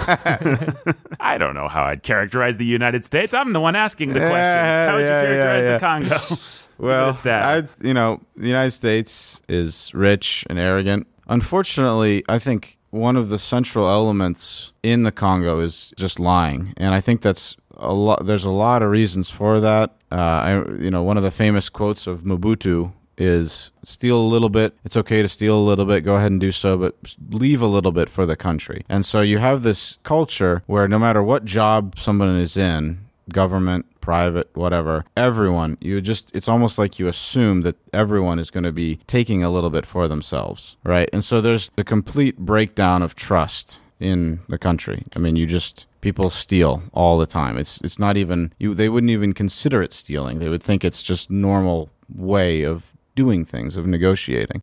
I 1.20 1.38
don't 1.38 1.54
know 1.54 1.68
how 1.68 1.84
I'd 1.84 2.02
characterize 2.02 2.56
the 2.56 2.64
United 2.64 3.04
States. 3.04 3.32
I'm 3.32 3.52
the 3.52 3.60
one 3.60 3.76
asking 3.76 4.12
the 4.12 4.20
questions. 4.20 4.36
How 4.36 4.96
would 4.96 5.02
yeah, 5.02 5.22
you 5.22 5.28
characterize 5.28 5.64
yeah, 5.64 5.72
the 5.72 5.78
Congo? 5.80 6.08
Give 6.08 6.20
it 6.20 6.32
a 6.32 6.82
Well. 6.82 7.20
I, 7.24 7.62
you 7.80 7.94
know, 7.94 8.20
the 8.36 8.48
United 8.48 8.72
States 8.72 9.42
is 9.48 9.94
rich 9.94 10.44
and 10.50 10.58
arrogant. 10.58 11.06
Unfortunately, 11.28 12.24
I 12.28 12.38
think 12.38 12.75
one 12.90 13.16
of 13.16 13.28
the 13.28 13.38
central 13.38 13.88
elements 13.88 14.72
in 14.82 15.02
the 15.02 15.12
Congo 15.12 15.60
is 15.60 15.92
just 15.96 16.18
lying, 16.18 16.74
and 16.76 16.94
I 16.94 17.00
think 17.00 17.22
that's 17.22 17.56
a 17.76 17.92
lot. 17.92 18.26
There's 18.26 18.44
a 18.44 18.50
lot 18.50 18.82
of 18.82 18.90
reasons 18.90 19.30
for 19.30 19.60
that. 19.60 19.94
Uh, 20.10 20.14
I, 20.14 20.52
you 20.80 20.90
know, 20.90 21.02
one 21.02 21.16
of 21.16 21.22
the 21.22 21.30
famous 21.30 21.68
quotes 21.68 22.06
of 22.06 22.22
Mobutu 22.22 22.92
is 23.18 23.70
steal 23.82 24.18
a 24.18 24.20
little 24.20 24.48
bit. 24.48 24.74
It's 24.84 24.96
okay 24.96 25.22
to 25.22 25.28
steal 25.28 25.56
a 25.56 25.60
little 25.60 25.84
bit. 25.84 26.02
Go 26.02 26.16
ahead 26.16 26.30
and 26.30 26.40
do 26.40 26.52
so, 26.52 26.76
but 26.76 27.16
leave 27.30 27.62
a 27.62 27.66
little 27.66 27.92
bit 27.92 28.08
for 28.08 28.26
the 28.26 28.36
country. 28.36 28.84
And 28.88 29.04
so 29.06 29.20
you 29.20 29.38
have 29.38 29.62
this 29.62 29.98
culture 30.02 30.62
where 30.66 30.86
no 30.86 30.98
matter 30.98 31.22
what 31.22 31.44
job 31.44 31.98
someone 31.98 32.38
is 32.38 32.56
in, 32.56 33.05
government, 33.32 33.86
private, 34.00 34.48
whatever, 34.54 35.04
everyone, 35.16 35.76
you 35.80 36.00
just, 36.00 36.30
it's 36.34 36.48
almost 36.48 36.78
like 36.78 36.98
you 36.98 37.08
assume 37.08 37.62
that 37.62 37.76
everyone 37.92 38.38
is 38.38 38.50
going 38.50 38.64
to 38.64 38.72
be 38.72 39.00
taking 39.06 39.42
a 39.42 39.50
little 39.50 39.70
bit 39.70 39.84
for 39.84 40.06
themselves, 40.08 40.76
right? 40.84 41.08
And 41.12 41.24
so 41.24 41.40
there's 41.40 41.70
the 41.76 41.84
complete 41.84 42.38
breakdown 42.38 43.02
of 43.02 43.14
trust 43.14 43.80
in 43.98 44.40
the 44.48 44.58
country. 44.58 45.04
I 45.14 45.18
mean, 45.18 45.36
you 45.36 45.46
just, 45.46 45.86
people 46.00 46.30
steal 46.30 46.82
all 46.92 47.18
the 47.18 47.26
time. 47.26 47.58
It's, 47.58 47.80
it's 47.80 47.98
not 47.98 48.16
even, 48.16 48.52
you, 48.58 48.74
they 48.74 48.88
wouldn't 48.88 49.10
even 49.10 49.32
consider 49.32 49.82
it 49.82 49.92
stealing. 49.92 50.38
They 50.38 50.48
would 50.48 50.62
think 50.62 50.84
it's 50.84 51.02
just 51.02 51.30
normal 51.30 51.90
way 52.08 52.62
of 52.62 52.92
doing 53.14 53.44
things, 53.44 53.76
of 53.76 53.86
negotiating. 53.86 54.60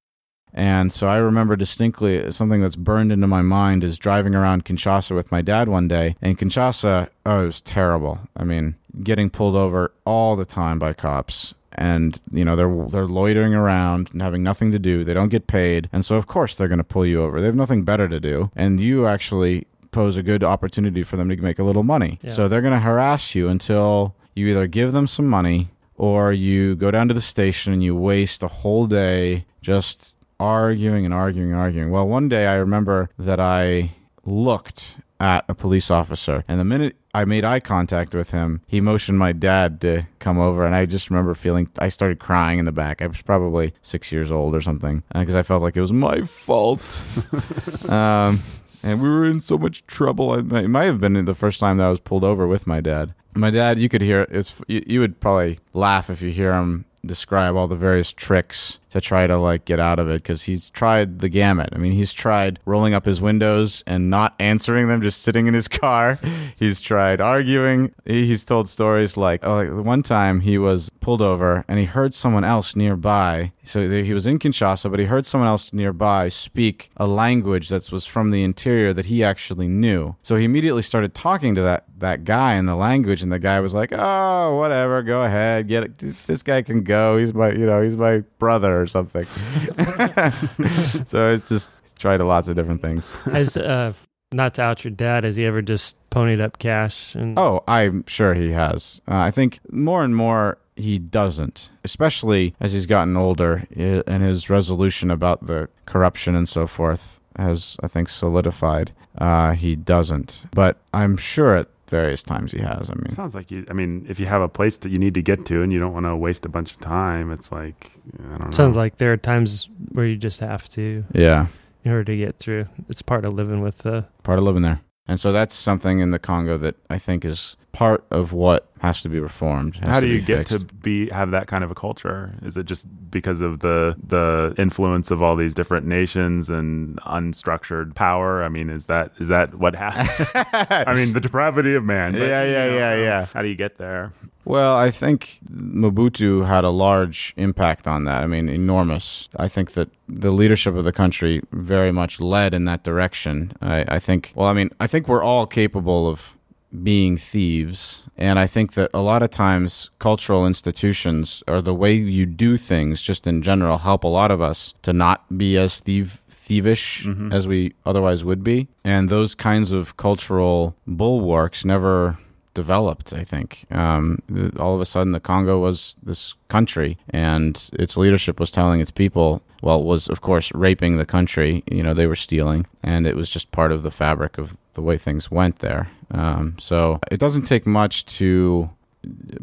And 0.53 0.91
so 0.93 1.07
I 1.07 1.17
remember 1.17 1.55
distinctly 1.55 2.31
something 2.31 2.61
that's 2.61 2.75
burned 2.75 3.11
into 3.11 3.27
my 3.27 3.41
mind 3.41 3.83
is 3.83 3.97
driving 3.97 4.35
around 4.35 4.65
Kinshasa 4.65 5.15
with 5.15 5.31
my 5.31 5.41
dad 5.41 5.67
one 5.67 5.87
day. 5.87 6.15
And 6.21 6.37
Kinshasa, 6.37 7.09
oh, 7.25 7.43
it 7.43 7.45
was 7.45 7.61
terrible. 7.61 8.19
I 8.37 8.43
mean, 8.43 8.75
getting 9.01 9.29
pulled 9.31 9.55
over 9.55 9.91
all 10.05 10.35
the 10.35 10.45
time 10.45 10.77
by 10.79 10.93
cops. 10.93 11.53
and 11.75 12.19
you 12.31 12.45
know 12.45 12.55
they're 12.55 12.87
they're 12.89 13.07
loitering 13.07 13.55
around 13.55 14.09
and 14.13 14.21
having 14.21 14.43
nothing 14.43 14.71
to 14.71 14.77
do. 14.79 15.03
They 15.03 15.15
don't 15.15 15.29
get 15.29 15.47
paid, 15.47 15.89
and 15.91 16.05
so 16.05 16.17
of 16.17 16.27
course 16.27 16.55
they're 16.55 16.67
going 16.67 16.77
to 16.77 16.83
pull 16.83 17.03
you 17.05 17.23
over. 17.23 17.39
They 17.39 17.47
have 17.47 17.55
nothing 17.55 17.83
better 17.83 18.07
to 18.07 18.19
do, 18.19 18.51
and 18.55 18.79
you 18.79 19.07
actually 19.07 19.65
pose 19.89 20.15
a 20.17 20.21
good 20.23 20.43
opportunity 20.43 21.03
for 21.03 21.17
them 21.17 21.29
to 21.29 21.35
make 21.37 21.57
a 21.59 21.63
little 21.63 21.81
money. 21.83 22.19
Yeah. 22.21 22.31
So 22.31 22.47
they're 22.47 22.61
going 22.61 22.73
to 22.73 22.79
harass 22.79 23.33
you 23.33 23.47
until 23.49 24.13
you 24.35 24.47
either 24.49 24.67
give 24.67 24.91
them 24.91 25.07
some 25.07 25.27
money 25.27 25.69
or 25.95 26.31
you 26.33 26.75
go 26.75 26.91
down 26.91 27.07
to 27.07 27.13
the 27.13 27.21
station 27.21 27.73
and 27.73 27.83
you 27.83 27.95
waste 27.95 28.43
a 28.43 28.47
whole 28.47 28.85
day 28.87 29.45
just 29.61 30.12
arguing 30.39 31.05
and 31.05 31.13
arguing 31.13 31.51
and 31.51 31.59
arguing. 31.59 31.91
Well, 31.91 32.07
one 32.07 32.29
day 32.29 32.47
I 32.47 32.55
remember 32.55 33.09
that 33.17 33.39
I 33.39 33.91
looked 34.25 34.97
at 35.19 35.45
a 35.47 35.55
police 35.55 35.89
officer, 35.89 36.43
and 36.47 36.59
the 36.59 36.65
minute 36.65 36.95
I 37.13 37.25
made 37.25 37.45
eye 37.45 37.59
contact 37.59 38.13
with 38.13 38.31
him, 38.31 38.61
he 38.67 38.81
motioned 38.81 39.19
my 39.19 39.31
dad 39.31 39.79
to 39.81 40.07
come 40.19 40.39
over, 40.39 40.65
and 40.65 40.75
I 40.75 40.85
just 40.85 41.09
remember 41.09 41.33
feeling 41.33 41.69
I 41.79 41.89
started 41.89 42.19
crying 42.19 42.59
in 42.59 42.65
the 42.65 42.71
back. 42.71 43.01
I 43.01 43.07
was 43.07 43.21
probably 43.21 43.73
six 43.81 44.11
years 44.11 44.31
old 44.31 44.55
or 44.55 44.61
something 44.61 45.03
because 45.13 45.35
I 45.35 45.43
felt 45.43 45.61
like 45.61 45.77
it 45.77 45.81
was 45.81 45.93
my 45.93 46.21
fault. 46.23 47.05
um, 47.89 48.41
and 48.83 49.01
we 49.01 49.09
were 49.09 49.25
in 49.25 49.39
so 49.39 49.57
much 49.57 49.85
trouble. 49.87 50.33
It 50.33 50.67
might- 50.67 50.83
have 50.85 50.99
been 50.99 51.23
the 51.23 51.35
first 51.35 51.59
time 51.59 51.77
that 51.77 51.85
I 51.85 51.89
was 51.89 51.99
pulled 52.01 52.23
over 52.25 52.47
with 52.47 52.67
my 52.67 52.81
dad. 52.81 53.13
My 53.35 53.49
dad, 53.49 53.79
you 53.79 53.89
could 53.89 54.01
hear 54.01 54.27
it's 54.29 54.53
you, 54.67 54.83
you 54.85 54.99
would 54.99 55.19
probably 55.19 55.59
laugh 55.73 56.09
if 56.09 56.21
you 56.21 56.31
hear 56.31 56.53
him 56.53 56.85
describe 57.05 57.55
all 57.55 57.67
the 57.67 57.75
various 57.75 58.13
tricks 58.13 58.79
to 58.93 59.01
try 59.01 59.25
to 59.25 59.35
like 59.37 59.65
get 59.65 59.79
out 59.79 59.97
of 59.97 60.07
it 60.07 60.21
because 60.21 60.43
he's 60.43 60.69
tried 60.69 61.17
the 61.17 61.27
gamut. 61.27 61.69
I 61.73 61.79
mean, 61.79 61.93
he's 61.93 62.13
tried 62.13 62.59
rolling 62.63 62.93
up 62.93 63.05
his 63.05 63.19
windows 63.19 63.83
and 63.87 64.07
not 64.11 64.35
answering 64.37 64.87
them, 64.87 65.01
just 65.01 65.23
sitting 65.23 65.47
in 65.47 65.55
his 65.55 65.67
car. 65.83 66.19
He's 66.55 66.79
tried 66.79 67.19
arguing. 67.19 67.91
He's 68.05 68.43
told 68.43 68.69
stories 68.69 69.17
like, 69.17 69.43
oh, 69.43 69.55
like 69.55 69.71
one 69.83 70.03
time 70.03 70.41
he 70.41 70.59
was 70.59 70.91
pulled 70.99 71.23
over 71.23 71.65
and 71.67 71.79
he 71.79 71.85
heard 71.85 72.13
someone 72.13 72.43
else 72.43 72.75
nearby. 72.75 73.51
So 73.63 73.89
he 73.89 74.13
was 74.13 74.27
in 74.27 74.37
Kinshasa, 74.37 74.91
but 74.91 74.99
he 74.99 75.05
heard 75.05 75.25
someone 75.25 75.47
else 75.47 75.73
nearby 75.73 76.29
speak 76.29 76.91
a 76.95 77.07
language 77.07 77.69
that 77.69 77.91
was 77.91 78.05
from 78.05 78.29
the 78.29 78.43
interior 78.43 78.93
that 78.93 79.07
he 79.07 79.23
actually 79.23 79.67
knew. 79.67 80.17
So 80.21 80.35
he 80.35 80.45
immediately 80.45 80.83
started 80.83 81.15
talking 81.15 81.55
to 81.55 81.61
that 81.61 81.85
that 82.03 82.25
guy 82.25 82.55
in 82.55 82.65
the 82.65 82.75
language, 82.75 83.23
and 83.23 83.31
the 83.31 83.39
guy 83.39 83.61
was 83.61 83.73
like, 83.73 83.91
"Oh, 83.93 84.57
whatever, 84.57 85.01
go 85.01 85.23
ahead, 85.23 85.67
get 85.67 85.83
it. 85.83 86.27
This 86.27 86.43
guy 86.43 86.61
can 86.61 86.83
go. 86.83 87.17
He's 87.17 87.33
my, 87.33 87.51
you 87.51 87.65
know, 87.65 87.81
he's 87.81 87.95
my 87.95 88.19
brother 88.39 88.82
or 88.83 88.87
something." 88.87 89.25
so 91.05 91.29
it's 91.29 91.49
just 91.49 91.69
tried 91.97 92.21
lots 92.21 92.47
of 92.47 92.55
different 92.55 92.81
things. 92.81 93.11
Has 93.25 93.55
uh, 93.57 93.93
not 94.33 94.55
to 94.55 94.61
out 94.61 94.83
your 94.83 94.91
dad, 94.91 95.23
has 95.23 95.35
he 95.35 95.45
ever 95.45 95.61
just 95.61 95.95
ponied 96.09 96.41
up 96.41 96.59
cash 96.59 97.15
and 97.15 97.37
Oh, 97.39 97.63
I'm 97.67 98.03
sure 98.07 98.33
he 98.33 98.51
has. 98.51 99.01
Uh, 99.07 99.17
I 99.17 99.31
think 99.31 99.59
more 99.71 100.03
and 100.03 100.15
more 100.15 100.57
he 100.75 100.99
doesn't, 100.99 101.71
especially 101.83 102.55
as 102.59 102.73
he's 102.73 102.85
gotten 102.85 103.15
older, 103.15 103.67
and 103.75 104.23
his 104.23 104.49
resolution 104.49 105.11
about 105.11 105.47
the 105.47 105.69
corruption 105.85 106.35
and 106.35 106.49
so 106.49 106.67
forth 106.67 107.19
has, 107.37 107.77
I 107.81 107.87
think, 107.87 108.09
solidified. 108.09 108.91
Uh, 109.17 109.51
he 109.53 109.75
doesn't, 109.75 110.45
but 110.51 110.77
I'm 110.93 111.17
sure 111.17 111.55
at 111.55 111.67
various 111.87 112.23
times 112.23 112.51
he 112.51 112.59
has. 112.59 112.89
I 112.89 112.95
mean, 112.95 113.09
Sounds 113.11 113.35
like 113.35 113.51
you. 113.51 113.65
I 113.69 113.73
mean, 113.73 114.05
if 114.09 114.19
you 114.19 114.25
have 114.25 114.41
a 114.41 114.49
place 114.49 114.77
that 114.79 114.89
you 114.89 114.97
need 114.97 115.13
to 115.15 115.21
get 115.21 115.45
to 115.47 115.61
and 115.61 115.71
you 115.71 115.79
don't 115.79 115.93
want 115.93 116.05
to 116.05 116.15
waste 116.15 116.45
a 116.45 116.49
bunch 116.49 116.71
of 116.71 116.79
time, 116.79 117.31
it's 117.31 117.51
like 117.51 117.91
I 118.19 118.37
don't 118.37 118.45
know. 118.45 118.51
sounds 118.51 118.75
like 118.75 118.97
there 118.97 119.11
are 119.13 119.17
times 119.17 119.69
where 119.91 120.05
you 120.05 120.15
just 120.15 120.39
have 120.39 120.69
to 120.69 121.03
yeah, 121.13 121.47
in 121.83 121.91
order 121.91 122.03
to 122.05 122.17
get 122.17 122.39
through. 122.39 122.67
It's 122.89 123.01
part 123.01 123.25
of 123.25 123.33
living 123.33 123.61
with 123.61 123.79
the 123.79 124.05
part 124.23 124.39
of 124.39 124.45
living 124.45 124.61
there. 124.61 124.81
And 125.07 125.19
so 125.19 125.31
that's 125.31 125.53
something 125.53 125.99
in 125.99 126.11
the 126.11 126.19
Congo 126.19 126.57
that 126.57 126.75
I 126.89 126.97
think 126.97 127.25
is 127.25 127.57
part 127.73 128.05
of 128.11 128.31
what 128.31 128.69
has 128.79 129.01
to 129.01 129.09
be 129.09 129.19
reformed. 129.19 129.75
How 129.77 129.99
do 129.99 130.07
you 130.07 130.21
get 130.21 130.47
fixed. 130.47 130.69
to 130.69 130.75
be 130.75 131.09
have 131.09 131.31
that 131.31 131.47
kind 131.47 131.63
of 131.63 131.71
a 131.71 131.75
culture? 131.75 132.35
Is 132.43 132.55
it 132.55 132.65
just 132.65 132.87
because 133.09 133.41
of 133.41 133.59
the 133.59 133.97
the 134.01 134.53
influence 134.57 135.11
of 135.11 135.21
all 135.21 135.35
these 135.35 135.53
different 135.53 135.85
nations 135.85 136.49
and 136.49 136.97
unstructured 137.01 137.95
power? 137.95 138.43
I 138.43 138.49
mean, 138.49 138.69
is 138.69 138.85
that 138.85 139.11
is 139.19 139.27
that 139.27 139.55
what 139.55 139.75
happened? 139.75 140.29
I 140.87 140.93
mean, 140.93 141.13
the 141.13 141.19
depravity 141.19 141.73
of 141.73 141.83
man. 141.83 142.13
but, 142.13 142.21
Yeah, 142.21 142.43
yeah, 142.43 142.65
you 142.65 142.71
know, 142.71 142.77
yeah, 142.77 142.95
yeah. 142.95 143.25
How 143.33 143.41
do 143.41 143.47
you 143.47 143.55
get 143.55 143.77
there? 143.77 144.13
Well, 144.45 144.75
I 144.75 144.91
think 144.91 145.39
Mobutu 145.49 146.45
had 146.45 146.65
a 146.65 146.69
large 146.69 147.33
impact 147.37 147.87
on 147.87 148.03
that. 148.03 148.23
I 148.23 148.27
mean, 148.27 148.49
enormous. 148.49 149.29
I 149.37 149.47
think 149.47 149.71
that 149.71 149.89
the 150.07 150.31
leadership 150.31 150.75
of 150.75 150.83
the 150.83 150.91
country 150.91 151.41
very 151.53 151.93
much 151.93 152.19
led 152.19 152.53
in 152.53 152.65
that 152.65 152.83
direction. 152.83 153.53
I, 153.61 153.85
I 153.87 153.99
think, 153.99 154.33
well, 154.35 154.49
I 154.49 154.53
mean, 154.53 154.69
I 154.81 154.87
think 154.87 155.07
we're 155.07 155.23
all 155.23 155.47
capable 155.47 156.09
of 156.09 156.35
being 156.81 157.17
thieves. 157.17 158.03
And 158.17 158.39
I 158.39 158.47
think 158.47 158.73
that 158.73 158.89
a 158.93 159.01
lot 159.01 159.21
of 159.21 159.29
times 159.29 159.91
cultural 159.99 160.47
institutions 160.47 161.43
or 161.47 161.61
the 161.61 161.73
way 161.73 161.93
you 161.93 162.25
do 162.25 162.57
things 162.57 163.01
just 163.01 163.27
in 163.27 163.41
general 163.41 163.79
help 163.79 164.03
a 164.03 164.07
lot 164.07 164.31
of 164.31 164.41
us 164.41 164.73
to 164.81 164.93
not 164.93 165.37
be 165.37 165.57
as 165.57 165.79
thief 165.79 166.19
thievish 166.29 167.05
mm-hmm. 167.05 167.31
as 167.31 167.47
we 167.47 167.73
otherwise 167.85 168.23
would 168.23 168.43
be. 168.43 168.67
And 168.83 169.09
those 169.09 169.33
kinds 169.35 169.71
of 169.71 169.95
cultural 169.97 170.75
bulwarks 170.85 171.63
never 171.63 172.17
developed. 172.53 173.13
I 173.13 173.23
think 173.23 173.65
um, 173.71 174.19
th- 174.33 174.55
all 174.57 174.75
of 174.75 174.81
a 174.81 174.85
sudden 174.85 175.13
the 175.13 175.19
Congo 175.19 175.59
was 175.59 175.95
this 176.03 176.35
country, 176.47 176.97
and 177.09 177.69
its 177.73 177.97
leadership 177.97 178.39
was 178.39 178.51
telling 178.51 178.79
its 178.81 178.91
people, 178.91 179.41
well, 179.61 179.79
it 179.79 179.85
was 179.85 180.07
of 180.09 180.21
course 180.21 180.51
raping 180.53 180.97
the 180.97 181.05
country. 181.05 181.63
You 181.69 181.83
know, 181.83 181.93
they 181.93 182.07
were 182.07 182.15
stealing, 182.15 182.65
and 182.81 183.05
it 183.07 183.15
was 183.15 183.29
just 183.29 183.51
part 183.51 183.71
of 183.71 183.83
the 183.83 183.91
fabric 183.91 184.37
of 184.37 184.57
the 184.73 184.81
way 184.81 184.97
things 184.97 185.29
went 185.31 185.59
there. 185.59 185.89
Um, 186.11 186.55
so 186.59 186.99
it 187.11 187.19
doesn't 187.19 187.43
take 187.43 187.65
much 187.65 188.05
to 188.17 188.69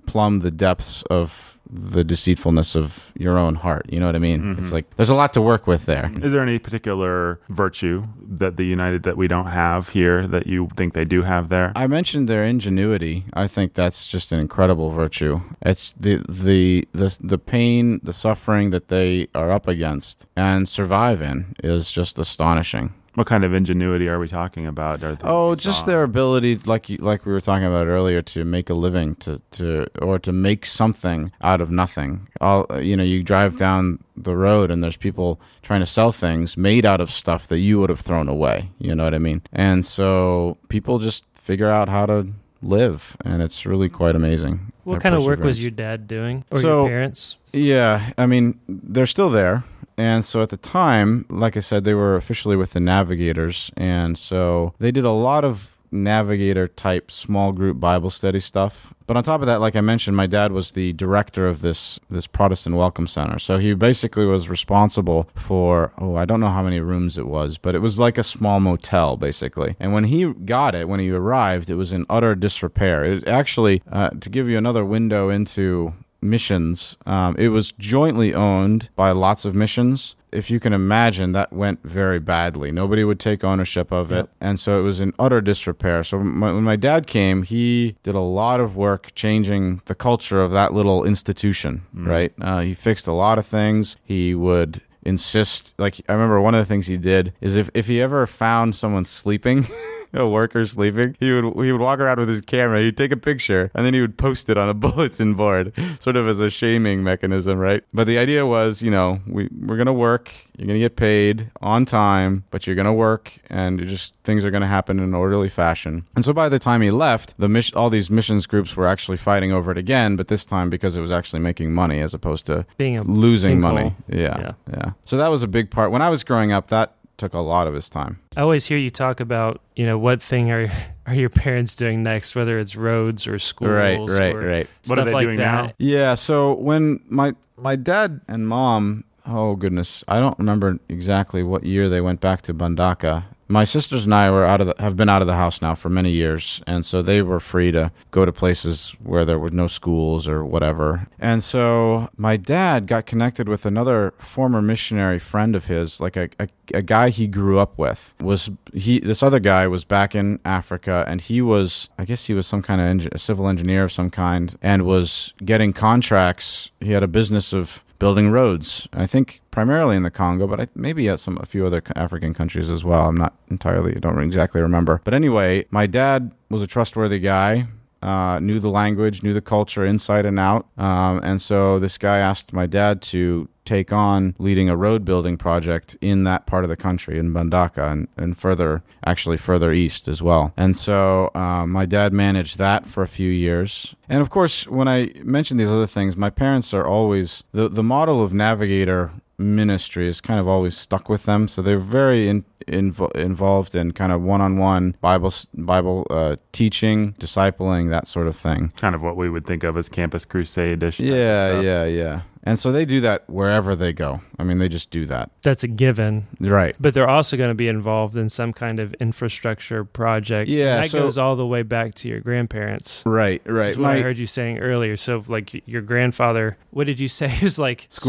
plumb 0.07 0.41
the 0.41 0.51
depths 0.51 1.03
of 1.05 1.59
the 1.73 2.03
deceitfulness 2.03 2.75
of 2.75 3.13
your 3.15 3.39
own 3.39 3.55
heart. 3.55 3.87
You 3.89 4.01
know 4.01 4.07
what 4.07 4.17
I 4.17 4.19
mean? 4.19 4.53
It's 4.53 4.67
mm-hmm. 4.67 4.75
like 4.75 4.97
there's 4.97 5.09
a 5.09 5.15
lot 5.15 5.33
to 5.35 5.43
work 5.43 5.67
with 5.67 5.87
there. 5.87 6.11
Is 6.23 6.33
there 6.33 6.43
any 6.43 6.59
particular 6.59 7.41
virtue 7.49 8.07
that 8.23 8.57
the 8.57 8.65
United 8.65 9.05
that 9.05 9.17
we 9.17 9.29
don't 9.29 9.47
have 9.47 9.91
here 9.91 10.27
that 10.27 10.47
you 10.47 10.69
think 10.77 10.95
they 10.95 11.05
do 11.05 11.23
have 11.23 11.49
there? 11.49 11.73
I 11.77 11.87
mentioned 11.87 12.29
their 12.29 12.45
ingenuity. 12.45 13.25
I 13.33 13.47
think 13.47 13.75
that's 13.75 14.07
just 14.07 14.33
an 14.33 14.41
incredible 14.41 14.91
virtue. 14.91 15.41
It's 15.63 15.95
the 15.99 16.25
the 16.29 16.89
the 16.93 17.17
the 17.21 17.39
pain, 17.39 18.01
the 18.03 18.13
suffering 18.13 18.71
that 18.71 18.89
they 18.89 19.29
are 19.35 19.51
up 19.51 19.69
against 19.69 20.27
and 20.37 20.69
survive 20.69 21.23
in 21.23 21.55
is 21.63 21.91
just 21.91 22.19
astonishing. 22.19 22.95
What 23.21 23.27
kind 23.27 23.45
of 23.45 23.53
ingenuity 23.53 24.09
are 24.09 24.19
we 24.19 24.29
talking 24.29 24.67
about? 24.67 25.05
Are 25.05 25.11
things 25.15 25.21
Oh, 25.25 25.55
just 25.55 25.81
saw? 25.81 25.85
their 25.89 26.03
ability, 26.05 26.57
like 26.65 26.89
you, 26.89 26.97
like 26.97 27.27
we 27.27 27.33
were 27.33 27.43
talking 27.43 27.67
about 27.67 27.87
earlier, 27.87 28.23
to 28.23 28.47
make 28.47 28.71
a 28.71 28.75
living, 28.75 29.15
to, 29.17 29.43
to 29.51 29.89
or 30.01 30.19
to 30.21 30.33
make 30.33 30.65
something 30.65 31.31
out 31.43 31.61
of 31.61 31.71
nothing. 31.71 32.29
All 32.41 32.65
uh, 32.71 32.79
you 32.79 32.97
know, 32.97 33.03
you 33.03 33.23
drive 33.23 33.59
down 33.59 34.03
the 34.17 34.35
road 34.35 34.71
and 34.71 34.83
there's 34.83 34.97
people 34.97 35.39
trying 35.61 35.81
to 35.81 35.87
sell 35.87 36.13
things 36.13 36.57
made 36.57 36.87
out 36.87 37.03
of 37.03 37.11
stuff 37.11 37.47
that 37.49 37.59
you 37.59 37.79
would 37.79 37.91
have 37.91 38.01
thrown 38.01 38.27
away. 38.27 38.71
You 38.79 38.95
know 38.95 39.05
what 39.05 39.13
I 39.15 39.19
mean? 39.19 39.43
And 39.53 39.85
so 39.85 40.57
people 40.71 40.99
just 40.99 41.27
figure 41.35 41.69
out 41.69 41.91
how 41.91 42.07
to 42.07 42.27
live, 42.63 43.19
and 43.23 43.43
it's 43.43 43.67
really 43.67 43.91
quite 43.91 44.17
amazing. 44.17 44.73
What 44.85 45.03
kind 45.03 45.15
of 45.15 45.25
work 45.27 45.41
was 45.41 45.61
your 45.61 45.73
dad 45.73 46.09
doing 46.09 46.45
or 46.51 46.59
So- 46.61 46.85
your 46.85 46.89
parents? 46.89 47.37
Yeah, 47.53 48.13
I 48.17 48.25
mean, 48.25 48.59
they're 48.67 49.05
still 49.05 49.29
there. 49.29 49.65
And 50.01 50.25
so 50.25 50.41
at 50.41 50.49
the 50.49 50.57
time, 50.57 51.27
like 51.29 51.59
I 51.59 51.61
said, 51.61 51.85
they 51.85 51.93
were 51.93 52.17
officially 52.17 52.57
with 52.57 52.73
the 52.73 52.81
Navigators. 52.81 53.71
And 53.77 54.17
so 54.17 54.73
they 54.79 54.91
did 54.91 55.05
a 55.05 55.11
lot 55.11 55.45
of 55.45 55.77
navigator 55.93 56.69
type 56.69 57.11
small 57.11 57.53
group 57.53 57.79
Bible 57.79 58.09
study 58.09 58.41
stuff. 58.41 58.95
But 59.07 59.19
on 59.19 59.25
top 59.25 59.43
of 59.43 59.47
that, 59.47 59.61
like 59.61 59.77
I 59.77 59.83
mentioned, 59.83 60.17
my 60.17 60.27
dad 60.27 60.53
was 60.53 60.73
the 60.73 60.95
director 60.95 61.47
of 61.47 61.61
this 61.61 62.01
this 62.09 62.27
Protestant 62.27 62.77
Welcome 62.77 63.07
Center. 63.07 63.39
So 63.39 63.59
he 63.59 63.75
basically 63.75 64.25
was 64.25 64.49
responsible 64.49 65.29
for 65.35 65.93
oh, 65.99 66.17
I 66.17 66.25
don't 66.25 66.41
know 66.41 66.49
how 66.49 66.63
many 66.63 66.81
rooms 66.81 67.19
it 67.19 67.27
was, 67.27 67.59
but 67.59 67.75
it 67.75 67.81
was 67.81 67.99
like 67.99 68.17
a 68.17 68.25
small 68.25 68.59
motel 68.59 69.19
basically. 69.19 69.77
And 69.79 69.93
when 69.93 70.05
he 70.05 70.33
got 70.33 70.75
it, 70.75 70.89
when 70.89 71.01
he 71.01 71.11
arrived, 71.11 71.69
it 71.69 71.75
was 71.75 71.93
in 71.93 72.07
utter 72.09 72.35
disrepair. 72.35 73.05
It 73.05 73.29
actually 73.29 73.83
uh, 73.93 74.11
to 74.11 74.31
give 74.31 74.49
you 74.49 74.57
another 74.57 74.85
window 74.85 75.29
into 75.29 75.93
missions. 76.23 76.97
Um, 77.07 77.37
it 77.39 77.49
was 77.49 77.73
jointly 77.73 78.35
owned 78.35 78.89
by 78.97 79.11
lots 79.11 79.45
of 79.45 79.55
missions. 79.55 80.17
If 80.33 80.51
you 80.51 80.61
can 80.61 80.73
imagine, 80.73 81.33
that 81.33 81.53
went 81.53 81.83
very 81.83 82.21
badly. 82.21 82.71
Nobody 82.71 83.03
would 83.03 83.19
take 83.19 83.43
ownership 83.43 83.91
of 83.91 84.13
it. 84.13 84.29
And 84.41 84.61
so 84.61 84.79
it 84.79 84.83
was 84.83 85.01
in 85.01 85.13
utter 85.19 85.41
disrepair. 85.41 86.05
So 86.05 86.21
my, 86.21 86.53
when 86.53 86.63
my 86.63 86.77
dad 86.77 87.09
came, 87.09 87.43
he 87.43 87.97
did 88.05 88.15
a 88.15 88.21
lot 88.21 88.61
of 88.61 88.77
work 88.77 89.13
changing 89.17 89.83
the 89.87 89.95
culture 89.95 90.41
of 90.41 90.53
that 90.53 90.73
little 90.73 91.05
institution, 91.05 91.83
right? 91.93 92.33
Uh, 92.41 92.61
he 92.61 92.75
fixed 92.75 93.09
a 93.09 93.13
lot 93.13 93.39
of 93.39 93.47
things. 93.47 93.97
He 94.05 94.35
would 94.35 94.83
insist 95.03 95.75
like 95.79 95.99
i 96.11 96.13
remember 96.13 96.39
one 96.43 96.55
of 96.55 96.61
the 96.61 96.67
things 96.67 96.87
he 96.87 96.99
did 96.99 97.33
is 97.41 97.57
if, 97.57 97.71
if 97.73 97.87
he 97.87 98.03
ever 98.03 98.27
found 98.27 98.75
someone 98.75 99.03
sleeping 99.03 99.67
a 100.15 100.29
worker 100.29 100.65
sleeping, 100.67 101.17
he 101.21 101.31
would 101.33 101.45
he 101.65 101.73
would 101.73 101.81
walk 101.81 101.99
around 102.01 102.19
with 102.19 102.29
his 102.29 102.41
camera. 102.41 102.81
He'd 102.81 102.97
take 102.97 103.13
a 103.13 103.17
picture 103.17 103.71
and 103.75 103.85
then 103.87 103.95
he 103.95 104.01
would 104.01 104.19
post 104.19 104.49
it 104.51 104.59
on 104.59 104.69
a 104.69 104.75
bulletin 104.85 105.35
board, 105.35 105.73
sort 106.01 106.17
of 106.17 106.29
as 106.29 106.41
a 106.41 106.51
shaming 106.51 107.03
mechanism, 107.03 107.59
right? 107.59 107.83
But 107.93 108.07
the 108.07 108.19
idea 108.19 108.47
was, 108.47 108.83
you 108.83 108.91
know, 108.91 109.21
we 109.27 109.49
we're 109.65 109.77
gonna 109.77 109.93
work. 109.93 110.31
You're 110.57 110.67
gonna 110.67 110.79
get 110.79 110.97
paid 110.97 111.51
on 111.63 111.87
time, 111.87 112.45
but 112.51 112.67
you're 112.67 112.77
gonna 112.77 112.93
work, 112.93 113.33
and 113.49 113.81
just 113.87 114.15
things 114.25 114.45
are 114.45 114.51
gonna 114.51 114.67
happen 114.67 114.99
in 114.99 115.05
an 115.05 115.15
orderly 115.15 115.49
fashion. 115.49 116.05
And 116.15 116.25
so 116.25 116.33
by 116.35 116.51
the 116.51 116.59
time 116.59 116.83
he 116.83 116.91
left, 116.91 117.35
the 117.39 117.49
mission, 117.49 117.79
all 117.79 117.89
these 117.89 118.11
missions 118.11 118.47
groups 118.47 118.77
were 118.77 118.87
actually 118.87 119.17
fighting 119.17 119.53
over 119.53 119.71
it 119.71 119.79
again, 119.79 120.17
but 120.17 120.29
this 120.29 120.45
time 120.45 120.69
because 120.69 120.97
it 120.97 121.01
was 121.01 121.11
actually 121.13 121.41
making 121.41 121.73
money 121.73 122.01
as 122.01 122.13
opposed 122.13 122.45
to 122.47 122.67
Being 122.77 122.99
a 122.99 123.03
losing 123.05 123.59
sinkhole. 123.61 123.63
money. 123.63 123.95
Yeah, 124.09 124.39
Yeah. 124.39 124.53
yeah. 124.71 124.91
So 125.07 125.17
that 125.17 125.31
was 125.31 125.43
a 125.43 125.49
big 125.49 125.71
part. 125.71 125.91
When 125.93 126.03
I 126.03 126.11
was 126.11 126.25
growing 126.25 126.53
up, 126.53 126.69
that 126.69 126.95
took 127.21 127.35
a 127.35 127.39
lot 127.39 127.67
of 127.67 127.75
his 127.75 127.91
time. 127.91 128.19
I 128.37 128.41
always 128.41 128.65
hear 128.67 128.79
you 128.79 128.91
talk 128.91 129.21
about, 129.21 129.61
you 129.77 129.85
know, 129.85 129.99
what 129.99 130.23
thing 130.23 130.51
are 130.51 130.73
are 131.07 131.15
your 131.15 131.29
parents 131.29 131.77
doing 131.77 132.03
next, 132.03 132.35
whether 132.35 132.59
it's 132.59 132.75
roads 132.75 133.29
or 133.29 133.39
schools, 133.39 133.71
right, 133.71 133.99
right, 133.99 134.35
or 134.35 134.41
right. 134.41 134.67
What 134.87 134.99
are 134.99 135.03
stuff 135.03 135.05
they 135.07 135.13
like 135.13 135.27
doing 135.27 135.39
that. 135.39 135.67
now? 135.67 135.73
Yeah. 135.79 136.15
So 136.15 136.55
when 136.55 137.01
my 137.09 137.35
my 137.57 137.77
dad 137.77 138.23
and 138.27 138.49
mom, 138.49 139.05
oh 139.27 139.55
goodness, 139.55 140.03
I 140.09 140.19
don't 140.19 140.39
remember 140.39 140.79
exactly 140.89 141.43
what 141.43 141.65
year 141.65 141.89
they 141.89 142.01
went 142.01 142.21
back 142.21 142.43
to 142.43 142.55
Mbandaka. 142.55 143.25
My 143.51 143.65
sisters 143.65 144.05
and 144.05 144.15
I 144.15 144.31
were 144.31 144.45
out 144.45 144.61
of 144.61 144.69
the, 144.69 144.75
have 144.79 144.97
been 144.97 145.09
out 145.09 145.23
of 145.23 145.27
the 145.27 145.35
house 145.35 145.61
now 145.61 145.75
for 145.75 145.89
many 145.89 146.13
years, 146.13 146.63
and 146.69 146.87
so 146.87 147.03
they 147.03 147.21
were 147.21 147.41
free 147.41 147.73
to 147.73 147.91
go 148.13 148.25
to 148.25 148.31
places 148.31 148.95
where 149.03 149.25
there 149.25 149.41
were 149.41 149.51
no 149.51 149.67
schools 149.67 150.29
or 150.29 150.45
whatever. 150.45 151.09
And 151.19 151.43
so 151.43 152.11
my 152.17 152.37
dad 152.37 152.87
got 152.87 153.07
connected 153.07 153.49
with 153.49 153.67
another 153.67 154.15
former 154.19 154.63
missionary 154.63 155.19
friend 155.19 155.57
of 155.57 155.65
his, 155.65 156.01
like 156.01 156.17
a, 156.17 156.29
a, 156.39 156.47
a 156.73 156.81
guy 156.81 157.11
he 157.11 157.27
grew 157.27 157.59
up 157.59 157.77
with. 157.77 158.15
Was 158.21 158.51
he? 158.73 159.01
This 159.01 159.21
other 159.21 159.41
guy 159.41 159.67
was 159.67 159.83
back 159.83 160.15
in 160.15 160.39
Africa, 160.45 161.05
and 161.09 161.21
he 161.21 161.43
was, 161.43 161.89
I 161.99 162.05
guess, 162.05 162.27
he 162.27 162.35
was 162.35 162.47
some 162.47 162.63
kind 162.63 163.03
of 163.03 163.13
a 163.13 163.19
civil 163.19 163.49
engineer 163.49 163.83
of 163.83 163.91
some 163.91 164.11
kind, 164.11 164.57
and 164.63 164.87
was 164.87 165.35
getting 165.45 165.73
contracts. 165.73 166.71
He 166.79 166.93
had 166.93 167.03
a 167.03 167.09
business 167.09 167.53
of 167.53 167.83
building 167.99 168.31
roads. 168.31 168.89
I 168.93 169.07
think 169.07 169.40
primarily 169.61 169.95
in 169.95 170.03
the 170.03 170.11
Congo, 170.11 170.47
but 170.47 170.59
I, 170.59 170.69
maybe 170.75 171.07
at 171.11 171.21
some 171.21 171.37
a 171.39 171.45
few 171.45 171.67
other 171.67 171.83
African 171.95 172.33
countries 172.33 172.71
as 172.71 172.83
well. 172.83 173.07
I'm 173.09 173.15
not 173.15 173.35
entirely, 173.51 173.93
don't 173.93 174.19
exactly 174.23 174.63
remember. 174.63 175.03
But 175.05 175.13
anyway, 175.13 175.67
my 175.71 175.87
dad 175.87 176.33
was 176.49 176.63
a 176.63 176.67
trustworthy 176.67 177.19
guy. 177.19 177.67
Uh, 178.01 178.39
knew 178.41 178.59
the 178.59 178.71
language, 178.71 179.23
knew 179.23 179.35
the 179.35 179.43
culture 179.43 179.85
inside 179.85 180.25
and 180.25 180.39
out, 180.39 180.65
um, 180.79 181.21
and 181.23 181.43
so 181.43 181.79
this 181.79 181.99
guy 181.99 182.17
asked 182.17 182.55
my 182.55 182.65
dad 182.65 183.03
to 183.03 183.47
take 183.67 183.93
on 183.93 184.35
leading 184.39 184.71
a 184.71 184.77
road 184.77 185.05
building 185.05 185.37
project 185.37 185.99
in 186.01 186.25
that 186.25 186.47
part 186.47 186.65
of 186.65 186.71
the 186.71 186.77
country 186.77 187.19
in 187.19 187.35
Mbandaka 187.35 187.93
and, 187.93 188.09
and 188.17 188.39
further, 188.39 188.83
actually 189.05 189.37
further 189.37 189.71
east 189.71 190.09
as 190.09 190.23
well. 190.23 190.55
And 190.57 190.75
so 190.75 191.31
uh, 191.35 191.67
my 191.67 191.85
dad 191.85 192.15
managed 192.15 192.57
that 192.57 192.87
for 192.87 193.03
a 193.03 193.09
few 193.09 193.31
years. 193.31 193.95
And 194.09 194.23
of 194.23 194.31
course, 194.31 194.67
when 194.67 194.89
I 194.89 195.13
mention 195.23 195.59
these 195.59 195.69
other 195.69 195.87
things, 195.87 196.17
my 196.17 196.31
parents 196.31 196.73
are 196.73 196.87
always 196.87 197.45
the 197.53 197.69
the 197.69 197.83
model 197.83 198.25
of 198.25 198.33
navigator 198.33 199.11
ministry 199.41 200.07
is 200.07 200.21
kind 200.21 200.39
of 200.39 200.47
always 200.47 200.77
stuck 200.77 201.09
with 201.09 201.25
them. 201.25 201.49
So 201.49 201.63
they're 201.63 201.79
very 201.79 202.29
in, 202.29 202.45
invo- 202.69 203.15
involved 203.17 203.75
in 203.75 203.93
kind 203.93 204.13
of 204.13 204.21
one-on-one 204.23 204.97
Bible 205.01 205.33
Bible 205.55 206.07
uh, 206.11 206.37
teaching, 206.53 207.13
discipling, 207.15 207.91
that 207.91 208.07
sort 208.09 208.27
of 208.27 208.37
thing. 208.37 208.73
Kind 208.77 208.95
of 208.95 209.03
what 209.03 209.17
we 209.17 209.29
would 209.31 209.47
think 209.47 209.65
of 209.65 209.77
as 209.77 209.89
Campus 209.89 210.25
Crusade 210.25 210.83
ish. 210.83 211.01
Yeah, 211.01 211.61
yeah, 211.61 211.85
yeah. 211.85 212.23
And 212.43 212.59
so 212.59 212.73
they 212.73 212.87
do 212.87 213.03
that 213.03 213.29
wherever 213.29 213.77
they 213.77 213.93
go. 213.93 214.23
I 214.39 214.45
mean, 214.45 214.57
they 214.57 214.69
just 214.71 214.91
do 214.91 215.05
that. 215.07 215.31
That's 215.43 215.63
a 215.63 215.69
given. 215.69 216.27
Right. 216.41 216.75
But 216.81 216.95
they're 216.95 217.07
also 217.09 217.37
going 217.37 217.51
to 217.51 217.55
be 217.55 217.69
involved 217.69 218.17
in 218.17 218.31
some 218.31 218.55
kind 218.55 218.81
of 218.81 218.95
infrastructure 218.95 219.85
project. 219.85 220.49
And 220.49 220.57
Yeah, 220.59 220.77
that 220.77 220.91
so- 220.91 221.01
goes 221.01 221.19
all 221.19 221.37
the 221.37 221.47
way 221.47 221.63
back 221.63 221.95
to 221.97 222.09
your 222.09 222.21
grandparents. 222.21 223.03
Right, 223.05 223.43
right. 223.45 223.67
That's 223.67 223.77
what 223.77 223.91
I 223.91 224.01
heard 224.01 224.17
you 224.17 224.27
saying 224.27 224.59
earlier. 224.61 224.97
So, 224.97 225.23
like 225.29 225.63
your 225.69 225.83
grandfather, 225.83 226.57
what 226.71 226.87
did 226.87 226.99
you 226.99 227.09
say? 227.09 227.27
It 227.41 227.43
was 227.43 227.59
like 227.59 227.87
School. 227.91 228.09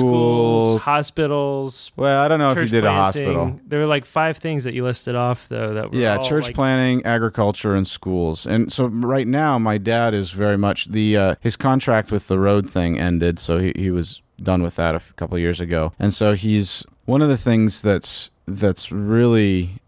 schools, 0.72 0.82
hospitals, 0.82 1.91
well, 1.97 2.22
I 2.24 2.28
don't 2.30 2.39
know 2.39 2.52
if 2.52 2.56
you 2.58 2.64
church 2.64 2.72
did 2.72 2.86
a 2.86 2.91
hospital. 2.91 3.60
There 3.68 3.80
were 3.80 3.86
like 3.86 4.06
five 4.06 4.38
things 4.42 4.64
that 4.66 4.74
you 4.74 4.84
listed 4.84 5.16
off, 5.16 5.48
though. 5.48 5.74
That 5.74 5.92
were 5.92 5.98
Yeah, 5.98 6.18
church 6.18 6.46
like, 6.46 6.56
planning, 6.56 7.06
agriculture, 7.06 7.76
and 7.76 7.88
schools. 7.88 8.46
And 8.46 8.72
so 8.74 8.88
right 8.88 9.28
now, 9.28 9.58
my 9.60 9.78
dad 9.78 10.14
is 10.14 10.32
very 10.32 10.58
much 10.58 10.88
the 10.92 11.16
uh, 11.18 11.36
his 11.39 11.56
contract 11.56 12.12
with 12.12 12.28
the 12.28 12.39
road 12.39 12.70
thing 12.70 13.00
ended, 13.00 13.39
so 13.39 13.60
he, 13.60 13.72
he 13.76 13.92
was 13.92 14.22
done 14.42 14.64
with 14.64 14.76
that 14.76 14.96
a 14.96 14.98
f- 14.98 15.14
couple 15.16 15.36
of 15.36 15.42
years 15.42 15.60
ago. 15.60 15.94
And 16.00 16.14
so 16.14 16.34
he's 16.34 16.86
one 17.06 17.22
of 17.22 17.30
the 17.30 17.38
things 17.38 17.82
that's 17.82 18.30
that's 18.48 18.92
really 18.92 19.82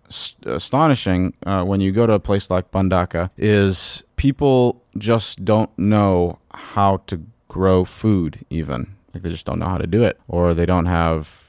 astonishing 0.46 1.34
uh, 1.46 1.64
when 1.64 1.82
you 1.82 1.92
go 1.92 2.06
to 2.06 2.14
a 2.14 2.20
place 2.20 2.50
like 2.50 2.70
Mbandaka 2.72 3.32
is 3.38 4.04
people 4.16 4.84
just 4.98 5.44
don't 5.44 5.76
know 5.78 6.38
how 6.54 6.98
to 7.08 7.22
grow 7.48 7.84
food 7.84 8.46
even 8.50 8.96
like 9.14 9.24
they 9.24 9.30
just 9.30 9.46
don't 9.46 9.60
know 9.60 9.68
how 9.68 9.78
to 9.78 9.88
do 9.88 10.04
it 10.04 10.20
or 10.28 10.54
they 10.54 10.66
don't 10.66 10.86
have 10.86 11.43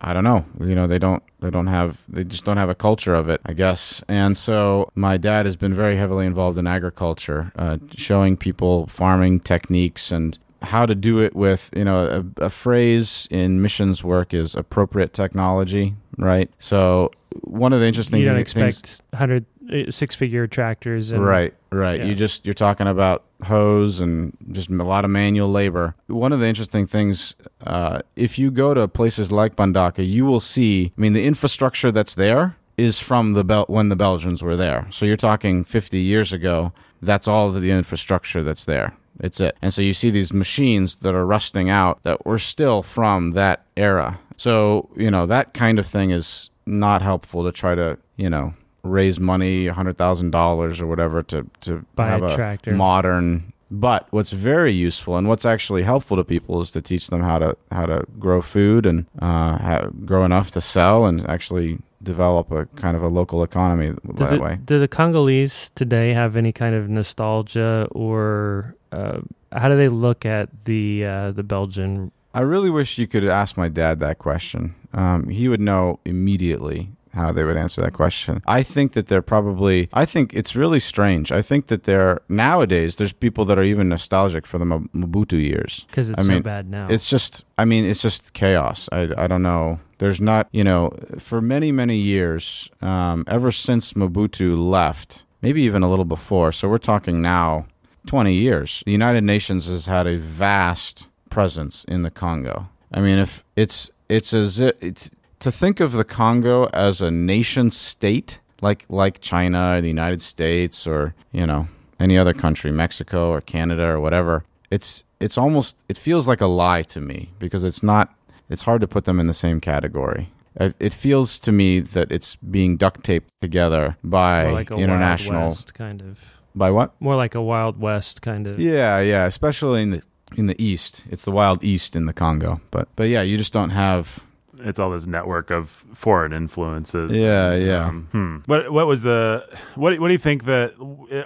I 0.00 0.12
don't 0.12 0.24
know. 0.24 0.44
You 0.60 0.74
know, 0.74 0.86
they 0.86 0.98
don't 0.98 1.22
they 1.40 1.50
don't 1.50 1.68
have 1.68 1.98
they 2.08 2.24
just 2.24 2.44
don't 2.44 2.56
have 2.56 2.68
a 2.68 2.74
culture 2.74 3.14
of 3.14 3.28
it, 3.28 3.40
I 3.44 3.52
guess. 3.52 4.02
And 4.08 4.36
so 4.36 4.90
my 4.94 5.16
dad 5.16 5.46
has 5.46 5.56
been 5.56 5.74
very 5.74 5.96
heavily 5.96 6.26
involved 6.26 6.58
in 6.58 6.66
agriculture, 6.66 7.52
uh, 7.56 7.78
showing 7.94 8.36
people 8.36 8.86
farming 8.86 9.40
techniques 9.40 10.10
and 10.10 10.38
how 10.62 10.86
to 10.86 10.94
do 10.94 11.20
it 11.20 11.34
with, 11.34 11.70
you 11.74 11.84
know, 11.84 12.24
a, 12.38 12.44
a 12.44 12.50
phrase 12.50 13.26
in 13.30 13.62
missions 13.62 14.04
work 14.04 14.34
is 14.34 14.54
appropriate 14.54 15.12
technology, 15.12 15.94
right? 16.18 16.50
So 16.58 17.12
one 17.42 17.72
of 17.72 17.80
the 17.80 17.86
interesting 17.86 18.20
You 18.20 18.26
don't 18.26 18.44
things 18.44 18.78
expect 18.78 19.02
hundred 19.14 19.46
uh, 19.72 20.06
figure 20.16 20.46
tractors. 20.46 21.10
And, 21.10 21.24
Right, 21.24 21.54
right. 21.70 22.00
Yeah. 22.00 22.06
You 22.06 22.14
just 22.14 22.44
you're 22.44 22.54
talking 22.54 22.86
about 22.86 23.24
hoes 23.44 24.00
and 24.00 24.36
just 24.52 24.70
a 24.70 24.74
lot 24.74 25.04
of 25.04 25.10
manual 25.10 25.50
labor. 25.50 25.94
One 26.06 26.32
of 26.32 26.40
the 26.40 26.46
interesting 26.46 26.86
things, 26.86 27.34
uh, 27.66 28.00
if 28.16 28.38
you 28.38 28.50
go 28.50 28.74
to 28.74 28.88
places 28.88 29.30
like 29.32 29.56
Mbandaka, 29.56 30.08
you 30.08 30.24
will 30.26 30.40
see. 30.40 30.92
I 30.96 31.00
mean, 31.00 31.12
the 31.12 31.24
infrastructure 31.24 31.90
that's 31.90 32.14
there 32.14 32.56
is 32.76 32.98
from 32.98 33.34
the 33.34 33.44
Bel- 33.44 33.66
when 33.68 33.88
the 33.88 33.96
Belgians 33.96 34.42
were 34.42 34.56
there. 34.56 34.86
So 34.90 35.04
you're 35.04 35.16
talking 35.16 35.64
50 35.64 35.98
years 35.98 36.32
ago. 36.32 36.72
That's 37.02 37.28
all 37.28 37.48
of 37.48 37.60
the 37.60 37.70
infrastructure 37.70 38.42
that's 38.42 38.64
there. 38.64 38.94
It's 39.18 39.40
it. 39.40 39.56
And 39.60 39.72
so 39.72 39.82
you 39.82 39.92
see 39.92 40.10
these 40.10 40.32
machines 40.32 40.96
that 40.96 41.14
are 41.14 41.26
rusting 41.26 41.68
out 41.68 42.02
that 42.04 42.24
were 42.24 42.38
still 42.38 42.82
from 42.82 43.32
that 43.32 43.64
era. 43.76 44.18
So, 44.36 44.88
you 44.96 45.10
know, 45.10 45.26
that 45.26 45.52
kind 45.52 45.78
of 45.78 45.86
thing 45.86 46.10
is 46.10 46.48
not 46.64 47.02
helpful 47.02 47.44
to 47.44 47.52
try 47.52 47.74
to, 47.74 47.98
you 48.16 48.30
know, 48.30 48.54
raise 48.82 49.20
money, 49.20 49.66
$100,000 49.66 50.80
or 50.80 50.86
whatever 50.86 51.22
to, 51.24 51.46
to 51.62 51.84
Buy 51.94 52.08
have 52.08 52.22
a 52.22 52.26
a 52.26 52.34
tractor. 52.36 52.72
modern. 52.72 53.52
But 53.72 54.08
what's 54.10 54.30
very 54.30 54.72
useful 54.72 55.16
and 55.16 55.28
what's 55.28 55.44
actually 55.44 55.84
helpful 55.84 56.16
to 56.16 56.24
people 56.24 56.60
is 56.60 56.72
to 56.72 56.82
teach 56.82 57.06
them 57.06 57.22
how 57.22 57.38
to 57.38 57.56
how 57.70 57.86
to 57.86 58.04
grow 58.18 58.42
food 58.42 58.84
and 58.84 59.06
uh, 59.20 59.58
how, 59.58 59.90
grow 60.04 60.24
enough 60.24 60.50
to 60.52 60.60
sell 60.60 61.04
and 61.06 61.24
actually 61.28 61.78
develop 62.02 62.50
a 62.50 62.66
kind 62.74 62.96
of 62.96 63.02
a 63.04 63.06
local 63.08 63.44
economy 63.44 63.88
Do 63.90 64.12
that 64.14 64.30
the, 64.30 64.40
way. 64.40 64.58
do 64.64 64.80
the 64.80 64.88
Congolese 64.88 65.70
today 65.76 66.12
have 66.14 66.34
any 66.34 66.50
kind 66.50 66.74
of 66.74 66.88
nostalgia, 66.88 67.86
or 67.92 68.74
uh, 68.90 69.20
how 69.52 69.68
do 69.68 69.76
they 69.76 69.88
look 69.88 70.26
at 70.26 70.48
the 70.64 71.04
uh, 71.04 71.30
the 71.30 71.44
Belgian? 71.44 72.10
I 72.34 72.40
really 72.40 72.70
wish 72.70 72.98
you 72.98 73.06
could 73.06 73.24
ask 73.24 73.56
my 73.56 73.68
dad 73.68 74.00
that 74.00 74.18
question. 74.18 74.74
Um, 74.92 75.28
he 75.28 75.46
would 75.48 75.60
know 75.60 76.00
immediately 76.04 76.90
how 77.14 77.32
they 77.32 77.44
would 77.44 77.56
answer 77.56 77.80
that 77.80 77.92
question. 77.92 78.42
I 78.46 78.62
think 78.62 78.92
that 78.92 79.08
they're 79.08 79.22
probably. 79.22 79.88
I 79.92 80.04
think 80.04 80.32
it's 80.34 80.54
really 80.54 80.80
strange. 80.80 81.32
I 81.32 81.42
think 81.42 81.66
that 81.66 81.84
they're 81.84 82.20
nowadays. 82.28 82.96
There's 82.96 83.12
people 83.12 83.44
that 83.46 83.58
are 83.58 83.62
even 83.62 83.88
nostalgic 83.88 84.46
for 84.46 84.58
the 84.58 84.64
Mobutu 84.64 85.42
years. 85.42 85.84
Because 85.88 86.10
it's 86.10 86.28
I 86.28 86.34
so 86.34 86.40
bad 86.40 86.68
now. 86.70 86.86
It's 86.88 87.08
just, 87.08 87.44
I 87.58 87.64
mean, 87.64 87.84
it's 87.84 88.02
just 88.02 88.32
chaos. 88.32 88.88
I, 88.92 89.10
I 89.16 89.26
don't 89.26 89.42
know. 89.42 89.80
There's 89.98 90.20
not, 90.20 90.48
you 90.50 90.64
know, 90.64 90.96
for 91.18 91.40
many, 91.40 91.72
many 91.72 91.96
years, 91.96 92.70
um, 92.80 93.24
ever 93.26 93.52
since 93.52 93.92
Mobutu 93.92 94.56
left, 94.58 95.24
maybe 95.42 95.62
even 95.62 95.82
a 95.82 95.90
little 95.90 96.04
before. 96.06 96.52
So 96.52 96.68
we're 96.68 96.78
talking 96.78 97.20
now 97.20 97.66
20 98.06 98.32
years. 98.32 98.82
The 98.86 98.92
United 98.92 99.24
Nations 99.24 99.66
has 99.66 99.86
had 99.86 100.06
a 100.06 100.16
vast 100.16 101.08
presence 101.28 101.84
in 101.84 102.02
the 102.02 102.10
Congo. 102.10 102.70
I 102.92 103.00
mean, 103.00 103.18
if 103.18 103.44
it's, 103.56 103.90
it's 104.08 104.32
as 104.32 104.58
if, 104.58 104.74
it's, 104.80 105.10
to 105.40 105.50
think 105.50 105.80
of 105.80 105.92
the 105.92 106.04
Congo 106.04 106.66
as 106.72 107.00
a 107.00 107.10
nation 107.10 107.70
state, 107.70 108.40
like, 108.60 108.84
like 108.88 109.20
China 109.20 109.76
or 109.76 109.80
the 109.80 109.88
United 109.88 110.22
States 110.22 110.86
or, 110.86 111.14
you 111.32 111.46
know, 111.46 111.68
any 111.98 112.16
other 112.16 112.32
country, 112.32 112.70
Mexico 112.70 113.30
or 113.30 113.40
Canada 113.40 113.86
or 113.86 114.00
whatever, 114.00 114.44
it's 114.70 115.04
it's 115.18 115.36
almost 115.36 115.76
it 115.88 115.98
feels 115.98 116.26
like 116.26 116.40
a 116.40 116.46
lie 116.46 116.82
to 116.82 117.00
me 117.00 117.30
because 117.38 117.62
it's 117.62 117.82
not 117.82 118.14
it's 118.48 118.62
hard 118.62 118.80
to 118.80 118.88
put 118.88 119.04
them 119.04 119.20
in 119.20 119.26
the 119.26 119.34
same 119.34 119.60
category. 119.60 120.30
It, 120.56 120.74
it 120.80 120.94
feels 120.94 121.38
to 121.40 121.52
me 121.52 121.80
that 121.80 122.10
it's 122.10 122.36
being 122.36 122.76
duct 122.76 123.04
taped 123.04 123.30
together 123.40 123.96
by 124.02 124.50
like 124.50 124.70
international 124.70 125.54
kind 125.74 126.00
of. 126.00 126.40
by 126.54 126.70
what? 126.70 126.92
More 127.00 127.16
like 127.16 127.34
a 127.34 127.42
Wild 127.42 127.78
West 127.78 128.22
kind 128.22 128.46
of. 128.46 128.58
Yeah, 128.58 128.98
yeah, 129.00 129.26
especially 129.26 129.82
in 129.82 129.90
the 129.90 130.02
in 130.36 130.46
the 130.46 130.60
east. 130.62 131.04
It's 131.10 131.24
the 131.24 131.30
wild 131.32 131.62
east 131.62 131.94
in 131.94 132.06
the 132.06 132.12
Congo. 132.12 132.60
But 132.70 132.88
but 132.96 133.04
yeah, 133.04 133.22
you 133.22 133.36
just 133.36 133.52
don't 133.52 133.70
have 133.70 134.24
it's 134.64 134.78
all 134.78 134.90
this 134.90 135.06
network 135.06 135.50
of 135.50 135.68
foreign 135.94 136.32
influences. 136.32 137.12
Yeah, 137.12 137.54
yeah. 137.54 137.86
Um, 137.86 138.08
hmm. 138.12 138.36
What 138.46 138.72
what 138.72 138.86
was 138.86 139.02
the 139.02 139.44
what 139.74 139.98
what 139.98 140.08
do 140.08 140.12
you 140.12 140.18
think 140.18 140.44
that 140.44 140.74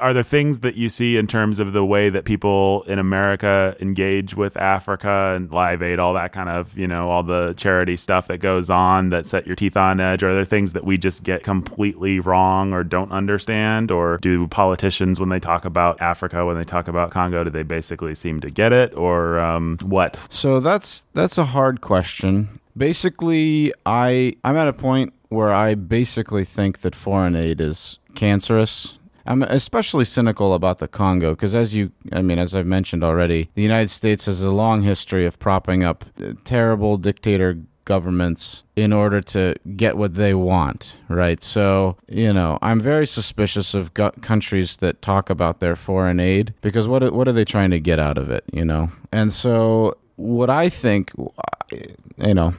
are 0.00 0.12
there 0.12 0.22
things 0.22 0.60
that 0.60 0.74
you 0.74 0.88
see 0.88 1.16
in 1.16 1.26
terms 1.26 1.58
of 1.58 1.72
the 1.72 1.84
way 1.84 2.08
that 2.08 2.24
people 2.24 2.82
in 2.84 2.98
America 2.98 3.76
engage 3.80 4.34
with 4.34 4.56
Africa 4.56 5.34
and 5.36 5.50
Live 5.50 5.82
Aid, 5.82 5.98
all 5.98 6.14
that 6.14 6.32
kind 6.32 6.48
of 6.48 6.76
you 6.76 6.86
know 6.86 7.10
all 7.10 7.22
the 7.22 7.54
charity 7.56 7.96
stuff 7.96 8.28
that 8.28 8.38
goes 8.38 8.70
on 8.70 9.10
that 9.10 9.26
set 9.26 9.46
your 9.46 9.56
teeth 9.56 9.76
on 9.76 10.00
edge? 10.00 10.22
Are 10.22 10.34
there 10.34 10.44
things 10.44 10.72
that 10.72 10.84
we 10.84 10.98
just 10.98 11.22
get 11.22 11.42
completely 11.42 12.20
wrong 12.20 12.72
or 12.72 12.84
don't 12.84 13.12
understand, 13.12 13.90
or 13.90 14.18
do 14.18 14.46
politicians 14.48 15.20
when 15.20 15.28
they 15.28 15.40
talk 15.40 15.64
about 15.64 16.00
Africa, 16.00 16.44
when 16.44 16.56
they 16.56 16.64
talk 16.64 16.88
about 16.88 17.10
Congo, 17.10 17.44
do 17.44 17.50
they 17.50 17.62
basically 17.62 18.14
seem 18.14 18.40
to 18.40 18.50
get 18.50 18.72
it, 18.72 18.94
or 18.94 19.38
um, 19.38 19.78
what? 19.82 20.20
So 20.30 20.60
that's 20.60 21.04
that's 21.14 21.38
a 21.38 21.44
hard 21.44 21.80
question. 21.80 22.60
Basically, 22.76 23.72
I 23.86 24.36
I'm 24.44 24.56
at 24.56 24.68
a 24.68 24.72
point 24.72 25.12
where 25.28 25.52
I 25.52 25.74
basically 25.74 26.44
think 26.44 26.80
that 26.80 26.94
foreign 26.94 27.36
aid 27.36 27.60
is 27.60 27.98
cancerous. 28.14 28.98
I'm 29.26 29.42
especially 29.42 30.04
cynical 30.04 30.52
about 30.52 30.78
the 30.78 30.88
Congo 30.88 31.30
because, 31.30 31.54
as 31.54 31.74
you, 31.74 31.92
I 32.12 32.20
mean, 32.20 32.38
as 32.38 32.54
I've 32.54 32.66
mentioned 32.66 33.02
already, 33.02 33.48
the 33.54 33.62
United 33.62 33.88
States 33.88 34.26
has 34.26 34.42
a 34.42 34.50
long 34.50 34.82
history 34.82 35.24
of 35.24 35.38
propping 35.38 35.82
up 35.82 36.04
uh, 36.22 36.32
terrible 36.44 36.98
dictator 36.98 37.58
governments 37.84 38.64
in 38.76 38.92
order 38.92 39.20
to 39.20 39.54
get 39.76 39.96
what 39.96 40.14
they 40.14 40.34
want, 40.34 40.96
right? 41.08 41.42
So, 41.42 41.96
you 42.08 42.32
know, 42.32 42.58
I'm 42.62 42.80
very 42.80 43.06
suspicious 43.06 43.74
of 43.74 43.94
go- 43.94 44.12
countries 44.22 44.78
that 44.78 45.02
talk 45.02 45.30
about 45.30 45.60
their 45.60 45.76
foreign 45.76 46.20
aid 46.20 46.54
because 46.60 46.88
what 46.88 47.12
what 47.14 47.28
are 47.28 47.32
they 47.32 47.44
trying 47.44 47.70
to 47.70 47.80
get 47.80 47.98
out 47.98 48.18
of 48.18 48.30
it, 48.30 48.44
you 48.52 48.64
know? 48.64 48.90
And 49.12 49.32
so 49.32 49.96
what 50.16 50.50
I 50.50 50.68
think, 50.68 51.12
you 52.18 52.34
know, 52.34 52.54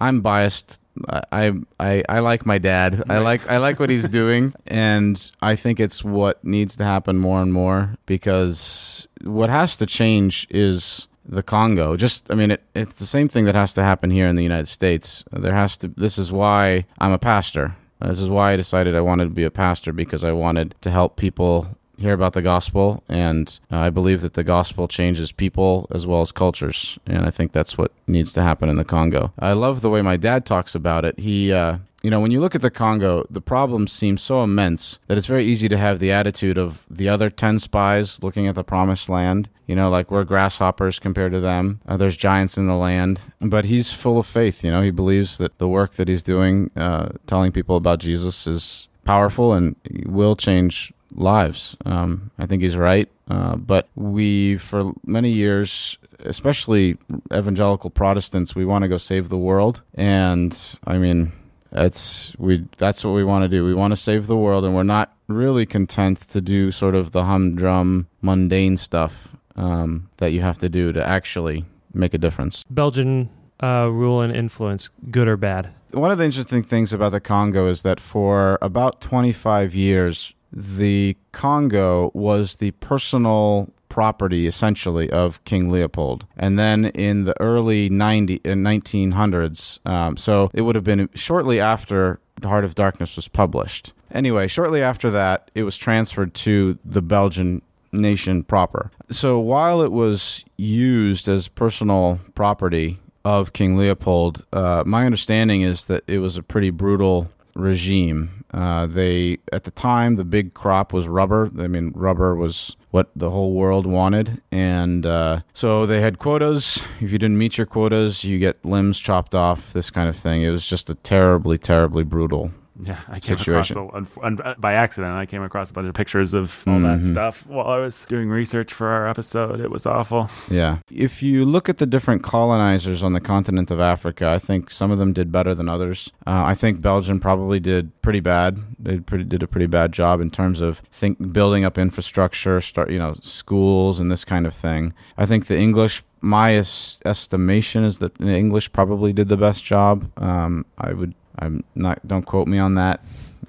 I'm 0.00 0.20
biased. 0.20 0.78
I, 1.08 1.52
I 1.78 2.02
I 2.08 2.18
like 2.20 2.44
my 2.46 2.58
dad. 2.58 3.04
I 3.08 3.18
like 3.18 3.48
I 3.48 3.58
like 3.58 3.78
what 3.78 3.90
he's 3.90 4.08
doing, 4.08 4.54
and 4.66 5.30
I 5.40 5.56
think 5.56 5.80
it's 5.80 6.04
what 6.04 6.42
needs 6.44 6.76
to 6.76 6.84
happen 6.84 7.18
more 7.18 7.42
and 7.42 7.52
more 7.52 7.96
because 8.06 9.08
what 9.22 9.50
has 9.50 9.76
to 9.78 9.86
change 9.86 10.46
is 10.50 11.08
the 11.24 11.42
Congo. 11.42 11.96
Just 11.96 12.30
I 12.30 12.34
mean, 12.34 12.50
it, 12.50 12.62
it's 12.74 12.98
the 12.98 13.06
same 13.06 13.28
thing 13.28 13.44
that 13.44 13.54
has 13.54 13.72
to 13.74 13.82
happen 13.82 14.10
here 14.10 14.26
in 14.26 14.36
the 14.36 14.42
United 14.42 14.68
States. 14.68 15.24
There 15.32 15.54
has 15.54 15.78
to. 15.78 15.88
This 15.88 16.18
is 16.18 16.32
why 16.32 16.86
I'm 16.98 17.12
a 17.12 17.18
pastor. 17.18 17.76
This 18.00 18.20
is 18.20 18.30
why 18.30 18.52
I 18.52 18.56
decided 18.56 18.96
I 18.96 19.02
wanted 19.02 19.24
to 19.24 19.30
be 19.30 19.44
a 19.44 19.50
pastor 19.50 19.92
because 19.92 20.24
I 20.24 20.32
wanted 20.32 20.74
to 20.80 20.90
help 20.90 21.16
people 21.16 21.68
hear 22.00 22.14
about 22.14 22.32
the 22.32 22.42
gospel, 22.42 23.02
and 23.08 23.60
uh, 23.70 23.78
I 23.78 23.90
believe 23.90 24.22
that 24.22 24.34
the 24.34 24.44
gospel 24.44 24.88
changes 24.88 25.32
people 25.32 25.86
as 25.90 26.06
well 26.06 26.22
as 26.22 26.32
cultures, 26.32 26.98
and 27.06 27.26
I 27.26 27.30
think 27.30 27.52
that's 27.52 27.76
what 27.76 27.92
needs 28.06 28.32
to 28.32 28.42
happen 28.42 28.68
in 28.68 28.76
the 28.76 28.84
Congo. 28.84 29.32
I 29.38 29.52
love 29.52 29.82
the 29.82 29.90
way 29.90 30.00
my 30.02 30.16
dad 30.16 30.46
talks 30.46 30.74
about 30.74 31.04
it. 31.04 31.18
He, 31.18 31.52
uh, 31.52 31.78
you 32.02 32.10
know, 32.10 32.20
when 32.20 32.30
you 32.30 32.40
look 32.40 32.54
at 32.54 32.62
the 32.62 32.70
Congo, 32.70 33.26
the 33.28 33.42
problems 33.42 33.92
seem 33.92 34.16
so 34.16 34.42
immense 34.42 34.98
that 35.08 35.18
it's 35.18 35.26
very 35.26 35.44
easy 35.44 35.68
to 35.68 35.76
have 35.76 35.98
the 35.98 36.10
attitude 36.10 36.56
of 36.56 36.86
the 36.88 37.08
other 37.08 37.28
10 37.28 37.58
spies 37.58 38.22
looking 38.22 38.46
at 38.46 38.54
the 38.54 38.64
promised 38.64 39.08
land. 39.10 39.50
You 39.66 39.76
know, 39.76 39.90
like 39.90 40.10
we're 40.10 40.24
grasshoppers 40.24 40.98
compared 40.98 41.32
to 41.32 41.40
them. 41.40 41.80
Uh, 41.86 41.96
there's 41.96 42.16
giants 42.16 42.56
in 42.56 42.66
the 42.66 42.74
land. 42.74 43.20
But 43.40 43.66
he's 43.66 43.92
full 43.92 44.18
of 44.18 44.26
faith. 44.26 44.64
You 44.64 44.70
know, 44.70 44.82
he 44.82 44.90
believes 44.90 45.38
that 45.38 45.58
the 45.58 45.68
work 45.68 45.92
that 45.92 46.08
he's 46.08 46.22
doing, 46.22 46.70
uh, 46.74 47.10
telling 47.26 47.52
people 47.52 47.76
about 47.76 48.00
Jesus, 48.00 48.46
is 48.46 48.88
powerful 49.04 49.52
and 49.52 49.76
will 50.06 50.36
change 50.36 50.92
lives. 51.12 51.76
Um, 51.84 52.30
I 52.38 52.46
think 52.46 52.62
he's 52.62 52.76
right. 52.76 53.08
Uh, 53.28 53.56
but 53.56 53.88
we, 53.94 54.56
for 54.56 54.92
many 55.04 55.30
years, 55.30 55.98
especially 56.20 56.98
evangelical 57.32 57.90
Protestants, 57.90 58.54
we 58.54 58.64
want 58.64 58.82
to 58.82 58.88
go 58.88 58.98
save 58.98 59.28
the 59.28 59.38
world. 59.38 59.82
And 59.94 60.56
I 60.84 60.98
mean, 60.98 61.32
that's 61.70 62.34
we. 62.38 62.66
That's 62.78 63.04
what 63.04 63.12
we 63.12 63.24
want 63.24 63.44
to 63.44 63.48
do. 63.48 63.64
We 63.64 63.74
want 63.74 63.92
to 63.92 63.96
save 63.96 64.26
the 64.26 64.36
world, 64.36 64.64
and 64.64 64.74
we're 64.74 64.82
not 64.82 65.14
really 65.28 65.66
content 65.66 66.20
to 66.30 66.40
do 66.40 66.72
sort 66.72 66.96
of 66.96 67.12
the 67.12 67.24
humdrum, 67.24 68.08
mundane 68.20 68.76
stuff 68.76 69.28
um, 69.54 70.08
that 70.16 70.32
you 70.32 70.40
have 70.40 70.58
to 70.58 70.68
do 70.68 70.92
to 70.92 71.06
actually 71.06 71.64
make 71.94 72.12
a 72.12 72.18
difference. 72.18 72.64
Belgian 72.68 73.30
uh, 73.62 73.88
rule 73.90 74.20
and 74.20 74.34
influence, 74.34 74.88
good 75.10 75.28
or 75.28 75.36
bad? 75.36 75.70
One 75.92 76.10
of 76.10 76.18
the 76.18 76.24
interesting 76.24 76.62
things 76.62 76.92
about 76.92 77.12
the 77.12 77.20
Congo 77.20 77.68
is 77.68 77.82
that 77.82 78.00
for 78.00 78.58
about 78.62 79.00
25 79.00 79.74
years, 79.74 80.34
the 80.52 81.16
Congo 81.32 82.10
was 82.14 82.56
the 82.56 82.70
personal 82.72 83.70
property 83.88 84.46
essentially 84.46 85.10
of 85.10 85.44
King 85.44 85.70
Leopold. 85.70 86.24
And 86.36 86.58
then 86.58 86.86
in 86.86 87.24
the 87.24 87.38
early 87.40 87.90
90 87.90 88.40
in 88.44 88.62
1900s, 88.62 89.84
um, 89.86 90.16
so 90.16 90.50
it 90.54 90.62
would 90.62 90.76
have 90.76 90.84
been 90.84 91.10
shortly 91.14 91.60
after 91.60 92.20
The 92.40 92.48
Heart 92.48 92.64
of 92.64 92.74
Darkness 92.74 93.16
was 93.16 93.28
published. 93.28 93.92
Anyway, 94.12 94.48
shortly 94.48 94.82
after 94.82 95.10
that, 95.10 95.50
it 95.54 95.64
was 95.64 95.76
transferred 95.76 96.34
to 96.34 96.78
the 96.84 97.02
Belgian 97.02 97.62
nation 97.92 98.44
proper. 98.44 98.90
So 99.10 99.38
while 99.38 99.82
it 99.82 99.92
was 99.92 100.44
used 100.56 101.28
as 101.28 101.48
personal 101.48 102.20
property 102.34 102.98
of 103.24 103.52
King 103.52 103.76
Leopold, 103.76 104.44
uh, 104.52 104.82
my 104.86 105.04
understanding 105.04 105.62
is 105.62 105.84
that 105.86 106.04
it 106.06 106.18
was 106.18 106.36
a 106.36 106.42
pretty 106.42 106.70
brutal 106.70 107.30
regime. 107.54 108.39
Uh, 108.52 108.86
they 108.86 109.38
at 109.52 109.64
the 109.64 109.70
time 109.70 110.16
the 110.16 110.24
big 110.24 110.54
crop 110.54 110.92
was 110.92 111.08
rubber. 111.08 111.48
I 111.58 111.66
mean, 111.68 111.92
rubber 111.94 112.34
was 112.34 112.76
what 112.90 113.10
the 113.14 113.30
whole 113.30 113.54
world 113.54 113.86
wanted, 113.86 114.42
and 114.50 115.06
uh, 115.06 115.40
so 115.52 115.86
they 115.86 116.00
had 116.00 116.18
quotas. 116.18 116.82
If 117.00 117.12
you 117.12 117.18
didn't 117.18 117.38
meet 117.38 117.58
your 117.58 117.66
quotas, 117.66 118.24
you 118.24 118.38
get 118.38 118.64
limbs 118.64 118.98
chopped 118.98 119.34
off. 119.34 119.72
This 119.72 119.90
kind 119.90 120.08
of 120.08 120.16
thing. 120.16 120.42
It 120.42 120.50
was 120.50 120.66
just 120.66 120.90
a 120.90 120.94
terribly, 120.96 121.58
terribly 121.58 122.02
brutal 122.02 122.50
yeah, 122.82 122.98
I 123.08 123.20
came 123.20 123.36
situation. 123.36 123.76
across 123.78 124.08
a, 124.16 124.24
un, 124.26 124.38
by 124.58 124.72
accident. 124.74 125.12
I 125.12 125.26
came 125.26 125.42
across 125.42 125.70
a 125.70 125.72
bunch 125.72 125.88
of 125.88 125.94
pictures 125.94 126.34
of 126.34 126.62
all 126.66 126.78
that 126.80 127.00
Mhm. 127.00 127.10
stuff 127.12 127.46
while 127.46 127.66
I 127.68 127.78
was 127.78 128.04
doing 128.08 128.28
research 128.28 128.72
for 128.72 128.88
our 128.88 129.06
episode. 129.08 129.60
It 129.60 129.70
was 129.70 129.86
awful. 129.86 130.30
Yeah. 130.50 130.78
If 130.90 131.22
you 131.22 131.44
look 131.44 131.68
at 131.68 131.78
the 131.78 131.86
different 131.86 132.22
colonizers 132.22 133.02
on 133.02 133.12
the 133.12 133.20
continent 133.20 133.70
of 133.70 133.80
Africa, 133.80 134.28
I 134.28 134.38
think 134.38 134.70
some 134.70 134.90
of 134.90 134.98
them 134.98 135.12
did 135.12 135.30
better 135.32 135.54
than 135.54 135.68
others. 135.68 136.10
Uh, 136.26 136.42
I 136.46 136.54
think 136.54 136.80
Belgium 136.82 137.20
probably 137.20 137.60
did 137.60 137.90
pretty 138.02 138.20
bad. 138.20 138.58
They 138.78 138.98
pretty, 138.98 139.24
did 139.24 139.42
a 139.42 139.46
pretty 139.46 139.66
bad 139.66 139.92
job 139.92 140.20
in 140.20 140.30
terms 140.30 140.60
of 140.60 140.82
think 140.90 141.32
building 141.32 141.64
up 141.64 141.78
infrastructure, 141.78 142.60
start 142.60 142.90
you 142.90 142.98
know 142.98 143.14
schools 143.22 143.98
and 144.00 144.10
this 144.10 144.24
kind 144.24 144.46
of 144.46 144.54
thing. 144.54 144.92
I 145.18 145.26
think 145.26 145.46
the 145.46 145.56
English. 145.58 146.02
My 146.22 146.56
estimation 147.04 147.82
is 147.84 147.98
that 147.98 148.16
the 148.16 148.28
English 148.36 148.72
probably 148.72 149.12
did 149.12 149.28
the 149.28 149.36
best 149.36 149.64
job. 149.64 150.10
Um, 150.18 150.66
I 150.78 150.92
would. 150.92 151.14
I'm 151.38 151.64
not. 151.74 152.06
Don't 152.06 152.26
quote 152.26 152.48
me 152.48 152.58
on 152.58 152.74
that. 152.74 153.00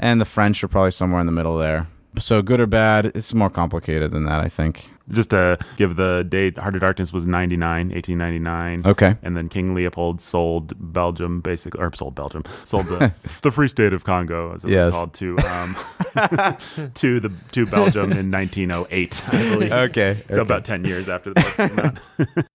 and 0.00 0.20
the 0.20 0.24
French 0.24 0.62
are 0.64 0.68
probably 0.68 0.90
somewhere 0.90 1.20
in 1.20 1.26
the 1.26 1.32
middle 1.32 1.56
there. 1.56 1.86
So 2.18 2.42
good 2.42 2.58
or 2.58 2.66
bad, 2.66 3.06
it's 3.14 3.32
more 3.34 3.50
complicated 3.50 4.10
than 4.10 4.24
that. 4.24 4.40
I 4.40 4.48
think. 4.48 4.90
Just 5.10 5.30
to 5.30 5.56
give 5.76 5.96
the 5.96 6.22
date, 6.28 6.58
Heart 6.58 6.74
of 6.74 6.80
Darkness 6.82 7.14
was 7.14 7.26
99, 7.26 7.88
1899. 7.90 8.82
Okay. 8.84 9.16
And 9.22 9.34
then 9.36 9.48
King 9.48 9.74
Leopold 9.74 10.20
sold 10.20 10.74
Belgium, 10.92 11.40
basically, 11.40 11.80
or 11.80 11.90
sold 11.94 12.14
Belgium, 12.14 12.42
sold 12.64 12.86
the, 12.86 13.14
the 13.42 13.50
Free 13.50 13.68
State 13.68 13.94
of 13.94 14.04
Congo, 14.04 14.54
as 14.54 14.64
it 14.64 14.70
Yes. 14.70 14.86
was 14.86 14.94
called, 14.94 15.14
to 15.14 15.38
um, 15.38 15.76
to 16.94 17.20
the 17.20 17.32
to 17.52 17.64
Belgium 17.66 18.12
in 18.12 18.30
1908, 18.30 19.22
I 19.28 19.48
believe. 19.54 19.72
Okay. 19.72 20.22
So 20.28 20.42
about 20.42 20.64
10 20.66 20.84
years 20.84 21.08
after 21.08 21.32
the 21.32 21.40
book 21.40 21.54
came 21.56 21.78
out. 21.78 22.46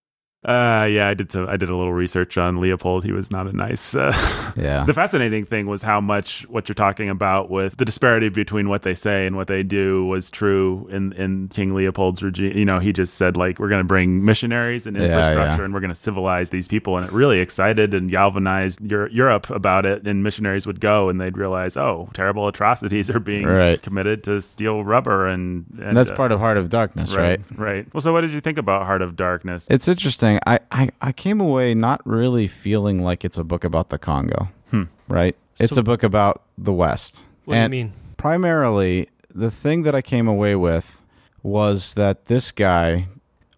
Uh, 0.46 0.86
yeah, 0.90 1.08
I 1.08 1.14
did 1.14 1.32
some. 1.32 1.48
I 1.48 1.56
did 1.58 1.70
a 1.70 1.76
little 1.76 1.94
research 1.94 2.38
on 2.38 2.60
Leopold. 2.60 3.06
He 3.06 3.12
was 3.14 3.32
not 3.32 3.48
a 3.48 3.54
nice. 3.56 3.96
Uh, 3.96 4.12
Yeah. 4.56 4.84
the 4.86 4.94
fascinating 4.94 5.46
thing 5.46 5.66
was 5.66 5.82
how 5.82 6.00
much 6.00 6.46
what 6.48 6.70
you're 6.70 6.76
talking 6.76 7.10
about 7.10 7.50
with 7.50 7.76
the 7.78 7.86
disparity 7.86 8.30
between 8.30 8.70
what 8.70 8.84
they 8.84 8.94
say 8.94 9.26
and 9.26 9.36
what 9.36 9.48
they 9.48 9.64
do 9.64 10.06
was 10.06 10.30
true 10.30 10.88
in 10.92 11.12
in 11.14 11.48
King 11.48 11.74
Leopold's 11.74 12.22
regime. 12.22 12.56
You 12.56 12.66
know, 12.66 12.78
he 12.80 12.94
just 12.94 13.16
said 13.16 13.36
like 13.36 13.58
we're 13.58 13.70
going 13.70 13.82
to 13.82 13.88
bring 13.88 14.24
missionaries 14.24 14.86
and 14.86 14.96
infrastructure 14.96 15.62
yeah. 15.62 15.66
and 15.66 15.74
we're 15.74 15.80
going 15.80 15.90
to 15.94 15.96
civilize 16.00 16.52
these 16.52 16.68
people, 16.68 16.98
and 16.98 17.06
it 17.08 17.12
really 17.12 17.40
excited 17.40 17.94
and 17.96 18.12
galvanized 18.12 18.80
Eur- 18.82 19.10
Europe 19.10 19.50
about 19.50 19.86
it. 19.88 20.06
And 20.06 20.24
missionaries 20.24 20.68
would 20.68 20.80
go 20.80 21.10
and 21.10 21.20
they'd 21.20 21.38
realize, 21.38 21.76
oh, 21.78 22.10
terrible 22.14 22.48
atrocities 22.48 23.10
are 23.10 23.20
being 23.20 23.48
Right. 23.48 23.82
committed 23.82 24.24
to 24.26 24.42
steal 24.42 24.84
rubber 24.84 25.26
and, 25.28 25.66
and 25.80 25.82
And 25.90 25.98
that's 25.98 26.12
uh, 26.12 26.16
part 26.16 26.32
of 26.32 26.40
Heart 26.40 26.58
of 26.58 26.70
Darkness, 26.70 27.14
right? 27.16 27.40
right, 27.52 27.60
right. 27.60 27.94
Well, 27.94 28.02
so 28.02 28.14
what 28.14 28.22
did 28.22 28.32
you 28.32 28.42
think 28.42 28.58
about 28.60 28.86
Heart 28.86 29.02
of 29.02 29.16
Darkness? 29.16 29.68
It's 29.70 29.88
interesting. 29.88 30.33
I, 30.48 30.60
I, 30.72 30.90
I 31.02 31.12
came 31.12 31.40
away 31.42 31.74
not 31.74 32.02
really 32.06 32.48
feeling 32.48 33.04
like 33.04 33.24
it's 33.26 33.38
a 33.38 33.44
book 33.44 33.64
about 33.64 33.90
the 33.90 33.98
Congo, 33.98 34.50
Hmm. 34.72 34.84
right? 35.08 35.36
It's 35.60 35.74
So- 35.76 35.82
a 35.82 35.84
book 35.84 36.04
about 36.04 36.42
the 36.58 36.74
West. 36.74 37.26
What 37.46 37.56
and 37.58 37.72
do 37.72 37.78
you 37.78 37.84
mean? 37.86 37.94
primarily, 38.18 39.10
the 39.34 39.52
thing 39.52 39.84
that 39.84 39.94
I 39.96 40.02
came 40.02 40.28
away 40.28 40.56
with 40.56 41.02
was 41.42 41.94
that 41.96 42.26
this 42.26 42.52
guy 42.52 43.08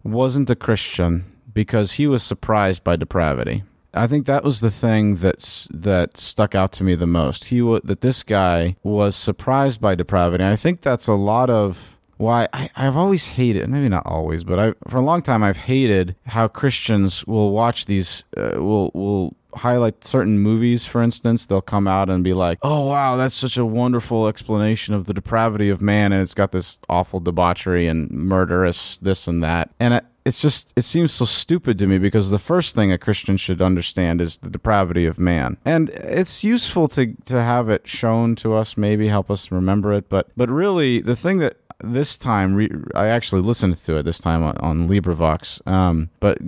wasn't 0.02 0.50
a 0.50 0.56
Christian 0.56 1.24
because 1.54 1.92
he 1.92 2.06
was 2.06 2.22
surprised 2.22 2.82
by 2.84 2.96
depravity. 2.96 3.62
I 3.94 4.06
think 4.06 4.26
that 4.26 4.44
was 4.44 4.60
the 4.60 4.70
thing 4.70 5.16
that's 5.16 5.68
that 5.72 6.18
stuck 6.18 6.54
out 6.54 6.72
to 6.72 6.84
me 6.84 6.94
the 6.94 7.06
most. 7.06 7.44
He 7.46 7.62
wa 7.62 7.80
that 7.84 8.02
this 8.02 8.22
guy 8.22 8.76
was 8.82 9.16
surprised 9.16 9.80
by 9.80 9.94
depravity. 9.94 10.44
And 10.44 10.52
I 10.52 10.56
think 10.56 10.82
that's 10.82 11.06
a 11.06 11.14
lot 11.14 11.48
of 11.48 11.95
why 12.16 12.48
I, 12.52 12.70
I've 12.76 12.96
always 12.96 13.26
hated, 13.28 13.68
maybe 13.68 13.88
not 13.88 14.06
always, 14.06 14.44
but 14.44 14.58
I 14.58 14.74
for 14.88 14.98
a 14.98 15.02
long 15.02 15.22
time 15.22 15.42
I've 15.42 15.56
hated 15.56 16.16
how 16.26 16.48
Christians 16.48 17.26
will 17.26 17.52
watch 17.52 17.86
these, 17.86 18.24
uh, 18.36 18.60
will 18.60 18.90
will 18.94 19.36
highlight 19.56 20.04
certain 20.04 20.38
movies, 20.38 20.86
for 20.86 21.02
instance, 21.02 21.46
they'll 21.46 21.60
come 21.60 21.86
out 21.86 22.08
and 22.08 22.22
be 22.22 22.34
like, 22.34 22.58
"Oh 22.62 22.86
wow, 22.86 23.16
that's 23.16 23.34
such 23.34 23.56
a 23.56 23.64
wonderful 23.64 24.28
explanation 24.28 24.94
of 24.94 25.06
the 25.06 25.14
depravity 25.14 25.68
of 25.70 25.80
man," 25.80 26.12
and 26.12 26.22
it's 26.22 26.34
got 26.34 26.52
this 26.52 26.78
awful 26.88 27.20
debauchery 27.20 27.86
and 27.86 28.10
murderous 28.10 28.98
this 28.98 29.26
and 29.26 29.42
that, 29.42 29.70
and 29.80 29.94
it, 29.94 30.04
it's 30.24 30.40
just 30.40 30.72
it 30.76 30.82
seems 30.82 31.12
so 31.12 31.24
stupid 31.24 31.78
to 31.78 31.86
me 31.86 31.98
because 31.98 32.30
the 32.30 32.38
first 32.38 32.74
thing 32.74 32.92
a 32.92 32.98
Christian 32.98 33.36
should 33.36 33.62
understand 33.62 34.20
is 34.20 34.38
the 34.38 34.50
depravity 34.50 35.06
of 35.06 35.18
man, 35.18 35.56
and 35.64 35.90
it's 35.90 36.44
useful 36.44 36.88
to 36.88 37.14
to 37.24 37.42
have 37.42 37.68
it 37.68 37.86
shown 37.86 38.36
to 38.36 38.54
us, 38.54 38.76
maybe 38.76 39.08
help 39.08 39.30
us 39.30 39.50
remember 39.50 39.92
it, 39.92 40.08
but 40.08 40.28
but 40.36 40.48
really 40.48 41.00
the 41.00 41.16
thing 41.16 41.38
that 41.38 41.56
this 41.80 42.16
time 42.16 42.54
re- 42.54 42.70
I 42.94 43.08
actually 43.08 43.42
listened 43.42 43.82
to 43.84 43.96
it 43.96 44.02
this 44.04 44.18
time 44.18 44.42
on, 44.42 44.56
on 44.58 44.88
LibriVox. 44.88 45.66
Um, 45.66 46.10
but 46.20 46.38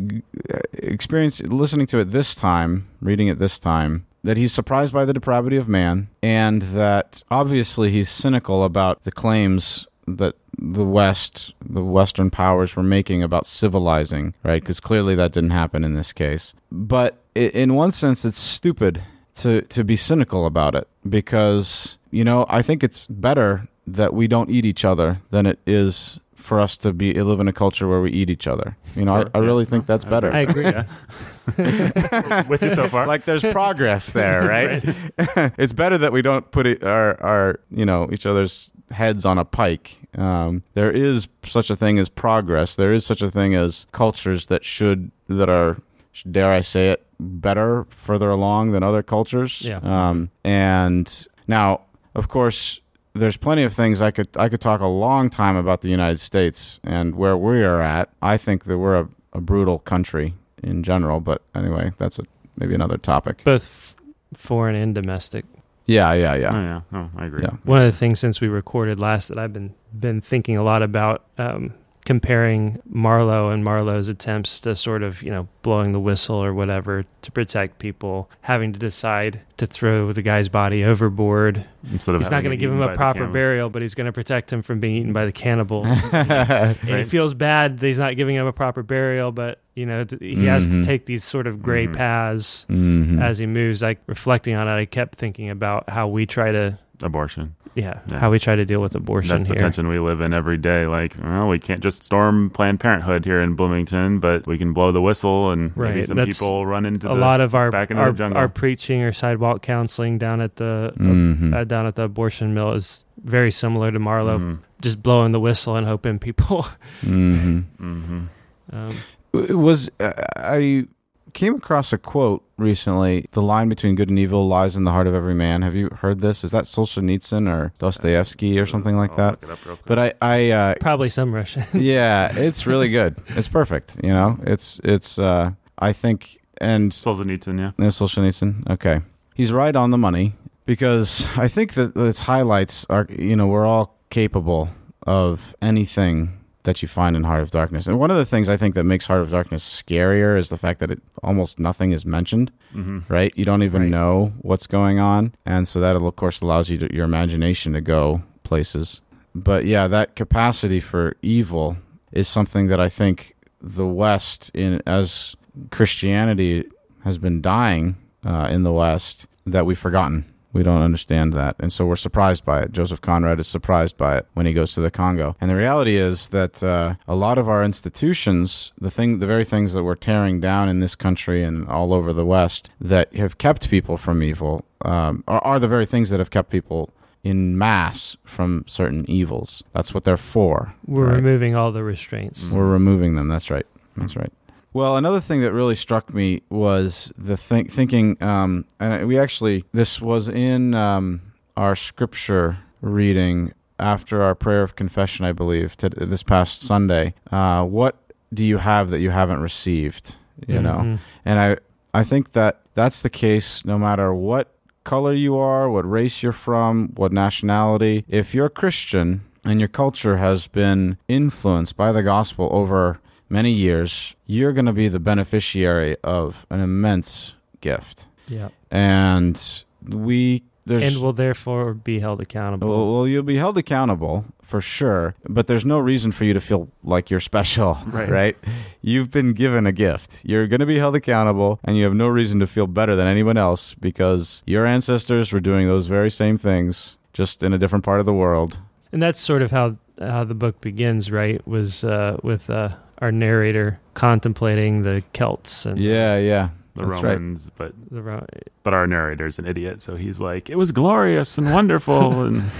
experience 0.72 1.40
listening 1.40 1.86
to 1.88 1.98
it 1.98 2.12
this 2.12 2.34
time, 2.34 2.88
reading 3.00 3.28
it 3.28 3.38
this 3.38 3.58
time, 3.58 4.06
that 4.24 4.36
he's 4.36 4.52
surprised 4.52 4.92
by 4.92 5.04
the 5.04 5.12
depravity 5.12 5.56
of 5.56 5.68
man, 5.68 6.08
and 6.22 6.62
that 6.62 7.22
obviously 7.30 7.90
he's 7.90 8.10
cynical 8.10 8.64
about 8.64 9.04
the 9.04 9.12
claims 9.12 9.86
that 10.06 10.34
the 10.58 10.84
West, 10.84 11.54
the 11.64 11.84
Western 11.84 12.30
powers 12.30 12.74
were 12.74 12.82
making 12.82 13.22
about 13.22 13.46
civilizing, 13.46 14.34
right? 14.42 14.60
Because 14.60 14.80
clearly 14.80 15.14
that 15.14 15.32
didn't 15.32 15.50
happen 15.50 15.84
in 15.84 15.94
this 15.94 16.12
case. 16.12 16.54
But 16.72 17.18
in 17.34 17.74
one 17.74 17.92
sense, 17.92 18.24
it's 18.24 18.38
stupid 18.38 19.02
to 19.36 19.62
to 19.62 19.84
be 19.84 19.96
cynical 19.96 20.46
about 20.46 20.74
it 20.74 20.88
because 21.08 21.96
you 22.10 22.24
know 22.24 22.44
I 22.48 22.60
think 22.62 22.82
it's 22.82 23.06
better 23.06 23.68
that 23.94 24.14
we 24.14 24.28
don't 24.28 24.50
eat 24.50 24.64
each 24.64 24.84
other 24.84 25.20
than 25.30 25.46
it 25.46 25.58
is 25.66 26.18
for 26.48 26.58
us 26.58 26.78
to 26.78 26.92
be 26.92 27.12
live 27.12 27.40
in 27.40 27.48
a 27.48 27.52
culture 27.52 27.86
where 27.86 28.00
we 28.00 28.10
eat 28.10 28.30
each 28.30 28.46
other. 28.46 28.76
You 28.96 29.04
know, 29.04 29.20
sure, 29.20 29.30
I, 29.34 29.38
I 29.38 29.40
yeah. 29.40 29.46
really 29.46 29.64
think 29.66 29.86
that's 29.86 30.04
better. 30.04 30.32
I 30.32 30.40
agree. 30.40 30.64
With 32.48 32.62
you 32.62 32.70
so 32.70 32.88
far. 32.88 33.06
Like 33.06 33.26
there's 33.26 33.42
progress 33.42 34.12
there, 34.12 34.42
right? 34.48 34.82
right. 34.84 35.52
it's 35.58 35.74
better 35.74 35.98
that 35.98 36.10
we 36.12 36.22
don't 36.22 36.50
put 36.50 36.66
it, 36.66 36.82
our 36.82 37.22
our 37.22 37.60
you 37.70 37.84
know 37.84 38.08
each 38.10 38.24
other's 38.24 38.72
heads 38.90 39.26
on 39.26 39.36
a 39.36 39.44
pike. 39.44 39.98
Um, 40.16 40.62
there 40.72 40.90
is 40.90 41.28
such 41.44 41.68
a 41.68 41.76
thing 41.76 41.98
as 41.98 42.08
progress. 42.08 42.74
There 42.74 42.92
is 42.92 43.04
such 43.04 43.20
a 43.20 43.30
thing 43.30 43.54
as 43.54 43.86
cultures 43.92 44.46
that 44.46 44.64
should 44.64 45.10
that 45.28 45.50
are 45.50 45.82
dare 46.30 46.50
I 46.50 46.62
say 46.62 46.88
it 46.88 47.04
better 47.20 47.86
further 47.90 48.30
along 48.30 48.72
than 48.72 48.82
other 48.82 49.02
cultures. 49.02 49.60
Yeah. 49.60 49.80
Um, 49.82 50.30
and 50.44 51.26
now, 51.46 51.82
of 52.14 52.28
course 52.28 52.80
there's 53.14 53.36
plenty 53.36 53.62
of 53.64 53.72
things 53.72 54.00
I 54.00 54.10
could 54.10 54.28
I 54.36 54.48
could 54.48 54.60
talk 54.60 54.80
a 54.80 54.86
long 54.86 55.30
time 55.30 55.56
about 55.56 55.80
the 55.80 55.88
United 55.88 56.18
States 56.20 56.80
and 56.84 57.14
where 57.16 57.36
we 57.36 57.62
are 57.62 57.80
at. 57.80 58.10
I 58.22 58.36
think 58.36 58.64
that 58.64 58.78
we're 58.78 59.00
a, 59.00 59.08
a 59.32 59.40
brutal 59.40 59.78
country 59.80 60.34
in 60.62 60.82
general, 60.82 61.20
but 61.20 61.42
anyway, 61.54 61.92
that's 61.98 62.18
a, 62.18 62.22
maybe 62.56 62.74
another 62.74 62.98
topic. 62.98 63.42
Both 63.44 63.66
f- 63.66 63.96
foreign 64.38 64.74
and 64.74 64.94
domestic. 64.94 65.44
Yeah, 65.86 66.12
yeah, 66.12 66.34
yeah. 66.34 66.50
Oh, 66.52 66.60
yeah. 66.60 66.80
Oh, 66.92 67.10
I 67.16 67.26
agree. 67.26 67.42
Yeah. 67.42 67.56
One 67.64 67.78
of 67.78 67.84
the 67.86 67.96
things 67.96 68.18
since 68.18 68.40
we 68.42 68.48
recorded 68.48 69.00
last 69.00 69.28
that 69.28 69.38
I've 69.38 69.52
been 69.54 69.74
been 69.98 70.20
thinking 70.20 70.58
a 70.58 70.62
lot 70.62 70.82
about 70.82 71.24
um, 71.38 71.72
comparing 72.08 72.80
Marlowe 72.86 73.50
and 73.50 73.62
Marlowe's 73.62 74.08
attempts 74.08 74.60
to 74.60 74.74
sort 74.74 75.02
of, 75.02 75.22
you 75.22 75.30
know, 75.30 75.46
blowing 75.60 75.92
the 75.92 76.00
whistle 76.00 76.42
or 76.42 76.54
whatever 76.54 77.04
to 77.20 77.30
protect 77.30 77.80
people, 77.80 78.30
having 78.40 78.72
to 78.72 78.78
decide 78.78 79.42
to 79.58 79.66
throw 79.66 80.10
the 80.14 80.22
guy's 80.22 80.48
body 80.48 80.82
overboard. 80.82 81.66
Instead 81.92 82.14
of 82.14 82.22
he's 82.22 82.30
not 82.30 82.42
going 82.42 82.52
to 82.52 82.56
give 82.56 82.70
him 82.70 82.80
a 82.80 82.94
proper 82.94 83.26
burial, 83.26 83.68
but 83.68 83.82
he's 83.82 83.94
going 83.94 84.06
to 84.06 84.12
protect 84.12 84.50
him 84.50 84.62
from 84.62 84.80
being 84.80 84.96
eaten 84.96 85.12
by 85.12 85.26
the 85.26 85.32
cannibals. 85.32 85.86
right. 86.14 86.74
He 86.82 87.04
feels 87.04 87.34
bad 87.34 87.78
that 87.78 87.86
he's 87.86 87.98
not 87.98 88.16
giving 88.16 88.36
him 88.36 88.46
a 88.46 88.54
proper 88.54 88.82
burial, 88.82 89.30
but 89.30 89.60
you 89.74 89.84
know 89.84 89.98
he 90.08 90.16
mm-hmm. 90.16 90.46
has 90.46 90.66
to 90.68 90.76
mm-hmm. 90.76 90.84
take 90.84 91.04
these 91.04 91.24
sort 91.24 91.46
of 91.46 91.62
gray 91.62 91.84
mm-hmm. 91.84 91.92
paths 91.92 92.64
mm-hmm. 92.70 93.20
as 93.20 93.36
he 93.36 93.44
moves. 93.44 93.82
Like 93.82 94.00
reflecting 94.06 94.54
on 94.54 94.66
it, 94.66 94.72
I 94.72 94.86
kept 94.86 95.16
thinking 95.16 95.50
about 95.50 95.90
how 95.90 96.08
we 96.08 96.24
try 96.24 96.52
to 96.52 96.78
abortion. 97.02 97.54
Yeah, 97.74 98.00
yeah, 98.08 98.18
how 98.18 98.30
we 98.30 98.38
try 98.38 98.56
to 98.56 98.64
deal 98.64 98.80
with 98.80 98.94
abortion. 98.94 99.28
That's 99.28 99.44
the 99.44 99.50
here. 99.50 99.58
tension 99.58 99.86
we 99.86 99.98
live 99.98 100.20
in 100.20 100.32
every 100.32 100.56
day. 100.56 100.86
Like, 100.86 101.14
well, 101.22 101.48
we 101.48 101.58
can't 101.58 101.80
just 101.80 102.04
storm 102.04 102.50
Planned 102.50 102.80
Parenthood 102.80 103.24
here 103.24 103.40
in 103.40 103.54
Bloomington, 103.54 104.18
but 104.18 104.46
we 104.46 104.58
can 104.58 104.72
blow 104.72 104.90
the 104.90 105.00
whistle, 105.00 105.50
and 105.50 105.76
right. 105.76 105.94
maybe 105.94 106.04
some 106.04 106.16
That's 106.16 106.38
people 106.38 106.66
run 106.66 106.84
into 106.84 107.10
a 107.10 107.14
the, 107.14 107.20
lot 107.20 107.40
of 107.40 107.54
our 107.54 107.70
back 107.70 107.90
into 107.90 108.02
our, 108.02 108.10
the 108.10 108.18
jungle. 108.18 108.38
our 108.38 108.48
preaching 108.48 109.02
or 109.02 109.12
sidewalk 109.12 109.62
counseling 109.62 110.18
down 110.18 110.40
at 110.40 110.56
the 110.56 110.92
mm-hmm. 110.96 111.54
uh, 111.54 111.64
down 111.64 111.86
at 111.86 111.94
the 111.94 112.02
abortion 112.02 112.54
mill 112.54 112.72
is 112.72 113.04
very 113.22 113.50
similar 113.50 113.92
to 113.92 113.98
Marlowe, 113.98 114.38
mm-hmm. 114.38 114.62
just 114.80 115.02
blowing 115.02 115.32
the 115.32 115.40
whistle 115.40 115.76
and 115.76 115.86
hoping 115.86 116.18
people. 116.18 116.66
mm-hmm. 117.02 117.60
mm-hmm. 117.80 118.24
Um, 118.70 118.94
was 119.32 119.88
uh, 119.98 120.12
I 120.36 120.88
came 121.32 121.56
across 121.56 121.92
a 121.92 121.98
quote 121.98 122.44
recently. 122.56 123.26
The 123.32 123.42
line 123.42 123.68
between 123.68 123.94
good 123.94 124.08
and 124.08 124.18
evil 124.18 124.46
lies 124.46 124.76
in 124.76 124.84
the 124.84 124.92
heart 124.92 125.06
of 125.06 125.14
every 125.14 125.34
man. 125.34 125.62
Have 125.62 125.74
you 125.74 125.88
heard 125.88 126.20
this? 126.20 126.44
Is 126.44 126.50
that 126.50 126.64
Solzhenitsyn 126.64 127.48
or 127.48 127.72
Dostoevsky 127.78 128.58
or 128.58 128.66
something 128.66 128.96
like 128.96 129.16
that? 129.16 129.38
But 129.86 129.98
I, 129.98 130.14
I 130.20 130.50
uh, 130.50 130.74
probably 130.80 131.08
some 131.08 131.34
Russian. 131.34 131.64
yeah, 131.74 132.32
it's 132.36 132.66
really 132.66 132.88
good. 132.88 133.16
It's 133.28 133.48
perfect. 133.48 133.98
You 134.02 134.10
know, 134.10 134.38
it's 134.42 134.80
it's. 134.84 135.18
Uh, 135.18 135.52
I 135.78 135.92
think 135.92 136.40
and 136.60 136.90
Solzhenitsyn, 136.90 137.58
yeah, 137.58 137.72
yeah, 137.78 137.90
Solzhenitsyn. 137.90 138.68
Okay, 138.70 139.00
he's 139.34 139.52
right 139.52 139.74
on 139.74 139.90
the 139.90 139.98
money 139.98 140.34
because 140.66 141.26
I 141.36 141.48
think 141.48 141.74
that 141.74 141.96
its 141.96 142.22
highlights 142.22 142.84
are. 142.90 143.06
You 143.10 143.36
know, 143.36 143.46
we're 143.46 143.66
all 143.66 143.96
capable 144.10 144.70
of 145.06 145.54
anything 145.62 146.37
that 146.64 146.82
you 146.82 146.88
find 146.88 147.16
in 147.16 147.24
Heart 147.24 147.42
of 147.42 147.50
Darkness. 147.50 147.86
And 147.86 147.98
one 147.98 148.10
of 148.10 148.16
the 148.16 148.26
things 148.26 148.48
I 148.48 148.56
think 148.56 148.74
that 148.74 148.84
makes 148.84 149.06
Heart 149.06 149.22
of 149.22 149.30
Darkness 149.30 149.82
scarier 149.82 150.38
is 150.38 150.48
the 150.48 150.58
fact 150.58 150.80
that 150.80 150.90
it 150.90 151.00
almost 151.22 151.58
nothing 151.58 151.92
is 151.92 152.04
mentioned, 152.04 152.52
mm-hmm. 152.74 153.00
right? 153.12 153.32
You 153.36 153.44
don't 153.44 153.62
even 153.62 153.82
right. 153.82 153.90
know 153.90 154.32
what's 154.40 154.66
going 154.66 154.98
on, 154.98 155.34
and 155.46 155.66
so 155.66 155.80
that 155.80 155.96
of 155.96 156.16
course 156.16 156.40
allows 156.40 156.68
you 156.68 156.78
to, 156.78 156.94
your 156.94 157.04
imagination 157.04 157.72
to 157.72 157.80
go 157.80 158.22
places. 158.42 159.02
But 159.34 159.66
yeah, 159.66 159.86
that 159.88 160.16
capacity 160.16 160.80
for 160.80 161.16
evil 161.22 161.76
is 162.12 162.28
something 162.28 162.66
that 162.68 162.80
I 162.80 162.88
think 162.88 163.34
the 163.60 163.86
West, 163.86 164.50
in 164.54 164.82
as 164.86 165.36
Christianity 165.70 166.64
has 167.04 167.18
been 167.18 167.40
dying 167.40 167.96
uh, 168.24 168.48
in 168.50 168.62
the 168.62 168.72
West, 168.72 169.26
that 169.46 169.64
we've 169.64 169.78
forgotten 169.78 170.24
we 170.58 170.64
don't 170.64 170.82
understand 170.82 171.32
that. 171.34 171.54
And 171.60 171.72
so 171.72 171.86
we're 171.86 171.94
surprised 171.94 172.44
by 172.44 172.62
it. 172.62 172.72
Joseph 172.72 173.00
Conrad 173.00 173.38
is 173.38 173.46
surprised 173.46 173.96
by 173.96 174.18
it 174.18 174.26
when 174.34 174.44
he 174.44 174.52
goes 174.52 174.74
to 174.74 174.80
the 174.80 174.90
Congo. 174.90 175.36
And 175.40 175.48
the 175.48 175.54
reality 175.54 175.96
is 175.96 176.28
that 176.30 176.62
uh, 176.64 176.96
a 177.06 177.14
lot 177.14 177.38
of 177.38 177.48
our 177.48 177.62
institutions, 177.62 178.72
the 178.80 178.90
thing, 178.90 179.20
the 179.20 179.26
very 179.26 179.44
things 179.44 179.72
that 179.72 179.84
we're 179.84 179.94
tearing 179.94 180.40
down 180.40 180.68
in 180.68 180.80
this 180.80 180.96
country 180.96 181.44
and 181.44 181.68
all 181.68 181.94
over 181.94 182.12
the 182.12 182.26
West 182.26 182.70
that 182.80 183.14
have 183.14 183.38
kept 183.38 183.70
people 183.70 183.96
from 183.96 184.20
evil, 184.20 184.64
um, 184.82 185.22
are, 185.28 185.40
are 185.44 185.60
the 185.60 185.68
very 185.68 185.86
things 185.86 186.10
that 186.10 186.18
have 186.18 186.30
kept 186.30 186.50
people 186.50 186.90
in 187.22 187.56
mass 187.56 188.16
from 188.24 188.64
certain 188.66 189.08
evils. 189.08 189.62
That's 189.72 189.94
what 189.94 190.02
they're 190.02 190.16
for. 190.16 190.74
We're 190.86 191.06
right? 191.06 191.14
removing 191.16 191.54
all 191.54 191.70
the 191.70 191.84
restraints. 191.84 192.50
We're 192.50 192.66
removing 192.66 193.14
them. 193.14 193.28
That's 193.28 193.48
right. 193.48 193.66
That's 193.96 194.16
right. 194.16 194.32
Well, 194.72 194.96
another 194.96 195.20
thing 195.20 195.40
that 195.40 195.52
really 195.52 195.74
struck 195.74 196.12
me 196.12 196.42
was 196.50 197.12
the 197.16 197.36
think, 197.36 197.70
thinking, 197.70 198.22
um, 198.22 198.66
and 198.78 199.08
we 199.08 199.18
actually, 199.18 199.64
this 199.72 200.00
was 200.00 200.28
in 200.28 200.74
um, 200.74 201.22
our 201.56 201.74
scripture 201.74 202.58
reading 202.80 203.52
after 203.80 204.22
our 204.22 204.34
prayer 204.34 204.62
of 204.62 204.76
confession, 204.76 205.24
I 205.24 205.32
believe, 205.32 205.76
to, 205.78 205.88
this 205.88 206.22
past 206.22 206.62
Sunday. 206.62 207.14
Uh, 207.30 207.64
what 207.64 207.96
do 208.32 208.44
you 208.44 208.58
have 208.58 208.90
that 208.90 209.00
you 209.00 209.10
haven't 209.10 209.40
received? 209.40 210.16
You 210.46 210.56
mm-hmm. 210.56 210.62
know, 210.62 210.98
and 211.24 211.38
I, 211.38 211.56
I 211.92 212.04
think 212.04 212.32
that 212.32 212.60
that's 212.74 213.02
the 213.02 213.10
case 213.10 213.64
no 213.64 213.78
matter 213.78 214.14
what 214.14 214.54
color 214.84 215.12
you 215.12 215.36
are, 215.36 215.68
what 215.68 215.88
race 215.88 216.22
you're 216.22 216.32
from, 216.32 216.92
what 216.94 217.12
nationality. 217.12 218.04
If 218.08 218.34
you're 218.34 218.46
a 218.46 218.50
Christian 218.50 219.22
and 219.44 219.60
your 219.60 219.68
culture 219.68 220.18
has 220.18 220.46
been 220.46 220.98
influenced 221.08 221.76
by 221.76 221.90
the 221.92 222.02
gospel 222.02 222.48
over 222.52 223.00
many 223.28 223.52
years, 223.52 224.14
you're 224.26 224.52
going 224.52 224.66
to 224.66 224.72
be 224.72 224.88
the 224.88 225.00
beneficiary 225.00 225.96
of 226.02 226.46
an 226.50 226.60
immense 226.60 227.34
gift. 227.60 228.08
Yeah. 228.28 228.48
And 228.70 229.64
we 229.82 230.42
there's, 230.68 230.82
and 230.82 231.02
will 231.02 231.14
therefore 231.14 231.72
be 231.72 231.98
held 231.98 232.20
accountable. 232.20 232.68
Well, 232.68 232.94
well, 232.94 233.08
you'll 233.08 233.22
be 233.22 233.36
held 233.36 233.56
accountable 233.56 234.26
for 234.42 234.60
sure, 234.60 235.14
but 235.26 235.46
there's 235.46 235.64
no 235.64 235.78
reason 235.78 236.12
for 236.12 236.24
you 236.24 236.34
to 236.34 236.40
feel 236.40 236.68
like 236.84 237.10
you're 237.10 237.20
special, 237.20 237.78
right? 237.86 238.08
right? 238.08 238.36
You've 238.82 239.10
been 239.10 239.32
given 239.32 239.66
a 239.66 239.72
gift. 239.72 240.22
You're 240.24 240.46
going 240.46 240.60
to 240.60 240.66
be 240.66 240.78
held 240.78 240.94
accountable, 240.94 241.58
and 241.64 241.78
you 241.78 241.84
have 241.84 241.94
no 241.94 242.06
reason 242.08 242.38
to 242.40 242.46
feel 242.46 242.66
better 242.66 242.94
than 242.94 243.06
anyone 243.06 243.38
else 243.38 243.72
because 243.74 244.42
your 244.46 244.66
ancestors 244.66 245.32
were 245.32 245.40
doing 245.40 245.66
those 245.66 245.86
very 245.86 246.10
same 246.10 246.36
things, 246.36 246.98
just 247.14 247.42
in 247.42 247.54
a 247.54 247.58
different 247.58 247.84
part 247.84 248.00
of 248.00 248.06
the 248.06 248.12
world. 248.12 248.58
And 248.92 249.02
that's 249.02 249.20
sort 249.20 249.42
of 249.42 249.50
how 249.50 249.76
how 249.98 250.24
the 250.24 250.34
book 250.34 250.60
begins, 250.60 251.10
right? 251.10 251.46
Was 251.46 251.82
uh, 251.82 252.18
with 252.22 252.50
uh, 252.50 252.74
our 253.00 253.12
narrator 253.12 253.78
contemplating 253.94 254.82
the 254.82 255.02
Celts 255.12 255.64
and 255.66 255.78
yeah, 255.78 256.16
yeah, 256.18 256.48
the 256.74 256.86
That's 256.86 257.02
Romans, 257.02 257.50
right. 257.58 257.72
but 257.76 257.90
the 257.94 258.02
Ro- 258.02 258.26
but 258.62 258.74
our 258.74 258.86
narrator's 258.86 259.38
an 259.38 259.46
idiot, 259.46 259.80
so 259.82 259.96
he's 259.96 260.20
like, 260.20 260.50
"It 260.50 260.56
was 260.56 260.72
glorious 260.72 261.38
and 261.38 261.52
wonderful," 261.52 262.22
and 262.24 262.50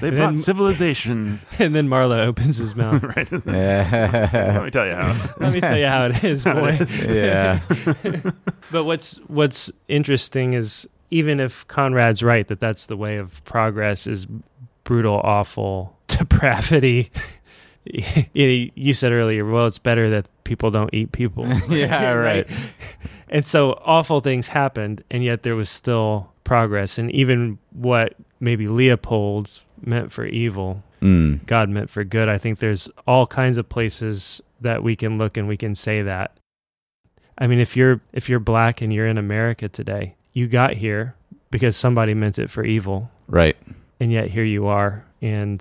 They 0.00 0.08
And 0.08 0.16
brought 0.16 0.26
then- 0.30 0.36
civilization. 0.36 1.40
and 1.58 1.74
then 1.74 1.88
Marla 1.88 2.24
opens 2.26 2.56
his 2.56 2.74
mouth. 2.76 3.02
right. 3.04 3.30
Let 3.30 4.64
me 4.64 4.70
tell 4.70 4.86
you 4.86 4.94
how. 4.94 5.34
Let 5.38 5.52
me 5.52 5.60
tell 5.60 5.78
you 5.78 5.86
how 5.86 6.06
it 6.06 6.24
is, 6.24 6.44
boy. 6.44 6.78
yeah. 7.06 7.60
But 8.72 8.84
what's 8.84 9.16
what's 9.28 9.70
interesting 9.88 10.54
is 10.54 10.88
even 11.10 11.38
if 11.40 11.66
Conrad's 11.68 12.22
right 12.22 12.46
that 12.48 12.58
that's 12.58 12.86
the 12.86 12.96
way 12.96 13.16
of 13.18 13.44
progress 13.44 14.06
is 14.06 14.26
brutal, 14.84 15.20
awful 15.22 15.96
depravity. 16.08 17.10
you 18.34 18.92
said 18.94 19.12
earlier, 19.12 19.44
well, 19.44 19.66
it's 19.66 19.78
better 19.78 20.08
that 20.10 20.28
people 20.44 20.70
don't 20.70 20.90
eat 20.92 21.12
people. 21.12 21.46
Yeah, 21.70 22.12
right. 22.14 22.46
And 23.28 23.46
so 23.46 23.80
awful 23.84 24.20
things 24.20 24.48
happened, 24.48 25.02
and 25.10 25.24
yet 25.24 25.42
there 25.42 25.56
was 25.56 25.70
still 25.70 26.30
progress. 26.44 26.98
And 26.98 27.10
even 27.12 27.58
what 27.70 28.14
maybe 28.40 28.68
Leopold 28.68 29.50
meant 29.84 30.12
for 30.12 30.24
evil, 30.26 30.82
Mm. 31.02 31.44
God 31.46 31.68
meant 31.68 31.90
for 31.90 32.04
good. 32.04 32.28
I 32.28 32.38
think 32.38 32.60
there's 32.60 32.88
all 33.08 33.26
kinds 33.26 33.58
of 33.58 33.68
places 33.68 34.40
that 34.60 34.84
we 34.84 34.94
can 34.94 35.18
look 35.18 35.36
and 35.36 35.48
we 35.48 35.56
can 35.56 35.74
say 35.74 36.00
that. 36.02 36.36
I 37.36 37.48
mean, 37.48 37.58
if 37.58 37.76
you're 37.76 38.00
if 38.12 38.28
you're 38.28 38.38
black 38.38 38.80
and 38.80 38.94
you're 38.94 39.08
in 39.08 39.18
America 39.18 39.68
today, 39.68 40.14
you 40.32 40.46
got 40.46 40.74
here 40.74 41.16
because 41.50 41.76
somebody 41.76 42.14
meant 42.14 42.38
it 42.38 42.50
for 42.50 42.64
evil, 42.64 43.10
Right. 43.26 43.56
and 43.98 44.12
yet 44.12 44.28
here 44.30 44.44
you 44.44 44.68
are. 44.68 45.04
And 45.20 45.60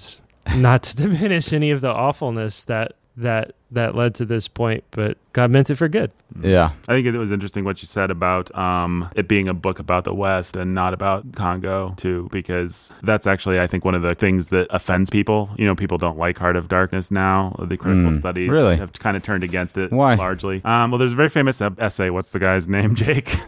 not 0.55 0.83
to 0.83 0.95
diminish 0.95 1.53
any 1.53 1.71
of 1.71 1.81
the 1.81 1.91
awfulness 1.91 2.63
that 2.65 2.93
that 3.17 3.53
that 3.71 3.95
led 3.95 4.15
to 4.15 4.25
this 4.25 4.47
point, 4.47 4.83
but 4.91 5.17
God 5.33 5.49
meant 5.51 5.69
it 5.69 5.75
for 5.75 5.87
good. 5.87 6.11
Yeah. 6.41 6.71
I 6.87 6.93
think 6.93 7.07
it 7.07 7.17
was 7.17 7.31
interesting 7.31 7.63
what 7.65 7.81
you 7.81 7.87
said 7.87 8.09
about 8.11 8.53
um, 8.57 9.09
it 9.15 9.27
being 9.27 9.47
a 9.49 9.53
book 9.53 9.79
about 9.79 10.03
the 10.05 10.13
West 10.13 10.55
and 10.55 10.73
not 10.73 10.93
about 10.93 11.33
Congo 11.35 11.93
too, 11.97 12.29
because 12.31 12.91
that's 13.03 13.27
actually 13.27 13.59
I 13.59 13.67
think 13.67 13.83
one 13.85 13.95
of 13.95 14.01
the 14.01 14.13
things 14.15 14.47
that 14.49 14.67
offends 14.71 15.09
people. 15.09 15.49
You 15.57 15.65
know, 15.65 15.75
people 15.75 15.97
don't 15.97 16.17
like 16.17 16.37
Heart 16.37 16.55
of 16.57 16.67
Darkness 16.67 17.11
now. 17.11 17.55
The 17.59 17.75
critical 17.77 18.11
Mm, 18.11 18.17
studies 18.19 18.49
really? 18.49 18.77
have 18.77 18.93
kind 18.93 19.15
of 19.17 19.23
turned 19.23 19.43
against 19.43 19.77
it. 19.77 19.91
Why? 19.91 20.15
Largely. 20.15 20.61
Um, 20.65 20.91
well, 20.91 20.99
there's 20.99 21.13
a 21.13 21.15
very 21.15 21.29
famous 21.29 21.61
uh, 21.61 21.69
essay. 21.77 22.09
What's 22.09 22.31
the 22.31 22.39
guy's 22.39 22.67
name? 22.67 22.95
Jake. 23.01 23.29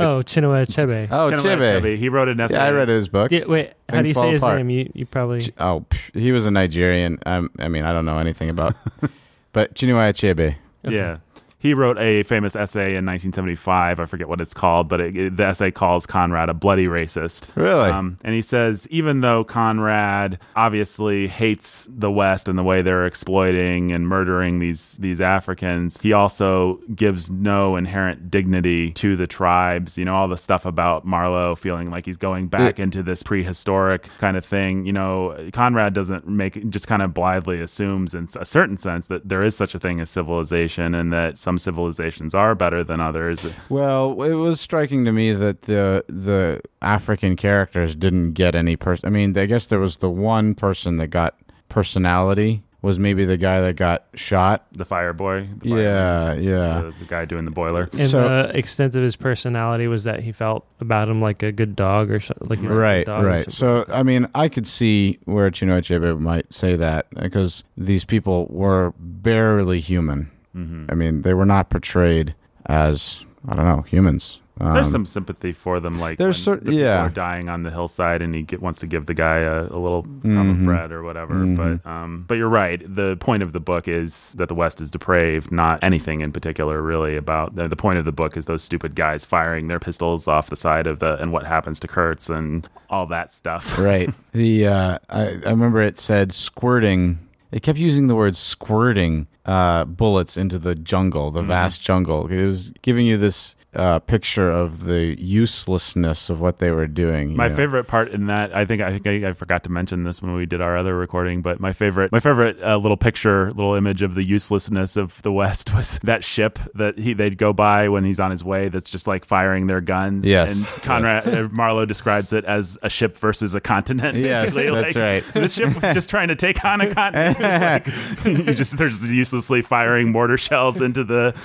Oh, 0.00 0.18
Chinua 0.22 0.64
Achebe. 0.64 1.08
Oh, 1.10 1.30
Chinua 1.30 1.42
Chibe. 1.42 1.80
Achebe. 1.82 1.96
He 1.96 2.08
wrote 2.08 2.28
an 2.28 2.38
essay. 2.38 2.54
Yeah, 2.54 2.66
I 2.66 2.70
read 2.70 2.88
his 2.88 3.08
book. 3.08 3.32
Yeah, 3.32 3.46
wait, 3.46 3.72
how 3.88 4.00
do 4.02 4.08
you 4.08 4.14
say 4.14 4.30
his 4.30 4.42
apart. 4.42 4.58
name? 4.58 4.70
You 4.70 4.90
you 4.94 5.06
probably 5.06 5.52
Oh, 5.58 5.84
psh, 5.90 6.20
he 6.20 6.30
was 6.30 6.46
a 6.46 6.52
Nigerian. 6.52 7.18
Um, 7.26 7.50
I 7.58 7.66
mean, 7.68 7.82
I 7.84 7.92
don't 7.92 8.06
know 8.06 8.18
anything 8.18 8.48
about, 8.48 8.76
but 9.52 9.74
Chinua 9.74 10.10
Achebe. 10.12 10.56
Okay. 10.84 10.96
Yeah. 10.96 11.18
He 11.60 11.74
wrote 11.74 11.98
a 11.98 12.22
famous 12.22 12.54
essay 12.54 12.90
in 12.94 13.04
1975. 13.04 13.98
I 13.98 14.04
forget 14.06 14.28
what 14.28 14.40
it's 14.40 14.54
called, 14.54 14.88
but 14.88 15.00
it, 15.00 15.16
it- 15.16 15.36
the 15.36 15.46
essay 15.46 15.70
calls 15.70 16.06
Conrad 16.06 16.48
a 16.48 16.54
bloody 16.54 16.86
racist. 16.86 17.48
Really? 17.56 17.90
Um, 17.90 18.16
and 18.22 18.34
he 18.34 18.42
says, 18.42 18.86
even 18.90 19.20
though 19.22 19.42
Conrad 19.44 20.38
obviously 20.54 21.26
hates 21.28 21.88
the 21.90 22.10
West 22.10 22.48
and 22.48 22.58
the 22.58 22.62
way 22.62 22.82
they're 22.82 23.06
exploiting 23.06 23.90
and 23.92 24.06
murdering 24.08 24.58
these 24.60 24.96
these 24.98 25.20
Africans, 25.20 25.98
he 26.00 26.12
also 26.12 26.76
gives 26.94 27.30
no 27.30 27.76
inherent 27.76 28.30
dignity 28.30 28.90
to 28.92 29.16
the 29.16 29.26
tribes. 29.26 29.98
You 29.98 30.04
know, 30.04 30.14
all 30.14 30.28
the 30.28 30.36
stuff 30.36 30.64
about 30.64 31.04
Marlowe 31.04 31.54
feeling 31.56 31.90
like 31.90 32.06
he's 32.06 32.16
going 32.16 32.46
back 32.48 32.78
It- 32.78 32.82
into 32.82 33.02
this 33.02 33.22
prehistoric 33.22 34.08
kind 34.18 34.36
of 34.36 34.44
thing. 34.44 34.86
You 34.86 34.92
know, 34.92 35.48
Conrad 35.52 35.92
doesn't 35.92 36.26
make 36.28 36.68
just 36.70 36.86
kind 36.86 37.02
of 37.02 37.12
blithely 37.14 37.60
assumes 37.60 38.14
in 38.14 38.28
a 38.38 38.44
certain 38.44 38.76
sense 38.76 39.08
that 39.08 39.28
there 39.28 39.42
is 39.42 39.56
such 39.56 39.74
a 39.74 39.78
thing 39.78 40.00
as 40.00 40.08
civilization 40.10 40.94
and 40.94 41.12
that 41.12 41.36
some 41.48 41.56
civilizations 41.56 42.34
are 42.34 42.54
better 42.54 42.84
than 42.84 43.00
others. 43.00 43.46
Well, 43.70 44.20
it 44.22 44.34
was 44.34 44.60
striking 44.60 45.06
to 45.06 45.12
me 45.12 45.32
that 45.32 45.62
the 45.62 46.04
the 46.08 46.60
African 46.82 47.36
characters 47.36 47.96
didn't 47.96 48.32
get 48.34 48.54
any 48.54 48.76
person. 48.76 49.06
I 49.06 49.10
mean, 49.10 49.36
I 49.38 49.46
guess 49.46 49.64
there 49.66 49.80
was 49.80 49.96
the 49.98 50.10
one 50.10 50.54
person 50.54 50.98
that 50.98 51.06
got 51.08 51.34
personality 51.70 52.62
was 52.80 52.96
maybe 52.98 53.24
the 53.24 53.36
guy 53.36 53.60
that 53.60 53.74
got 53.76 54.04
shot. 54.14 54.66
The 54.72 54.84
fire 54.84 55.12
boy, 55.12 55.48
the 55.62 55.70
fireman, 55.70 55.84
Yeah, 55.84 56.34
yeah. 56.34 56.80
the, 56.82 56.94
the 57.00 57.04
guy 57.06 57.24
doing 57.24 57.44
the 57.44 57.50
boiler. 57.50 57.88
And 57.92 58.08
So- 58.08 58.22
the 58.28 58.56
extent 58.56 58.94
of 58.94 59.02
his 59.02 59.16
personality 59.16 59.88
was 59.88 60.04
that 60.04 60.20
he 60.22 60.30
felt 60.30 60.64
about 60.80 61.08
him 61.08 61.20
like 61.20 61.42
a 61.42 61.50
good 61.50 61.74
dog 61.74 62.10
or 62.10 62.20
something. 62.20 62.46
Like 62.48 62.60
he 62.60 62.68
was 62.68 62.76
a 62.76 62.80
Right, 62.80 63.04
dog 63.06 63.24
right. 63.24 63.50
something. 63.50 63.86
So, 63.88 63.92
I 63.92 64.02
mean, 64.04 64.28
I 64.34 64.48
could 64.48 64.66
see 64.66 65.18
where 65.24 65.50
Chinua 65.50 65.80
Achebe 65.80 66.20
might 66.20 66.52
say 66.54 66.76
that 66.76 67.06
because 67.20 67.64
these 67.76 68.04
people 68.04 68.46
were 68.50 68.92
barely 69.00 69.80
human. 69.80 70.30
Hmm 70.64 70.86
I 70.88 70.94
mean, 70.94 71.22
they 71.22 71.34
were 71.34 71.46
not 71.46 71.70
portrayed 71.70 72.34
as 72.66 73.24
I 73.46 73.54
don't 73.56 73.64
know 73.66 73.82
humans. 73.82 74.40
There's 74.60 74.86
Um, 74.88 74.92
some 74.92 75.06
sympathy 75.06 75.52
for 75.52 75.78
them, 75.78 76.00
like 76.00 76.18
there's 76.18 76.36
when 76.38 76.42
sort- 76.42 76.60
the 76.64 76.72
people 76.72 76.80
yeah. 76.80 77.06
are 77.06 77.08
dying 77.10 77.48
on 77.48 77.62
the 77.62 77.70
hillside, 77.70 78.22
and 78.22 78.34
he 78.34 78.42
get, 78.42 78.60
wants 78.60 78.80
to 78.80 78.88
give 78.88 79.06
the 79.06 79.14
guy 79.14 79.36
a, 79.38 79.66
a 79.66 79.78
little 79.78 80.02
crumb 80.22 80.50
of 80.50 80.64
bread 80.64 80.90
or 80.90 81.04
whatever. 81.04 81.34
Mhm. 81.34 81.56
But 81.56 81.88
um, 81.88 82.24
but 82.26 82.38
you're 82.38 82.48
right. 82.48 82.82
The 82.84 83.16
point 83.20 83.44
of 83.44 83.52
the 83.52 83.60
book 83.60 83.86
is 83.86 84.32
that 84.36 84.48
the 84.48 84.56
West 84.56 84.80
is 84.80 84.90
depraved, 84.90 85.52
not 85.52 85.78
anything 85.84 86.22
in 86.22 86.32
particular, 86.32 86.82
really. 86.82 87.14
About 87.16 87.54
the, 87.54 87.68
the 87.68 87.76
point 87.76 87.98
of 88.00 88.04
the 88.04 88.10
book 88.10 88.36
is 88.36 88.46
those 88.46 88.64
stupid 88.64 88.96
guys 88.96 89.24
firing 89.24 89.68
their 89.68 89.78
pistols 89.78 90.26
off 90.26 90.50
the 90.50 90.56
side 90.56 90.88
of 90.88 90.98
the 90.98 91.16
and 91.22 91.30
what 91.30 91.46
happens 91.46 91.78
to 91.78 91.86
Kurtz 91.86 92.28
and 92.28 92.68
all 92.90 93.06
that 93.06 93.32
stuff. 93.32 93.78
right. 93.90 94.10
The 94.32 94.66
uh, 94.66 94.98
I, 95.08 95.22
I 95.46 95.50
remember 95.50 95.80
it 95.82 96.00
said 96.00 96.32
squirting. 96.32 97.20
It 97.52 97.62
kept 97.62 97.78
using 97.78 98.08
the 98.08 98.16
word 98.16 98.34
squirting 98.34 99.28
uh, 99.48 99.86
bullets 99.86 100.36
into 100.36 100.58
the 100.58 100.74
jungle, 100.74 101.30
the 101.30 101.42
vast 101.42 101.80
jungle. 101.80 102.26
It 102.26 102.44
was 102.44 102.70
giving 102.82 103.06
you 103.06 103.16
this 103.16 103.56
uh, 103.74 103.98
picture 104.00 104.48
of 104.48 104.84
the 104.84 105.14
uselessness 105.20 106.30
of 106.30 106.40
what 106.40 106.58
they 106.58 106.70
were 106.70 106.86
doing. 106.86 107.36
My 107.36 107.48
know. 107.48 107.54
favorite 107.54 107.84
part 107.84 108.08
in 108.10 108.26
that, 108.26 108.54
I 108.56 108.64
think, 108.64 108.80
I 108.80 108.98
think 108.98 109.06
I, 109.24 109.28
I 109.28 109.32
forgot 109.34 109.62
to 109.64 109.70
mention 109.70 110.04
this 110.04 110.22
when 110.22 110.34
we 110.34 110.46
did 110.46 110.62
our 110.62 110.76
other 110.76 110.96
recording, 110.96 111.42
but 111.42 111.60
my 111.60 111.72
favorite, 111.72 112.10
my 112.10 112.20
favorite 112.20 112.60
uh, 112.62 112.78
little 112.78 112.96
picture, 112.96 113.50
little 113.52 113.74
image 113.74 114.00
of 114.00 114.14
the 114.14 114.24
uselessness 114.24 114.96
of 114.96 115.20
the 115.22 115.32
West 115.32 115.74
was 115.74 115.98
that 116.00 116.24
ship 116.24 116.58
that 116.74 116.98
he 116.98 117.12
they'd 117.12 117.36
go 117.36 117.52
by 117.52 117.88
when 117.88 118.04
he's 118.04 118.18
on 118.18 118.30
his 118.30 118.42
way. 118.42 118.68
That's 118.68 118.88
just 118.88 119.06
like 119.06 119.24
firing 119.24 119.66
their 119.66 119.82
guns. 119.82 120.26
Yes, 120.26 120.56
and 120.56 120.82
Conrad 120.82 121.28
uh, 121.28 121.48
Marlowe 121.52 121.84
describes 121.86 122.32
it 122.32 122.44
as 122.46 122.78
a 122.82 122.88
ship 122.88 123.16
versus 123.18 123.54
a 123.54 123.60
continent. 123.60 124.16
Yes, 124.16 124.54
basically. 124.54 124.82
that's 124.82 124.96
Like, 124.96 125.24
right. 125.24 125.34
This 125.34 125.54
ship 125.54 125.74
was 125.74 125.94
just 125.94 126.08
trying 126.08 126.28
to 126.28 126.36
take 126.36 126.64
on 126.64 126.80
a 126.80 126.92
continent. 126.92 127.38
Just 127.38 128.24
like, 128.24 128.24
you 128.46 128.54
just 128.54 128.78
they're 128.78 128.88
just 128.88 129.08
uselessly 129.08 129.62
firing 129.62 130.10
mortar 130.10 130.38
shells 130.38 130.80
into 130.80 131.04
the, 131.04 131.38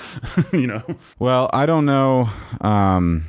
you 0.52 0.66
know. 0.66 0.82
Well, 1.18 1.50
I 1.52 1.66
don't 1.66 1.84
know. 1.84 2.23
Um, 2.60 3.26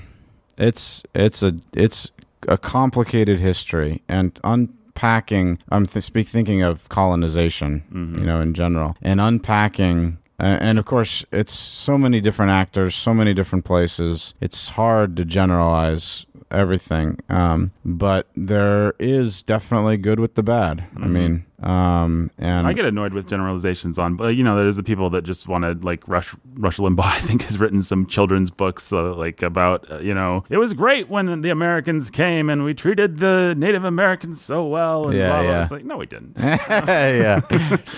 it's 0.57 1.03
it's 1.13 1.43
a 1.43 1.55
it's 1.73 2.11
a 2.47 2.57
complicated 2.57 3.39
history 3.39 4.01
and 4.07 4.39
unpacking. 4.43 5.59
I'm 5.69 5.85
th- 5.85 6.03
speak 6.03 6.27
thinking 6.27 6.61
of 6.61 6.87
colonization, 6.89 7.83
Mm-hmm. 7.93 8.19
you 8.19 8.25
know, 8.25 8.41
in 8.41 8.53
general, 8.53 8.95
and 9.01 9.19
unpacking. 9.21 10.17
And 10.37 10.77
of 10.77 10.83
course, 10.85 11.25
it's 11.31 11.53
so 11.53 11.97
many 11.97 12.19
different 12.19 12.51
actors, 12.51 12.93
so 12.93 13.13
many 13.13 13.33
different 13.33 13.63
places. 13.63 14.33
It's 14.41 14.69
hard 14.69 15.15
to 15.15 15.23
generalize 15.23 16.25
everything. 16.51 17.19
Um, 17.29 17.71
but 17.85 18.27
there 18.35 18.93
is 18.99 19.41
definitely 19.43 19.95
good 19.95 20.19
with 20.19 20.35
the 20.35 20.43
bad. 20.43 20.83
I 21.01 21.07
mean, 21.07 21.45
um, 21.66 22.30
and 22.38 22.68
I 22.68 22.74
get 22.74 22.86
annoyed 22.86 23.13
with 23.13 23.28
generalizations 23.28 23.97
on, 23.97 24.16
but 24.16 24.36
you 24.36 24.43
know, 24.43 24.55
there's 24.55 24.78
the 24.78 24.84
people 24.84 25.09
that 25.11 25.24
just 25.24 25.47
want 25.47 25.63
to 25.63 25.74
like 25.86 26.07
Rush 26.07 26.34
Rush 26.53 26.78
Limbaugh. 26.78 27.03
I 27.16 27.20
think 27.20 27.41
has 27.43 27.57
written 27.57 27.82
some 27.82 28.05
children's 28.05 28.51
books 28.51 28.93
uh, 28.93 29.13
like 29.16 29.41
about 29.41 29.89
uh, 29.91 29.97
you 29.99 30.13
know 30.13 30.43
it 30.49 30.57
was 30.57 30.74
great 30.74 31.09
when 31.09 31.41
the 31.41 31.49
Americans 31.49 32.09
came 32.09 32.49
and 32.49 32.63
we 32.63 32.74
treated 32.74 33.18
the 33.18 33.55
Native 33.57 33.84
Americans 33.84 34.39
so 34.41 34.66
well. 34.66 35.09
And 35.09 35.18
Yeah, 35.18 35.30
blah, 35.30 35.41
blah. 35.41 35.51
yeah. 35.51 35.63
It's 35.63 35.72
like 35.72 35.86
no, 35.86 35.97
we 35.97 36.05
didn't. 36.05 36.36
yeah, 36.39 37.41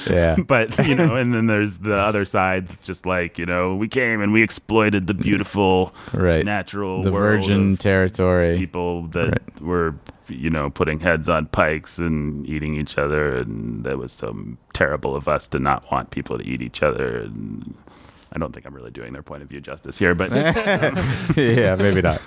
yeah. 0.09 0.35
but 0.47 0.77
you 0.87 0.95
know, 0.95 1.15
and 1.15 1.33
then 1.33 1.47
there's 1.47 1.79
the 1.79 1.95
other 1.95 2.25
side, 2.25 2.67
that's 2.69 2.85
just 2.87 3.05
like 3.05 3.37
you 3.37 3.45
know, 3.45 3.75
we 3.75 3.87
came 3.87 4.21
and 4.21 4.31
we 4.31 4.43
exploited 4.43 5.07
the 5.07 5.13
beautiful 5.13 5.93
Right. 6.13 6.45
natural 6.45 7.03
the 7.03 7.11
virgin 7.11 7.75
territory. 7.77 8.57
people 8.57 9.07
that 9.09 9.41
were 9.61 9.95
you 10.29 10.49
know 10.49 10.69
putting 10.69 10.99
heads 10.99 11.29
on 11.29 11.45
pikes 11.47 11.97
and 11.97 12.45
eating 12.47 12.75
each 12.75 12.97
other 12.97 13.37
and 13.37 13.83
that 13.83 13.97
was 13.97 14.11
so 14.11 14.35
terrible 14.73 15.15
of 15.15 15.27
us 15.27 15.47
to 15.47 15.59
not 15.59 15.89
want 15.91 16.11
people 16.11 16.37
to 16.37 16.43
eat 16.45 16.61
each 16.61 16.81
other 16.83 17.19
and 17.19 17.75
i 18.33 18.37
don't 18.37 18.53
think 18.53 18.65
i'm 18.65 18.73
really 18.75 18.91
doing 18.91 19.13
their 19.13 19.23
point 19.23 19.41
of 19.43 19.49
view 19.49 19.61
justice 19.61 19.97
here 19.97 20.13
but 20.15 20.29
yeah, 21.37 21.75
maybe 21.75 22.01
not. 22.01 22.21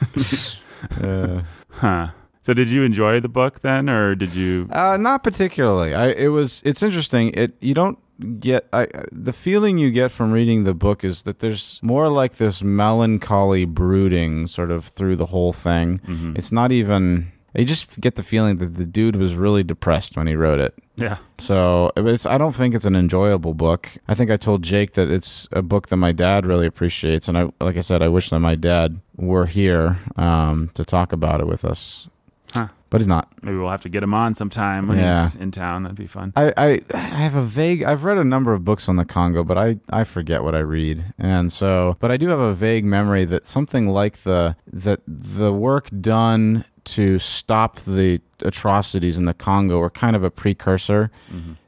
Uh, 1.02 1.42
huh 1.70 2.08
so 2.42 2.54
did 2.54 2.68
you 2.68 2.82
enjoy 2.82 3.20
the 3.20 3.28
book 3.28 3.60
then 3.60 3.88
or 3.88 4.14
did 4.14 4.34
you 4.34 4.68
uh, 4.72 4.96
not 4.96 5.22
particularly. 5.22 5.94
I 5.94 6.08
it 6.08 6.28
was 6.28 6.62
it's 6.64 6.82
interesting. 6.82 7.32
It 7.34 7.54
you 7.60 7.74
don't 7.74 7.98
get 8.40 8.66
I 8.72 8.82
I- 8.82 9.04
the 9.12 9.32
feeling 9.32 9.76
you 9.78 9.90
get 9.90 10.10
from 10.10 10.32
reading 10.32 10.64
the 10.64 10.72
book 10.74 11.04
is 11.04 11.22
that 11.22 11.40
there's 11.40 11.78
more 11.82 12.08
like 12.08 12.36
this 12.36 12.62
melancholy 12.62 13.66
brooding 13.66 14.46
sort 14.46 14.70
of 14.70 14.86
through 14.86 15.16
the 15.16 15.26
whole 15.26 15.52
thing. 15.52 16.00
Mm-hmm. 16.06 16.32
It's 16.36 16.50
not 16.52 16.72
even. 16.72 17.30
You 17.54 17.64
just 17.64 18.00
get 18.00 18.14
the 18.14 18.22
feeling 18.22 18.56
that 18.58 18.74
the 18.76 18.84
dude 18.86 19.16
was 19.16 19.34
really 19.34 19.62
depressed 19.64 20.16
when 20.16 20.26
he 20.28 20.36
wrote 20.36 20.60
it. 20.60 20.74
yeah 20.96 21.16
So 21.38 21.90
it's, 21.96 22.24
I 22.26 22.38
don't 22.38 22.54
think 22.54 22.74
it's 22.74 22.84
an 22.84 22.94
enjoyable 22.94 23.54
book. 23.54 23.88
I 24.06 24.14
think 24.14 24.30
I 24.30 24.36
told 24.36 24.62
Jake 24.62 24.92
that 24.92 25.10
it's 25.10 25.48
a 25.50 25.62
book 25.62 25.88
that 25.88 25.96
my 25.96 26.12
dad 26.12 26.46
really 26.46 26.66
appreciates, 26.66 27.26
and 27.28 27.36
I, 27.36 27.50
like 27.60 27.76
I 27.76 27.80
said, 27.80 28.02
I 28.02 28.08
wish 28.08 28.30
that 28.30 28.38
my 28.40 28.54
dad 28.54 29.00
were 29.16 29.46
here 29.46 29.98
um, 30.16 30.70
to 30.74 30.84
talk 30.84 31.12
about 31.12 31.40
it 31.40 31.46
with 31.46 31.64
us. 31.64 32.08
Huh. 32.52 32.66
but 32.90 33.00
he's 33.00 33.06
not. 33.06 33.28
Maybe 33.44 33.56
we'll 33.56 33.70
have 33.70 33.82
to 33.82 33.88
get 33.88 34.02
him 34.02 34.12
on 34.12 34.34
sometime 34.34 34.88
when 34.88 34.98
Yeah. 34.98 35.22
he's 35.22 35.36
in 35.36 35.52
town. 35.52 35.84
That'd 35.84 35.96
be 35.96 36.08
fun. 36.08 36.32
I, 36.34 36.52
I 36.56 36.80
I 36.92 36.98
have 36.98 37.36
a 37.36 37.42
vague 37.44 37.84
I've 37.84 38.02
read 38.02 38.18
a 38.18 38.24
number 38.24 38.52
of 38.52 38.64
books 38.64 38.88
on 38.88 38.96
the 38.96 39.04
Congo, 39.04 39.44
but 39.44 39.56
I, 39.56 39.78
I 39.88 40.02
forget 40.02 40.42
what 40.42 40.56
I 40.56 40.58
read. 40.58 41.04
And 41.16 41.52
so 41.52 41.96
but 42.00 42.10
I 42.10 42.16
do 42.16 42.26
have 42.26 42.40
a 42.40 42.52
vague 42.54 42.84
memory 42.84 43.24
that 43.26 43.46
something 43.46 43.86
like 43.88 44.24
the 44.24 44.56
that 44.72 44.98
the 45.06 45.52
work 45.52 45.90
done 46.00 46.64
to 46.84 47.18
stop 47.18 47.80
the 47.80 48.20
atrocities 48.40 49.18
in 49.18 49.24
the 49.24 49.34
Congo 49.34 49.78
were 49.78 49.90
kind 49.90 50.16
of 50.16 50.24
a 50.24 50.30
precursor 50.30 51.10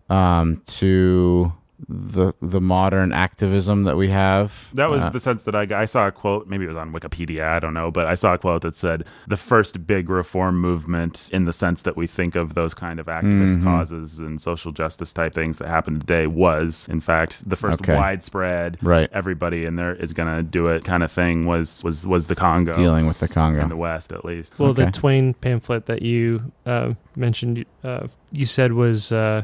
um, 0.09 0.63
to 0.67 1.53
the 1.89 2.33
the 2.41 2.61
modern 2.61 3.13
activism 3.13 3.85
that 3.85 3.97
we 3.97 4.09
have. 4.11 4.71
That 4.75 4.89
was 4.91 5.03
Uh, 5.03 5.11
the 5.11 5.21
sense 5.21 5.45
that 5.45 5.55
I 5.55 5.67
got. 5.67 5.81
I 5.81 5.85
saw 5.87 6.07
a 6.07 6.13
quote, 6.13 6.47
maybe 6.47 6.65
it 6.65 6.69
was 6.69 6.77
on 6.77 6.93
Wikipedia, 6.93 7.45
I 7.45 7.59
don't 7.59 7.75
know, 7.75 7.91
but 7.91 8.07
I 8.07 8.15
saw 8.15 8.35
a 8.35 8.39
quote 8.39 8.63
that 8.63 8.77
said 8.77 9.05
the 9.27 9.37
first 9.37 9.87
big 9.87 10.09
reform 10.09 10.61
movement 10.61 11.29
in 11.33 11.45
the 11.45 11.53
sense 11.53 11.83
that 11.83 11.97
we 11.97 12.07
think 12.07 12.37
of 12.37 12.55
those 12.55 12.75
kind 12.75 13.01
of 13.01 13.07
activist 13.07 13.59
Mhm. 13.59 13.65
causes 13.65 14.19
and 14.19 14.41
social 14.41 14.73
justice 14.73 15.13
type 15.13 15.35
things 15.35 15.59
that 15.59 15.69
happened 15.69 16.01
today 16.01 16.27
was, 16.27 16.87
in 16.91 17.01
fact, 17.01 17.49
the 17.49 17.57
first 17.57 17.81
Okay. 17.83 17.97
widespread 17.97 18.79
right 18.83 19.09
everybody 19.13 19.65
in 19.65 19.77
there 19.77 19.95
is 19.95 20.13
going 20.13 20.35
to 20.37 20.43
do 20.43 20.69
it 20.69 20.85
kind 20.85 21.03
of 21.03 21.11
thing 21.11 21.47
was 21.47 21.83
was 21.85 22.07
was 22.07 22.27
the 22.29 22.35
Congo 22.35 22.73
dealing 22.75 23.07
with 23.07 23.19
the 23.19 23.29
Congo 23.29 23.61
in 23.61 23.69
the 23.69 23.77
West 23.77 24.13
at 24.13 24.25
least. 24.25 24.59
Well, 24.59 24.73
the 24.73 24.91
Twain 24.91 25.35
pamphlet 25.35 25.87
that 25.87 26.03
you 26.03 26.53
uh, 26.67 26.93
mentioned, 27.17 27.65
uh, 27.85 28.07
you 28.31 28.47
said 28.47 28.73
was 28.73 29.11
uh, 29.13 29.43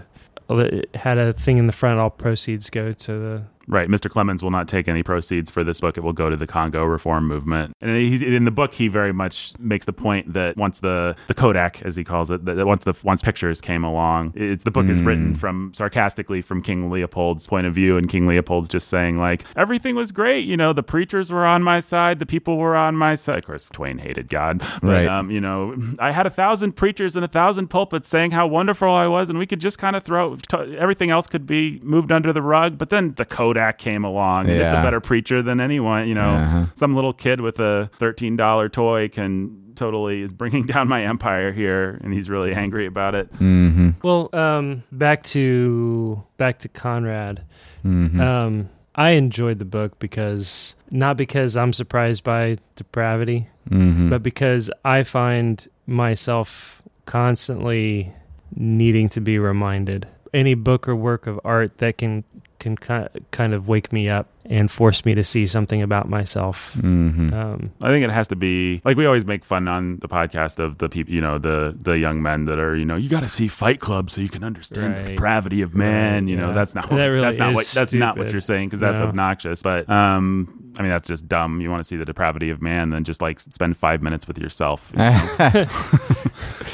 it 0.51 0.95
had 0.95 1.19
a 1.19 1.33
thing 1.33 1.59
in 1.59 1.67
the 1.67 1.73
front. 1.73 1.99
All 1.99 2.11
proceeds 2.11 2.71
go 2.71 2.93
to 2.93 3.13
the. 3.13 3.43
Right. 3.69 3.89
Mr. 3.89 4.11
Clemens 4.11 4.43
will 4.43 4.51
not 4.51 4.67
take 4.67 4.89
any 4.89 5.03
proceeds 5.03 5.51
for 5.51 5.63
this 5.63 5.81
book. 5.81 5.97
It 5.97 6.01
will 6.01 6.13
go 6.13 6.31
to 6.31 6.37
the 6.37 6.47
Congo 6.47 6.85
reform 6.85 7.29
movement. 7.29 7.75
And 7.81 7.95
he's, 7.97 8.23
in 8.23 8.45
the 8.45 8.51
book, 8.51 8.73
he 8.75 8.89
very 8.89 9.13
much 9.13 9.53
makes 9.59 9.85
the 9.87 9.93
point 9.93 10.33
that 10.33 10.57
once 10.57 10.81
the, 10.81 11.15
the 11.27 11.35
Kodak, 11.35 11.83
as 11.83 11.95
he 11.95 12.03
calls 12.03 12.31
it, 12.31 12.45
that 12.47 12.67
once 12.67 12.85
the 12.85 12.95
once 13.05 13.23
pictures 13.23 13.61
came 13.61 13.85
along, 13.85 14.33
it's, 14.35 14.65
the 14.65 14.71
book 14.71 14.87
is 14.89 15.01
written 15.01 15.19
Mm. 15.35 15.37
from 15.37 15.73
sarcastically 15.75 16.41
from 16.41 16.63
King 16.63 16.91
Leopold's 16.91 17.47
point 17.47 17.67
of 17.67 17.75
view, 17.75 17.97
and 17.99 18.09
King 18.09 18.27
Leopold's 18.27 18.69
just 18.69 18.89
saying 18.89 19.19
like 19.19 19.45
everything 19.57 19.95
was 19.97 20.13
great. 20.13 20.47
You 20.47 20.57
know, 20.57 20.73
the 20.73 20.83
preachers 20.83 21.31
were 21.31 21.45
on 21.45 21.63
my 21.63 21.81
side, 21.81 22.21
the 22.21 22.27
people 22.27 22.57
were 22.57 22.77
on 22.77 22.97
my 22.97 23.17
side. 23.17 23.39
Of 23.39 23.47
course, 23.47 23.69
Twain 23.71 23.99
hated 23.99 24.29
God, 24.29 24.61
but 24.81 24.83
Right. 24.83 25.09
um, 25.09 25.31
you 25.31 25.41
know, 25.41 25.75
I 25.99 26.13
had 26.13 26.27
a 26.27 26.31
thousand 26.31 26.73
preachers 26.77 27.17
and 27.17 27.25
a 27.25 27.29
thousand 27.29 27.69
pulpits 27.69 28.09
saying 28.09 28.31
how 28.31 28.47
wonderful 28.47 28.89
I 28.91 29.09
was, 29.09 29.29
and 29.29 29.39
we 29.39 29.47
could 29.47 29.61
just 29.61 29.79
kind 29.79 29.95
of 29.97 30.05
throw 30.05 30.39
everything 30.79 31.11
else 31.11 31.27
could 31.27 31.47
be 31.47 31.81
moved 31.83 32.13
under 32.13 32.33
the 32.33 32.43
rug. 32.43 32.79
But 32.79 32.91
then 32.91 33.15
the 33.15 33.25
Kodak 33.25 33.58
came 33.79 34.05
along, 34.05 34.49
and 34.49 34.61
it's 34.61 34.73
a 34.73 34.81
better 34.83 35.01
preacher 35.01 35.43
than 35.43 35.61
anyone. 35.61 36.09
You 36.09 36.15
know, 36.15 36.31
Uh-huh. 36.31 36.65
some 36.75 36.95
little 36.95 37.13
kid 37.13 37.41
with 37.41 37.59
a 37.61 37.91
thirteen 37.99 38.37
dollar 38.37 38.69
toy 38.69 39.09
can 39.09 39.73
totally 39.75 40.23
is 40.23 40.33
bringing 40.33 40.65
down 40.73 40.89
my 40.89 41.05
empire 41.05 41.53
here, 41.53 41.99
and 42.03 42.13
he's 42.13 42.29
really 42.29 42.53
angry 42.53 42.87
about 42.87 43.15
it. 43.15 43.33
Mm-hmm. 43.35 43.91
Well, 44.03 44.29
um, 44.33 44.83
back 44.93 45.23
to 45.25 46.23
back 46.37 46.59
to 46.61 46.69
Conrad. 46.69 47.43
Mm-hmm. 47.85 48.21
Um, 48.21 48.69
I 48.95 49.11
enjoyed 49.11 49.59
the 49.61 49.65
book 49.65 49.99
because 50.01 50.75
not 50.91 51.17
because 51.17 51.57
I'm 51.57 51.73
surprised 51.73 52.25
by 52.25 52.59
depravity, 52.77 53.47
mm-hmm. 53.71 54.11
but 54.11 54.23
because 54.23 54.71
I 54.85 55.05
find 55.05 55.67
myself 55.87 56.83
constantly 57.07 58.13
needing 58.57 59.09
to 59.11 59.21
be 59.21 59.39
reminded. 59.39 60.07
Any 60.35 60.55
book 60.55 60.89
or 60.89 60.97
work 60.97 61.27
of 61.27 61.41
art 61.45 61.79
that 61.79 61.99
can 61.99 62.25
can 62.59 62.77
kind 62.77 63.55
of 63.55 63.69
wake 63.69 63.93
me 63.93 64.09
up 64.09 64.27
and 64.51 64.71
force 64.71 65.05
me 65.05 65.15
to 65.15 65.23
see 65.23 65.47
something 65.47 65.83
about 65.83 66.09
myself. 66.09 66.73
mm-hmm. 66.77 67.33
Um, 67.35 67.71
I 67.83 67.89
think 67.89 68.03
it 68.05 68.11
has 68.11 68.29
to 68.29 68.37
be 68.37 68.81
like 68.85 68.97
we 68.97 69.05
always 69.07 69.25
make 69.25 69.45
fun 69.45 69.69
on 69.69 69.99
the 69.99 70.09
podcast 70.09 70.59
of 70.59 70.79
the 70.79 70.89
people, 70.89 71.13
you 71.13 71.21
know, 71.21 71.39
the 71.39 71.77
the 71.81 71.99
young 71.99 72.23
men 72.23 72.47
that 72.47 72.59
are, 72.59 72.75
you 72.75 72.85
know, 72.85 72.97
you 72.97 73.09
got 73.09 73.21
to 73.21 73.29
see 73.29 73.47
Fight 73.49 73.81
Club 73.81 74.11
so 74.11 74.21
you 74.21 74.29
can 74.29 74.43
understand 74.43 74.97
the 74.97 75.03
depravity 75.13 75.61
of 75.63 75.75
man. 75.75 76.25
Right, 76.25 76.31
you 76.31 76.37
know, 76.37 76.49
yeah. 76.49 76.55
that's 76.55 76.75
not 76.75 76.89
That 76.89 77.07
really 77.07 77.23
that's 77.23 77.37
not 77.39 77.51
is 77.51 77.57
what 77.57 77.67
that's 77.67 77.93
not 77.93 78.17
what 78.17 78.33
you're 78.33 78.41
saying 78.41 78.69
because 78.69 78.81
that's 78.81 78.99
No. 78.99 79.07
obnoxious. 79.07 79.63
But 79.63 79.89
um, 79.91 80.73
I 80.79 80.83
mean, 80.83 80.93
that's 80.93 81.09
just 81.09 81.29
dumb. 81.29 81.61
You 81.61 81.71
want 81.71 81.81
to 81.81 81.85
see 81.85 81.97
the 81.97 82.05
depravity 82.05 82.51
of 82.51 82.63
man, 82.63 82.91
then 82.91 83.05
just 83.05 83.21
like 83.21 83.41
spend 83.41 83.77
five 83.77 84.01
minutes 84.03 84.27
with 84.29 84.39
yourself. 84.39 84.93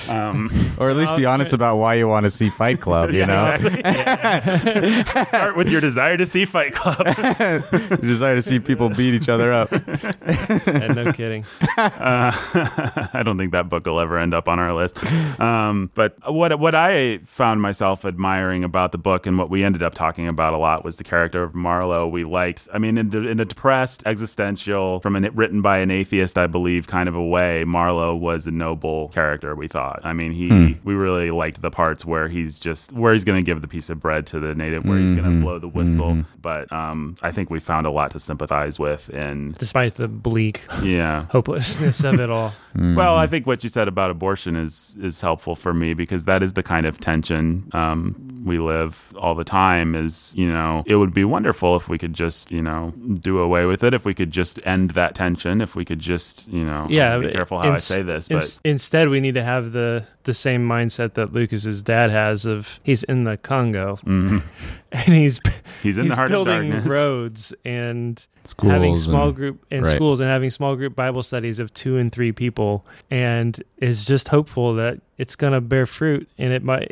um, 0.09 0.51
or 0.79 0.91
at 0.91 0.97
least 0.97 1.17
be 1.17 1.25
honest 1.25 1.53
about 1.53 1.77
why 1.79 1.95
you 1.95 2.07
want 2.07 2.25
to 2.25 2.31
see 2.31 2.51
Fight 2.51 2.81
Club. 2.81 3.11
You 3.13 3.27
know, 3.27 3.51
exactly. 3.51 3.81
Yeah. 3.85 5.25
Start 5.29 5.57
with 5.57 5.69
your 5.71 5.81
desire 5.81 6.17
to 6.17 6.27
see 6.27 6.45
Fight 6.45 6.75
Club. 6.75 7.07
you 7.91 7.97
desire 7.99 8.35
to 8.35 8.43
see 8.43 8.59
people 8.61 8.89
beat 8.89 9.15
each 9.15 9.29
other 9.29 9.53
up. 9.53 9.71
yeah, 9.73 10.93
no 10.95 11.13
kidding. 11.13 11.45
Uh, 11.77 12.33
I 13.15 13.23
don't 13.25 13.39
think 13.39 13.53
that 13.53 13.69
book 13.69 13.87
will 13.87 14.01
ever 14.01 14.19
end 14.19 14.35
up 14.35 14.49
on 14.49 14.59
our 14.59 14.73
list. 14.75 14.97
Um, 15.41 15.91
but 15.95 16.17
what 16.33 16.59
what 16.59 16.75
I 16.75 17.19
found 17.25 17.61
myself 17.63 18.05
admiring 18.05 18.65
about 18.65 18.93
the 18.93 18.99
book 18.99 19.27
and 19.27 19.39
what 19.39 19.51
we 19.51 19.65
ended 19.65 19.83
up 19.83 19.95
talking 19.95 20.29
about 20.29 20.53
a 20.55 20.59
lot 20.59 20.85
was 20.85 20.97
the 20.97 21.05
character 21.05 21.43
of 21.43 21.55
Marlowe. 21.55 22.07
We 22.09 22.25
liked. 22.25 22.69
I 22.73 22.79
mean, 22.79 22.99
in, 22.99 23.15
in 23.27 23.41
a 23.41 23.45
depressed, 23.45 24.03
existential, 24.07 25.01
from 25.01 25.17
an 25.17 25.25
written 25.35 25.63
by 25.63 25.79
an 25.79 25.91
atheist, 25.91 26.39
I 26.39 26.47
believe, 26.47 26.87
kind 26.87 27.09
of 27.09 27.15
a 27.15 27.25
way, 27.25 27.65
Marlowe 27.65 28.15
was 28.15 28.47
a 28.47 28.51
noble 28.51 29.09
character. 29.09 29.55
We 29.55 29.69
thought. 29.69 30.01
I 30.05 30.13
mean, 30.13 30.33
he 30.33 30.45
Hmm. 30.45 30.73
we 30.85 30.95
really 30.95 31.31
liked 31.31 31.63
the 31.63 31.71
parts 31.71 32.05
where 32.05 32.29
he's 32.29 32.59
just 32.59 32.93
where 32.93 33.13
he's 33.13 33.25
going 33.25 33.43
to 33.43 33.47
give 33.47 33.63
the 33.63 33.69
piece 33.69 33.89
of 33.91 33.99
bread 34.01 34.27
to 34.29 34.39
the 34.41 34.55
native, 34.55 34.85
where 34.85 34.99
he's 34.99 35.13
going 35.13 35.25
to 35.25 35.41
blow 35.45 35.59
the 35.59 35.69
whistle. 35.69 36.13
Mhm. 36.13 36.27
But 36.41 36.71
um, 36.73 37.17
I 37.23 37.33
think 37.33 37.51
we 37.55 37.61
found 37.61 37.87
a 37.87 37.91
lot 37.91 38.11
to 38.11 38.19
sympathize 38.19 38.79
with, 38.81 39.09
and 39.11 39.57
Despite 39.57 39.95
the 39.95 40.09
bleak 40.09 40.61
yeah. 40.83 41.27
hopelessness 41.31 42.03
of 42.03 42.21
it 42.21 42.29
all. 42.29 42.51
Mm-hmm. 42.77 42.97
Well, 43.05 43.17
I 43.17 43.29
think 43.29 43.47
what 43.47 43.63
you 43.63 43.71
said 43.71 43.87
about 43.87 44.11
abortion 44.11 44.57
is 44.57 44.97
is 45.01 45.21
helpful 45.21 45.55
for 45.55 45.73
me 45.73 45.95
because 45.95 46.25
that 46.25 46.43
is 46.43 46.55
the 46.55 46.63
kind 46.63 46.87
of 46.87 46.99
tension 46.99 47.69
um, 47.73 48.43
we 48.45 48.59
live 48.59 49.15
all 49.17 49.37
the 49.37 49.45
time. 49.45 49.95
Is 49.95 50.35
you 50.37 50.51
know, 50.53 50.83
it 50.85 50.97
would 50.97 51.15
be 51.15 51.25
wonderful 51.25 51.77
if 51.77 51.89
we 51.89 51.99
could 51.99 52.15
just 52.15 52.51
you 52.51 52.63
know 52.63 52.93
do 53.21 53.39
away 53.39 53.65
with 53.67 53.85
it. 53.85 53.95
If 53.95 54.05
we 54.05 54.15
could 54.15 54.33
just 54.33 54.59
end 54.67 54.91
that 54.91 55.15
tension. 55.15 55.61
If 55.61 55.77
we 55.77 55.85
could 55.85 56.01
just 56.01 56.49
you 56.53 56.65
know, 56.65 56.87
Yeah, 56.91 57.19
be 57.19 57.31
careful 57.31 57.61
how 57.61 57.73
I 57.73 57.77
say 57.77 58.03
this, 58.03 58.29
but 58.29 58.59
instead 58.65 59.09
we 59.09 59.21
need 59.21 59.35
to 59.35 59.45
have 59.45 59.73
the 59.73 60.05
the 60.25 60.35
same 60.35 60.67
mindset 60.69 61.15
that 61.15 61.33
Lucas's 61.33 61.83
dad 61.83 62.11
has 62.11 62.45
of 62.47 62.81
he's 62.83 63.03
in 63.05 63.25
the 63.25 63.37
Congo 63.37 63.99
Mhm. 64.05 64.43
and 64.93 65.15
he's 65.15 65.41
he's 65.83 65.97
in 65.99 66.05
he's 66.05 66.11
the 66.11 66.17
heart 66.17 66.31
of 66.31 66.33
building 66.33 66.71
darkness. 66.71 66.91
roads 66.91 67.55
and 67.65 68.27
Schools 68.47 68.73
having 68.73 68.97
small 68.97 69.29
and- 69.29 69.37
group 69.37 69.65
in 69.71 69.83
right. 69.83 69.95
schools 69.97 70.21
and 70.21 70.29
having 70.29 70.51
small 70.51 70.77
group 70.77 70.95
Bible 70.95 71.23
studies 71.23 71.59
of 71.61 71.73
two 71.73 71.97
and 71.97 72.13
three 72.13 72.31
people 72.33 72.85
and 73.11 73.63
is 73.79 74.05
just 74.05 74.29
hopeful 74.29 74.75
that 74.75 75.01
it's 75.17 75.35
going 75.37 75.53
to 75.55 75.61
bear 75.63 75.87
fruit 75.87 76.29
and 76.39 76.53
it 76.53 76.63
might 76.63 76.91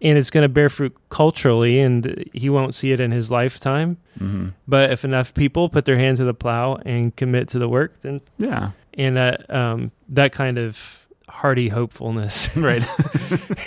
and 0.00 0.18
it's 0.18 0.30
going 0.30 0.42
to 0.42 0.48
bear 0.48 0.68
fruit 0.68 0.94
culturally 1.10 1.80
and 1.80 2.24
he 2.32 2.48
won't 2.50 2.74
see 2.74 2.92
it 2.92 3.00
in 3.00 3.10
his 3.10 3.30
lifetime 3.30 3.96
Mhm. 4.20 4.52
but 4.68 4.90
if 4.92 5.04
enough 5.04 5.32
people 5.34 5.68
put 5.68 5.84
their 5.86 5.96
hand 5.98 6.18
to 6.18 6.24
the 6.24 6.34
plow 6.34 6.76
and 6.84 7.14
commit 7.16 7.48
to 7.48 7.58
the 7.58 7.68
work 7.68 8.00
then 8.02 8.20
Yeah, 8.38 8.70
and 8.94 9.16
that 9.16 9.48
um, 9.52 9.90
that 10.10 10.32
kind 10.32 10.58
of 10.58 11.01
hearty 11.32 11.68
hopefulness 11.68 12.48
right. 12.56 12.84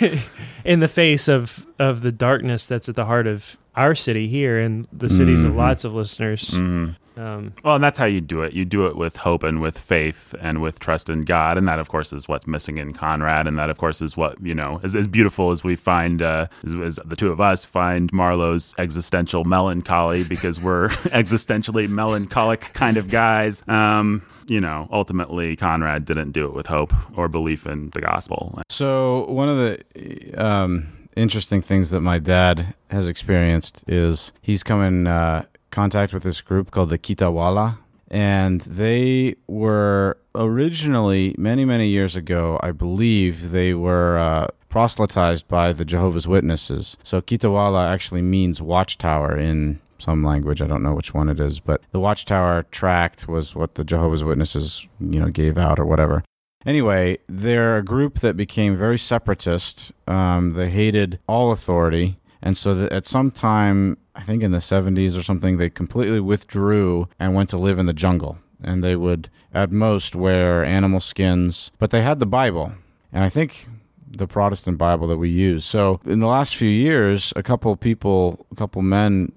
in 0.64 0.80
the 0.80 0.88
face 0.88 1.28
of 1.28 1.66
of 1.78 2.02
the 2.02 2.12
darkness 2.12 2.66
that's 2.66 2.88
at 2.88 2.94
the 2.96 3.04
heart 3.04 3.26
of 3.26 3.56
our 3.76 3.94
city 3.94 4.26
here 4.28 4.58
and 4.58 4.86
the 4.92 5.10
cities 5.10 5.42
of 5.42 5.52
Mhm. 5.52 5.56
lots 5.56 5.84
of 5.84 5.92
listeners. 5.92 6.50
Mhm. 6.52 6.96
Um, 7.18 7.52
Well, 7.64 7.74
and 7.76 7.84
that's 7.84 7.98
how 7.98 8.04
you 8.06 8.20
do 8.22 8.42
it. 8.42 8.52
You 8.52 8.64
do 8.66 8.86
it 8.86 8.96
with 8.96 9.16
hope 9.18 9.42
and 9.42 9.60
with 9.60 9.78
faith 9.78 10.34
and 10.40 10.60
with 10.62 10.78
trust 10.78 11.08
in 11.10 11.24
God, 11.24 11.56
and 11.58 11.66
that, 11.68 11.78
of 11.78 11.88
course, 11.88 12.12
is 12.12 12.28
what's 12.28 12.46
missing 12.46 12.76
in 12.78 12.92
Conrad, 12.92 13.46
and 13.46 13.58
that, 13.58 13.68
of 13.70 13.78
course, 13.78 14.00
is 14.02 14.16
what 14.18 14.36
you 14.42 14.54
know 14.54 14.80
is 14.82 14.94
as 14.96 15.06
beautiful 15.06 15.50
as 15.50 15.62
we 15.64 15.76
find, 15.76 16.20
uh, 16.22 16.46
as, 16.64 16.74
as 16.74 17.00
the 17.06 17.16
two 17.16 17.30
of 17.32 17.40
us 17.40 17.64
find 17.66 18.10
Marlowe's 18.12 18.74
existential 18.78 19.44
melancholy 19.44 20.24
because 20.24 20.58
we're 20.60 20.88
existentially 21.12 21.88
melancholic 21.88 22.70
kind 22.74 22.96
of 22.96 23.08
guys. 23.10 23.62
Um, 23.68 24.22
you 24.48 24.60
know, 24.60 24.88
ultimately, 24.92 25.56
Conrad 25.56 26.04
didn't 26.04 26.32
do 26.32 26.46
it 26.46 26.54
with 26.54 26.66
hope 26.66 26.92
or 27.16 27.28
belief 27.28 27.66
in 27.66 27.90
the 27.90 28.00
gospel. 28.00 28.60
So 28.68 29.26
one 29.30 29.48
of 29.48 29.58
the 29.58 30.34
um, 30.34 31.08
interesting 31.16 31.62
things 31.62 31.90
that 31.90 32.00
my 32.00 32.18
dad 32.18 32.74
has 32.90 33.08
experienced 33.08 33.84
is 33.86 34.32
he's 34.42 34.62
come 34.62 34.82
in 34.82 35.06
uh, 35.06 35.46
contact 35.70 36.12
with 36.12 36.22
this 36.22 36.40
group 36.40 36.70
called 36.70 36.90
the 36.90 36.98
Kitawala, 36.98 37.78
and 38.10 38.60
they 38.62 39.36
were 39.46 40.18
originally 40.34 41.34
many 41.38 41.64
many 41.64 41.88
years 41.88 42.14
ago, 42.16 42.58
I 42.62 42.72
believe 42.72 43.50
they 43.50 43.74
were. 43.74 44.18
Uh, 44.18 44.48
proselytized 44.68 45.48
by 45.48 45.72
the 45.72 45.86
Jehovah's 45.86 46.28
Witnesses. 46.28 46.98
So 47.02 47.22
Kitawala 47.22 47.90
actually 47.90 48.20
means 48.20 48.60
watchtower 48.60 49.34
in 49.34 49.80
some 49.98 50.22
language. 50.24 50.62
I 50.62 50.66
don't 50.66 50.82
know 50.82 50.94
which 50.94 51.14
one 51.14 51.28
it 51.28 51.40
is, 51.40 51.60
but 51.60 51.82
the 51.92 52.00
watchtower 52.00 52.64
tract 52.70 53.28
was 53.28 53.54
what 53.54 53.74
the 53.74 53.84
Jehovah's 53.84 54.24
Witnesses, 54.24 54.86
you 55.00 55.20
know, 55.20 55.28
gave 55.28 55.58
out 55.58 55.78
or 55.78 55.86
whatever. 55.86 56.24
Anyway, 56.64 57.18
they're 57.28 57.78
a 57.78 57.84
group 57.84 58.18
that 58.18 58.36
became 58.36 58.76
very 58.76 58.98
separatist. 58.98 59.92
Um, 60.08 60.54
they 60.54 60.68
hated 60.68 61.20
all 61.28 61.52
authority. 61.52 62.18
And 62.42 62.56
so 62.56 62.88
at 62.90 63.06
some 63.06 63.30
time, 63.30 63.98
I 64.14 64.22
think 64.22 64.42
in 64.42 64.50
the 64.50 64.58
70s 64.58 65.16
or 65.18 65.22
something, 65.22 65.58
they 65.58 65.70
completely 65.70 66.20
withdrew 66.20 67.08
and 67.20 67.34
went 67.34 67.50
to 67.50 67.56
live 67.56 67.78
in 67.78 67.86
the 67.86 67.92
jungle. 67.92 68.38
And 68.62 68.82
they 68.82 68.96
would, 68.96 69.30
at 69.54 69.70
most, 69.70 70.16
wear 70.16 70.64
animal 70.64 71.00
skins. 71.00 71.70
But 71.78 71.90
they 71.90 72.02
had 72.02 72.18
the 72.18 72.26
Bible. 72.26 72.72
And 73.12 73.22
I 73.22 73.28
think 73.28 73.68
the 74.08 74.26
Protestant 74.26 74.78
Bible 74.78 75.06
that 75.08 75.18
we 75.18 75.28
use. 75.28 75.64
So 75.64 76.00
in 76.04 76.20
the 76.20 76.26
last 76.26 76.56
few 76.56 76.68
years, 76.68 77.32
a 77.36 77.42
couple 77.42 77.76
people, 77.76 78.46
a 78.50 78.56
couple 78.56 78.82
men 78.82 79.32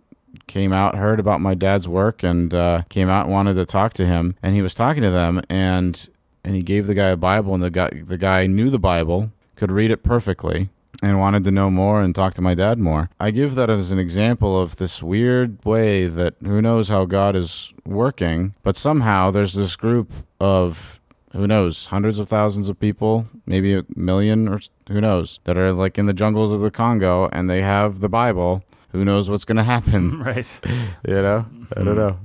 came 0.50 0.74
out, 0.74 0.96
heard 0.96 1.20
about 1.20 1.40
my 1.40 1.54
dad's 1.54 1.88
work, 1.88 2.24
and 2.24 2.54
uh, 2.54 2.82
came 2.90 3.08
out 3.08 3.28
and 3.28 3.34
wanted 3.34 3.54
to 3.54 3.66
talk 3.66 3.94
to 3.94 4.06
him. 4.06 4.36
And 4.44 4.54
he 4.54 4.62
was 4.62 4.76
talking 4.76 5.04
to 5.04 5.12
them, 5.12 5.42
and 5.50 6.10
and 6.44 6.56
he 6.56 6.64
gave 6.64 6.88
the 6.88 6.94
guy 6.94 7.10
a 7.10 7.18
Bible, 7.18 7.54
and 7.54 7.64
the 7.64 7.72
guy 7.72 8.02
the 8.04 8.18
guy 8.18 8.48
knew 8.48 8.70
the 8.70 8.80
Bible, 8.80 9.32
could 9.56 9.72
read 9.72 9.92
it 9.92 10.04
perfectly, 10.04 10.70
and 11.02 11.20
wanted 11.20 11.46
to 11.46 11.52
know 11.52 11.70
more 11.70 12.02
and 12.02 12.14
talk 12.14 12.34
to 12.34 12.42
my 12.42 12.56
dad 12.56 12.80
more. 12.80 13.10
I 13.20 13.32
give 13.32 13.56
that 13.56 13.70
as 13.70 13.92
an 13.92 14.00
example 14.00 14.60
of 14.60 14.76
this 14.76 15.02
weird 15.02 15.64
way 15.64 16.08
that 16.08 16.36
who 16.44 16.62
knows 16.62 16.90
how 16.90 17.06
God 17.06 17.36
is 17.36 17.72
working, 17.86 18.56
but 18.64 18.76
somehow 18.76 19.32
there's 19.32 19.54
this 19.54 19.76
group 19.78 20.12
of 20.40 21.00
who 21.34 21.46
knows, 21.46 21.88
hundreds 21.88 22.18
of 22.18 22.28
thousands 22.28 22.70
of 22.70 22.80
people, 22.80 23.28
maybe 23.46 23.76
a 23.76 23.86
million 23.96 24.48
or 24.48 24.60
who 24.88 25.00
knows, 25.00 25.40
that 25.44 25.58
are 25.58 25.72
like 25.72 25.98
in 25.98 26.08
the 26.08 26.14
jungles 26.14 26.52
of 26.52 26.62
the 26.62 26.72
Congo 26.72 27.30
and 27.32 27.50
they 27.50 27.62
have 27.62 28.00
the 28.00 28.10
Bible. 28.10 28.64
Who 28.92 29.06
knows 29.06 29.30
what's 29.30 29.46
going 29.46 29.58
to 29.58 29.64
happen? 29.64 30.20
Right. 30.30 30.50
you 31.08 31.14
know? 31.14 31.46
I 31.76 31.84
don't 31.84 31.96
know. 31.96 32.18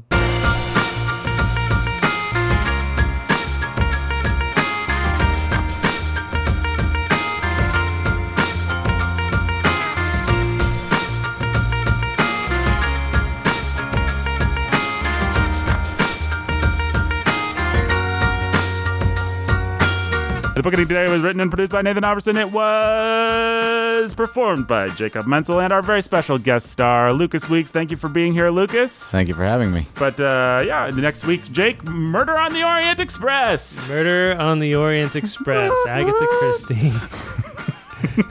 The 20.55 20.63
book 20.63 20.75
today 20.75 21.09
was 21.09 21.21
written 21.21 21.41
and 21.41 21.51
produced 21.51 21.73
by 21.73 21.83
Nathan 21.83 22.05
Alberson. 22.05 22.37
It 22.37 22.53
was 22.53 24.15
performed 24.15 24.69
by 24.69 24.89
Jacob 24.91 25.27
Menzel 25.27 25.59
and 25.61 25.73
our 25.73 25.83
very 25.83 26.01
special 26.01 26.39
guest 26.39 26.69
star, 26.69 27.13
Lucas 27.13 27.49
Weeks. 27.49 27.73
Thank 27.73 27.91
you 27.91 27.97
for 27.97 28.09
being 28.09 28.33
here, 28.33 28.51
Lucas. 28.51 29.03
Thank 29.11 29.27
you 29.27 29.35
for 29.35 29.45
having 29.45 29.73
me. 29.73 29.89
But 29.97 30.21
uh, 30.21 30.63
yeah, 30.65 30.93
next 30.95 31.25
week, 31.25 31.51
Jake, 31.51 31.83
Murder 31.83 32.39
on 32.39 32.53
the 32.53 32.63
Orient 32.63 33.01
Express. 33.01 33.89
Murder 33.89 34.41
on 34.41 34.61
the 34.61 34.77
Orient 34.77 35.17
Express, 35.17 35.73
Agatha 35.89 36.27
Christie. 36.39 36.93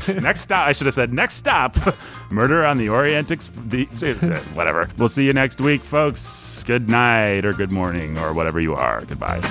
next 0.21 0.39
stop, 0.41 0.65
I 0.65 0.71
should 0.71 0.86
have 0.86 0.93
said 0.93 1.11
next 1.13 1.36
stop, 1.36 1.78
Murder 2.30 2.65
on 2.65 2.78
the 2.78 2.88
Orient 2.88 3.32
Express. 3.32 4.01
Whatever. 4.53 4.88
We'll 4.97 5.09
see 5.09 5.26
you 5.26 5.34
next 5.34 5.59
week, 5.59 5.82
folks. 5.82 6.63
Good 6.63 6.89
night 6.89 7.43
or 7.43 7.51
good 7.51 7.71
morning 7.71 8.17
or 8.17 8.32
whatever 8.34 8.61
you 8.61 8.76
are. 8.76 9.03
Goodbye. 9.03 9.41